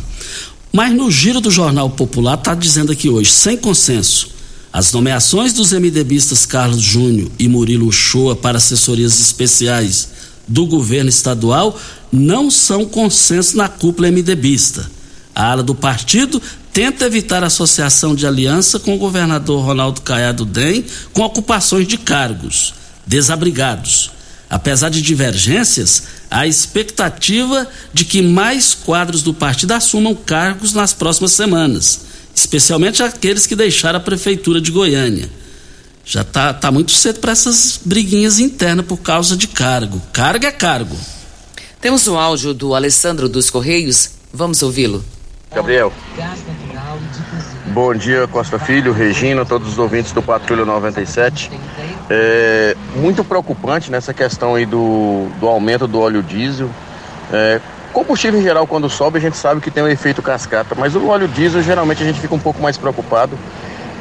Mas 0.71 0.93
no 0.93 1.09
giro 1.09 1.41
do 1.41 1.49
Jornal 1.49 1.89
Popular 1.89 2.35
está 2.35 2.53
dizendo 2.53 2.91
aqui 2.91 3.09
hoje, 3.09 3.31
sem 3.31 3.57
consenso, 3.57 4.29
as 4.71 4.91
nomeações 4.93 5.51
dos 5.51 5.71
MDBistas 5.71 6.45
Carlos 6.45 6.81
Júnior 6.81 7.31
e 7.39 7.47
Murilo 7.47 7.87
Uchoa 7.87 8.35
para 8.35 8.57
assessorias 8.57 9.19
especiais 9.19 10.09
do 10.47 10.67
governo 10.67 11.09
estadual 11.09 11.79
não 12.11 12.51
são 12.51 12.85
consenso 12.85 13.57
na 13.57 13.67
cúpula 13.67 14.11
MDBista. 14.11 14.89
A 15.33 15.51
ala 15.51 15.63
do 15.63 15.73
partido 15.73 16.41
tenta 16.71 17.05
evitar 17.05 17.43
associação 17.43 18.13
de 18.13 18.27
aliança 18.27 18.79
com 18.79 18.93
o 18.93 18.97
governador 18.97 19.65
Ronaldo 19.65 20.01
Caiado 20.01 20.45
Dem 20.45 20.85
com 21.13 21.23
ocupações 21.23 21.87
de 21.87 21.97
cargos, 21.97 22.73
desabrigados. 23.07 24.11
Apesar 24.49 24.89
de 24.89 25.01
divergências, 25.01 26.03
há 26.29 26.47
expectativa 26.47 27.67
de 27.93 28.03
que 28.03 28.21
mais 28.21 28.73
quadros 28.73 29.21
do 29.21 29.33
partido 29.33 29.73
assumam 29.73 30.15
cargos 30.15 30.73
nas 30.73 30.91
próximas 30.91 31.33
semanas, 31.33 32.01
especialmente 32.33 33.03
aqueles 33.03 33.45
que 33.45 33.55
deixaram 33.55 33.99
a 33.99 34.01
prefeitura 34.01 34.59
de 34.59 34.71
Goiânia. 34.71 35.29
Já 36.03 36.21
está 36.21 36.51
tá 36.51 36.71
muito 36.71 36.91
cedo 36.91 37.19
para 37.19 37.33
essas 37.33 37.79
briguinhas 37.85 38.39
internas 38.39 38.87
por 38.87 38.97
causa 38.97 39.37
de 39.37 39.47
cargo. 39.47 40.01
Cargo 40.11 40.43
é 40.47 40.51
cargo. 40.51 40.97
Temos 41.79 42.07
um 42.07 42.17
áudio 42.17 42.51
do 42.51 42.73
Alessandro 42.73 43.29
dos 43.29 43.51
Correios. 43.51 44.09
Vamos 44.33 44.63
ouvi-lo. 44.63 45.05
Gabriel. 45.53 45.93
Bom 47.71 47.93
dia, 47.93 48.27
Costa 48.27 48.57
Filho, 48.57 48.91
Regina, 48.91 49.45
todos 49.45 49.67
os 49.67 49.77
ouvintes 49.77 50.11
do 50.11 50.23
Patrulha 50.23 50.65
97. 50.65 51.51
É 52.09 52.75
muito 52.95 53.23
preocupante 53.23 53.91
nessa 53.91 54.11
questão 54.11 54.55
aí 54.55 54.65
do, 54.65 55.27
do 55.39 55.47
aumento 55.47 55.87
do 55.87 55.99
óleo 55.99 56.23
diesel. 56.23 56.67
É, 57.31 57.61
combustível 57.93 58.39
em 58.39 58.43
geral, 58.43 58.65
quando 58.65 58.89
sobe, 58.89 59.19
a 59.19 59.21
gente 59.21 59.37
sabe 59.37 59.61
que 59.61 59.69
tem 59.69 59.83
um 59.83 59.87
efeito 59.87 60.19
cascata, 60.19 60.73
mas 60.73 60.95
o 60.95 61.07
óleo 61.07 61.27
diesel 61.27 61.61
geralmente 61.61 62.01
a 62.01 62.05
gente 62.07 62.19
fica 62.19 62.33
um 62.33 62.39
pouco 62.39 62.59
mais 62.59 62.75
preocupado, 62.75 63.37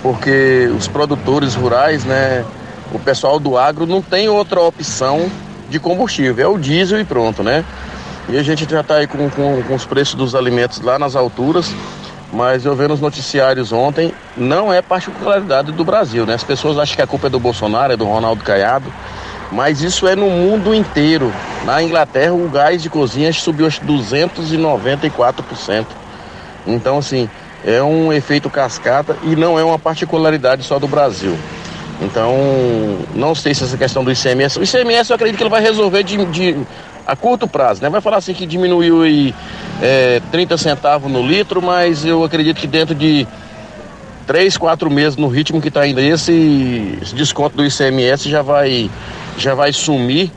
porque 0.03 0.71
os 0.75 0.89
produtores 0.89 1.55
rurais, 1.55 2.07
né, 2.07 2.47
o 2.91 2.99
pessoal 2.99 3.39
do 3.39 3.59
agro 3.59 3.87
não 3.87 4.01
tem 4.01 4.31
outra 4.31 4.63
opção 4.63 5.31
de 5.69 5.79
combustível, 5.79 6.43
é 6.43 6.49
o 6.49 6.57
diesel 6.57 6.99
e 7.01 7.05
pronto, 7.05 7.43
né? 7.43 7.63
E 8.31 8.39
a 8.39 8.43
gente 8.43 8.67
já 8.69 8.81
está 8.81 8.97
aí 8.97 9.07
com, 9.07 9.29
com, 9.29 9.63
com 9.63 9.75
os 9.75 9.85
preços 9.85 10.15
dos 10.15 10.35
alimentos 10.35 10.81
lá 10.81 10.99
nas 10.99 11.15
alturas 11.15 11.71
mas 12.33 12.65
eu 12.65 12.75
vi 12.75 12.87
nos 12.87 13.01
noticiários 13.01 13.73
ontem, 13.73 14.13
não 14.37 14.73
é 14.73 14.83
particularidade 14.83 15.73
do 15.73 15.85
Brasil, 15.85 16.27
né? 16.27 16.35
As 16.35 16.45
pessoas 16.45 16.79
acham 16.79 16.97
que 16.97 17.03
a 17.03 17.07
culpa 17.07 17.29
é 17.29 17.31
do 17.31 17.41
Bolsonaro, 17.41 17.93
é 17.93 17.97
do 17.97 18.05
Ronaldo 18.05 18.45
Caiado, 18.45 18.93
mas 19.51 19.81
isso 19.81 20.07
é 20.07 20.15
no 20.15 20.29
mundo 20.29 20.75
inteiro. 20.75 21.33
Na 21.65 21.83
Inglaterra, 21.83 22.35
o 22.35 22.49
gás 22.49 22.83
de 22.83 22.91
cozinha 22.91 23.33
subiu 23.33 23.67
acho 23.67 23.81
294%. 23.81 25.87
Então, 26.67 26.99
assim, 26.99 27.31
é 27.65 27.83
um 27.83 28.13
efeito 28.13 28.51
cascata 28.51 29.17
e 29.23 29.35
não 29.35 29.59
é 29.59 29.65
uma 29.65 29.79
particularidade 29.79 30.65
só 30.65 30.79
do 30.79 30.87
Brasil. 30.87 31.39
Então, 32.01 32.37
não 33.15 33.35
sei 33.35 33.55
se 33.55 33.65
essa 33.65 33.77
questão 33.77 34.05
do 34.05 34.13
ICMS. 34.13 34.59
O 34.59 34.63
ICMS 34.63 35.11
eu 35.11 35.17
acredito 35.17 35.37
que 35.37 35.43
ele 35.43 35.51
vai 35.51 35.61
resolver 35.61 36.05
de, 36.05 36.25
de 36.27 36.57
a 37.09 37.17
curto 37.17 37.49
prazo, 37.49 37.83
né? 37.83 37.89
Vai 37.89 38.03
falar 38.03 38.19
assim 38.19 38.35
que 38.35 38.45
diminuiu 38.45 39.01
aí 39.01 39.35
é, 39.81 40.21
30 40.31 40.59
centavos 40.59 41.11
no 41.11 41.27
litro, 41.27 41.63
mas 41.63 42.05
eu 42.05 42.23
acredito 42.23 42.61
que 42.61 42.67
dentro 42.67 42.95
de 42.95 43.27
três, 44.27 44.59
quatro 44.59 44.91
meses 44.91 45.17
no 45.17 45.27
ritmo 45.27 45.59
que 45.59 45.69
está 45.69 45.87
indo 45.87 46.01
esse, 46.01 46.99
esse 47.01 47.15
desconto 47.15 47.57
do 47.57 47.65
ICMS 47.65 48.29
já 48.29 48.43
vai, 48.43 48.91
já 49.39 49.55
vai 49.55 49.73
sumir 49.73 50.31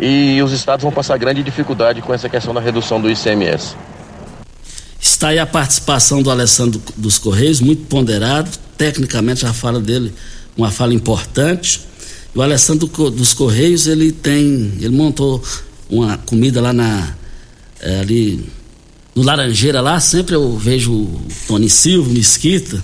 e 0.00 0.40
os 0.42 0.50
estados 0.50 0.82
vão 0.82 0.90
passar 0.90 1.18
grande 1.18 1.42
dificuldade 1.42 2.00
com 2.00 2.14
essa 2.14 2.26
questão 2.26 2.54
da 2.54 2.60
redução 2.60 2.98
do 2.98 3.10
ICMS. 3.10 3.76
Está 4.98 5.28
aí 5.28 5.38
a 5.38 5.44
participação 5.44 6.22
do 6.22 6.30
Alessandro 6.30 6.80
dos 6.96 7.18
Correios, 7.18 7.60
muito 7.60 7.84
ponderado, 7.84 8.50
tecnicamente 8.78 9.44
a 9.44 9.52
fala 9.52 9.78
dele, 9.78 10.14
uma 10.56 10.70
fala 10.70 10.94
importante. 10.94 11.82
O 12.34 12.40
Alessandro 12.40 12.86
dos 13.10 13.34
Correios, 13.34 13.86
ele 13.86 14.10
tem, 14.10 14.72
ele 14.80 14.96
montou 14.96 15.42
uma 15.88 16.18
comida 16.18 16.60
lá 16.60 16.72
na 16.72 17.14
é, 17.80 18.00
ali 18.00 18.48
no 19.14 19.22
Laranjeira 19.22 19.80
lá, 19.80 19.98
sempre 19.98 20.34
eu 20.34 20.56
vejo 20.56 20.92
o 20.92 21.26
Tony 21.46 21.68
Silva, 21.68 22.10
Mesquita. 22.10 22.82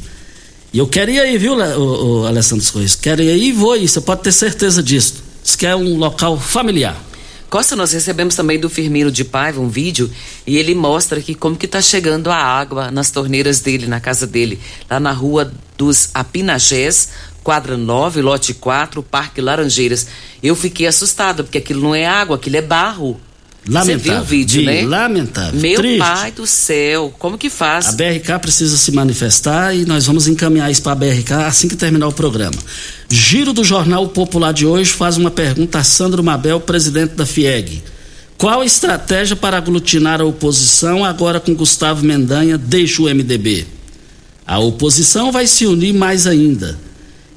E 0.73 0.79
eu 0.79 0.89
quero 0.89 1.11
ir 1.11 1.21
aí, 1.21 1.39
viu, 1.39 1.55
o, 1.55 2.23
o 2.23 2.27
Alessandro 2.27 2.67
Correios? 2.73 2.97
Quero 2.97 3.23
ir 3.23 3.31
aí 3.31 3.49
e 3.49 3.53
vou 3.53 3.73
aí, 3.73 3.87
você 3.87 4.01
pode 4.01 4.23
ter 4.23 4.33
certeza 4.33 4.83
disso. 4.83 5.23
Diz 5.43 5.55
que 5.55 5.67
é 5.67 5.77
um 5.77 5.97
local 5.97 6.39
familiar. 6.39 7.01
Costa, 7.49 7.77
nós 7.77 7.93
recebemos 7.93 8.35
também 8.35 8.59
do 8.59 8.69
Firmino 8.69 9.13
de 9.13 9.23
Paiva 9.25 9.61
um 9.61 9.69
vídeo 9.69 10.11
e 10.45 10.57
ele 10.57 10.75
mostra 10.75 11.21
aqui 11.21 11.37
como 11.37 11.55
que 11.55 11.67
está 11.67 11.81
chegando 11.81 12.29
a 12.29 12.37
água 12.37 12.91
nas 12.91 13.13
torneiras 13.13 13.61
dele, 13.61 13.87
na 13.87 14.01
casa 14.01 14.27
dele, 14.27 14.59
lá 14.91 14.99
na 14.99 15.13
rua 15.13 15.53
dos 15.79 16.09
Apinagés, 16.13 17.11
quadra 17.45 17.77
9, 17.77 18.23
lote 18.23 18.55
4, 18.55 19.03
Parque 19.03 19.43
Laranjeiras. 19.43 20.07
Eu 20.43 20.57
fiquei 20.57 20.87
assustada, 20.87 21.45
porque 21.45 21.59
aquilo 21.59 21.83
não 21.83 21.95
é 21.95 22.07
água, 22.07 22.37
aquilo 22.37 22.57
é 22.57 22.63
barro. 22.63 23.21
Lamentável. 23.69 23.99
Você 23.99 24.11
viu 24.11 24.21
o 24.21 24.25
vídeo, 24.25 24.61
Vi, 24.61 24.67
né? 24.67 24.83
Lamentável. 24.83 25.61
Meu 25.61 25.77
Triste. 25.77 25.99
pai 25.99 26.33
do 26.33 26.47
céu, 26.47 27.15
como 27.19 27.39
que 27.39 27.49
faz? 27.49 27.89
A 27.89 27.93
BRK 27.93 28.39
precisa 28.41 28.77
se 28.77 28.93
manifestar 28.93 29.75
e 29.75 29.87
nós 29.87 30.07
vamos 30.07 30.27
encaminhar 30.29 30.71
isso 30.71 30.83
para 30.83 30.93
a 30.93 30.97
BRK 30.97 31.33
assim 31.47 31.69
que 31.69 31.77
terminar 31.77 32.09
o 32.09 32.13
programa. 32.13 32.57
Giro 33.09 33.53
do 33.53 33.65
Jornal 33.65 34.09
Popular 34.09 34.53
de 34.53 34.67
hoje 34.67 34.93
faz 34.93 35.17
uma 35.17 35.31
pergunta 35.31 35.79
a 35.79 35.85
Sandro 35.85 36.23
Mabel, 36.23 36.61
presidente 36.61 37.15
da 37.15 37.25
FIEG. 37.25 37.83
Qual 38.37 38.61
a 38.61 38.67
estratégia 38.67 39.37
para 39.37 39.57
aglutinar 39.57 40.21
a 40.21 40.25
oposição 40.25 41.03
agora 41.03 41.41
com 41.41 41.55
Gustavo 41.55 42.05
Mendanha 42.05 42.59
deixa 42.59 43.01
o 43.01 43.07
MDB? 43.07 43.67
A 44.47 44.59
oposição 44.59 45.33
vai 45.33 45.47
se 45.47 45.65
unir 45.65 45.95
mais 45.95 46.27
ainda. 46.27 46.79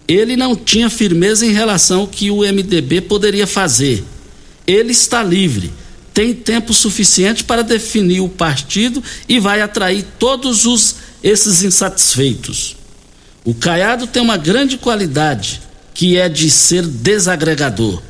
Ele 0.08 0.38
não 0.38 0.56
tinha 0.56 0.90
firmeza 0.90 1.46
em 1.46 1.52
relação 1.52 2.02
ao 2.02 2.08
que 2.08 2.32
o 2.32 2.40
MDB 2.40 3.02
poderia 3.02 3.46
fazer. 3.46 4.04
Ele 4.66 4.92
está 4.92 5.22
livre, 5.22 5.72
tem 6.14 6.34
tempo 6.34 6.74
suficiente 6.74 7.44
para 7.44 7.62
definir 7.62 8.22
o 8.22 8.30
partido 8.30 9.04
e 9.28 9.40
vai 9.40 9.62
atrair 9.62 10.06
todos 10.18 10.66
os 10.66 10.96
esses 11.24 11.64
insatisfeitos. 11.64 12.76
O 13.44 13.54
Caiado 13.54 14.08
tem 14.08 14.22
uma 14.22 14.38
grande 14.38 14.78
qualidade, 14.78 15.62
que 15.94 16.18
é 16.18 16.30
de 16.30 16.50
ser 16.50 16.86
desagregador. 16.86 18.02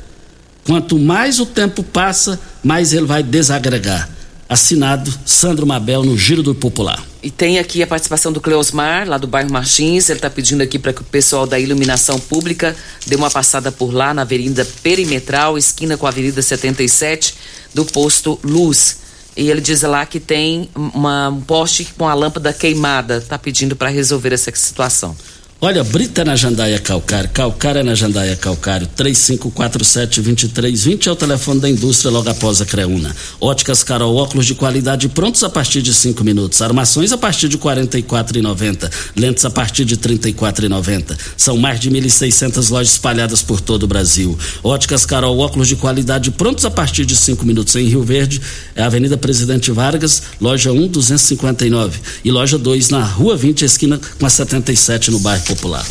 Quanto 0.64 0.98
mais 0.98 1.40
o 1.40 1.46
tempo 1.46 1.82
passa, 1.82 2.38
mais 2.62 2.92
ele 2.92 3.06
vai 3.06 3.22
desagregar. 3.22 4.08
Assinado 4.48 5.12
Sandro 5.24 5.66
Mabel 5.66 6.02
no 6.04 6.16
Giro 6.16 6.42
do 6.42 6.54
Popular. 6.54 7.07
E 7.20 7.30
tem 7.30 7.58
aqui 7.58 7.82
a 7.82 7.86
participação 7.86 8.30
do 8.30 8.40
Cleosmar, 8.40 9.08
lá 9.08 9.18
do 9.18 9.26
bairro 9.26 9.50
Martins. 9.50 10.08
Ele 10.08 10.18
está 10.18 10.30
pedindo 10.30 10.62
aqui 10.62 10.78
para 10.78 10.92
que 10.92 11.00
o 11.00 11.04
pessoal 11.04 11.46
da 11.46 11.58
iluminação 11.58 12.20
pública 12.20 12.76
dê 13.06 13.16
uma 13.16 13.30
passada 13.30 13.72
por 13.72 13.92
lá 13.92 14.14
na 14.14 14.22
Avenida 14.22 14.64
Perimetral, 14.82 15.58
esquina 15.58 15.96
com 15.96 16.06
a 16.06 16.10
Avenida 16.10 16.40
77, 16.40 17.34
do 17.74 17.84
posto 17.84 18.38
Luz. 18.44 18.98
E 19.36 19.50
ele 19.50 19.60
diz 19.60 19.82
lá 19.82 20.06
que 20.06 20.20
tem 20.20 20.68
uma, 20.74 21.28
um 21.28 21.40
poste 21.40 21.84
com 21.96 22.08
a 22.08 22.14
lâmpada 22.14 22.52
queimada. 22.52 23.18
Está 23.18 23.38
pedindo 23.38 23.74
para 23.74 23.88
resolver 23.88 24.32
essa 24.32 24.52
situação. 24.54 25.16
Olha, 25.60 25.82
Brita 25.82 26.24
na 26.24 26.36
Jandaia 26.36 26.78
Calcário, 26.78 27.28
Calcário 27.30 27.80
é 27.80 27.82
na 27.82 27.92
Jandaia 27.92 28.36
Calcário, 28.36 28.88
3547-2320 28.96 31.08
é 31.08 31.10
o 31.10 31.16
telefone 31.16 31.58
da 31.58 31.68
indústria 31.68 32.12
logo 32.12 32.30
após 32.30 32.60
a 32.60 32.64
Creuna. 32.64 33.12
Óticas 33.40 33.82
Carol, 33.82 34.14
óculos 34.14 34.46
de 34.46 34.54
qualidade 34.54 35.08
prontos 35.08 35.42
a 35.42 35.50
partir 35.50 35.82
de 35.82 35.92
5 35.92 36.22
minutos. 36.22 36.62
Armações 36.62 37.10
a 37.10 37.18
partir 37.18 37.48
de 37.48 37.56
R$ 37.56 37.62
44,90. 37.64 38.88
Lentes 39.16 39.44
a 39.44 39.50
partir 39.50 39.84
de 39.84 39.96
R$ 39.96 40.00
34,90. 40.00 41.18
São 41.36 41.56
mais 41.56 41.80
de 41.80 41.90
1.600 41.90 42.70
lojas 42.70 42.92
espalhadas 42.92 43.42
por 43.42 43.60
todo 43.60 43.82
o 43.82 43.88
Brasil. 43.88 44.38
Óticas 44.62 45.04
Carol, 45.04 45.40
óculos 45.40 45.66
de 45.66 45.74
qualidade 45.74 46.30
prontos 46.30 46.64
a 46.66 46.70
partir 46.70 47.04
de 47.04 47.16
5 47.16 47.44
minutos. 47.44 47.74
Em 47.74 47.88
Rio 47.88 48.04
Verde, 48.04 48.40
é 48.76 48.84
a 48.84 48.86
Avenida 48.86 49.16
Presidente 49.16 49.72
Vargas, 49.72 50.22
loja 50.40 50.70
1, 50.70 50.86
259. 50.86 51.98
E 52.24 52.30
loja 52.30 52.56
2 52.56 52.90
na 52.90 53.02
Rua 53.02 53.36
20, 53.36 53.64
esquina 53.64 54.00
com 54.20 54.24
a 54.24 54.30
77 54.30 55.10
no 55.10 55.18
bairro 55.18 55.47
Popular. 55.48 55.84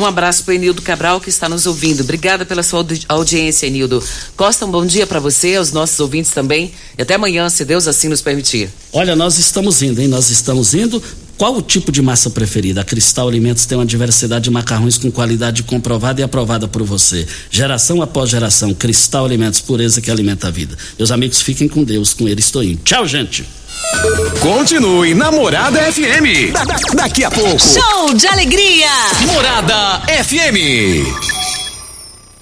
Um 0.00 0.06
abraço 0.06 0.42
para 0.42 0.54
Enildo 0.54 0.80
Cabral 0.82 1.20
que 1.20 1.28
está 1.28 1.48
nos 1.48 1.66
ouvindo. 1.66 2.00
Obrigada 2.00 2.44
pela 2.44 2.62
sua 2.62 2.80
audi 2.80 3.02
audiência, 3.08 3.66
Enildo. 3.66 4.02
Costa, 4.34 4.64
um 4.64 4.70
bom 4.70 4.84
dia 4.84 5.06
para 5.06 5.20
você, 5.20 5.54
aos 5.54 5.70
nossos 5.70 6.00
ouvintes 6.00 6.30
também. 6.30 6.72
E 6.98 7.02
até 7.02 7.14
amanhã, 7.14 7.48
se 7.48 7.64
Deus 7.64 7.86
assim 7.86 8.08
nos 8.08 8.22
permitir. 8.22 8.70
Olha, 8.92 9.14
nós 9.14 9.38
estamos 9.38 9.82
indo, 9.82 10.00
hein? 10.00 10.08
Nós 10.08 10.30
estamos 10.30 10.74
indo. 10.74 11.00
Qual 11.36 11.56
o 11.56 11.62
tipo 11.62 11.92
de 11.92 12.00
massa 12.00 12.30
preferida? 12.30 12.80
A 12.80 12.84
Cristal 12.84 13.28
Alimentos 13.28 13.66
tem 13.66 13.76
uma 13.76 13.86
diversidade 13.86 14.44
de 14.44 14.50
macarrões 14.50 14.96
com 14.96 15.10
qualidade 15.10 15.62
comprovada 15.62 16.20
e 16.20 16.24
aprovada 16.24 16.66
por 16.66 16.82
você. 16.82 17.26
Geração 17.50 18.00
após 18.00 18.30
geração, 18.30 18.72
Cristal 18.72 19.24
Alimentos, 19.24 19.60
pureza 19.60 20.00
que 20.00 20.10
alimenta 20.10 20.48
a 20.48 20.50
vida. 20.50 20.76
Meus 20.98 21.10
amigos, 21.10 21.42
fiquem 21.42 21.68
com 21.68 21.84
Deus, 21.84 22.14
com 22.14 22.26
ele 22.26 22.40
estou 22.40 22.62
indo. 22.62 22.80
Tchau, 22.82 23.06
gente! 23.06 23.44
Continue 24.40 25.14
Namorada 25.14 25.80
FM. 25.92 26.52
Da- 26.52 26.64
da- 26.64 26.76
daqui 26.94 27.24
a 27.24 27.30
pouco. 27.30 27.58
Show 27.58 28.12
de 28.14 28.26
alegria! 28.28 28.88
Morada 29.26 30.02
FM. 30.08 31.61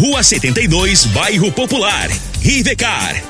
Rua 0.00 0.22
72, 0.22 1.04
Bairro 1.12 1.52
Popular. 1.52 2.08
Rivecar. 2.42 3.29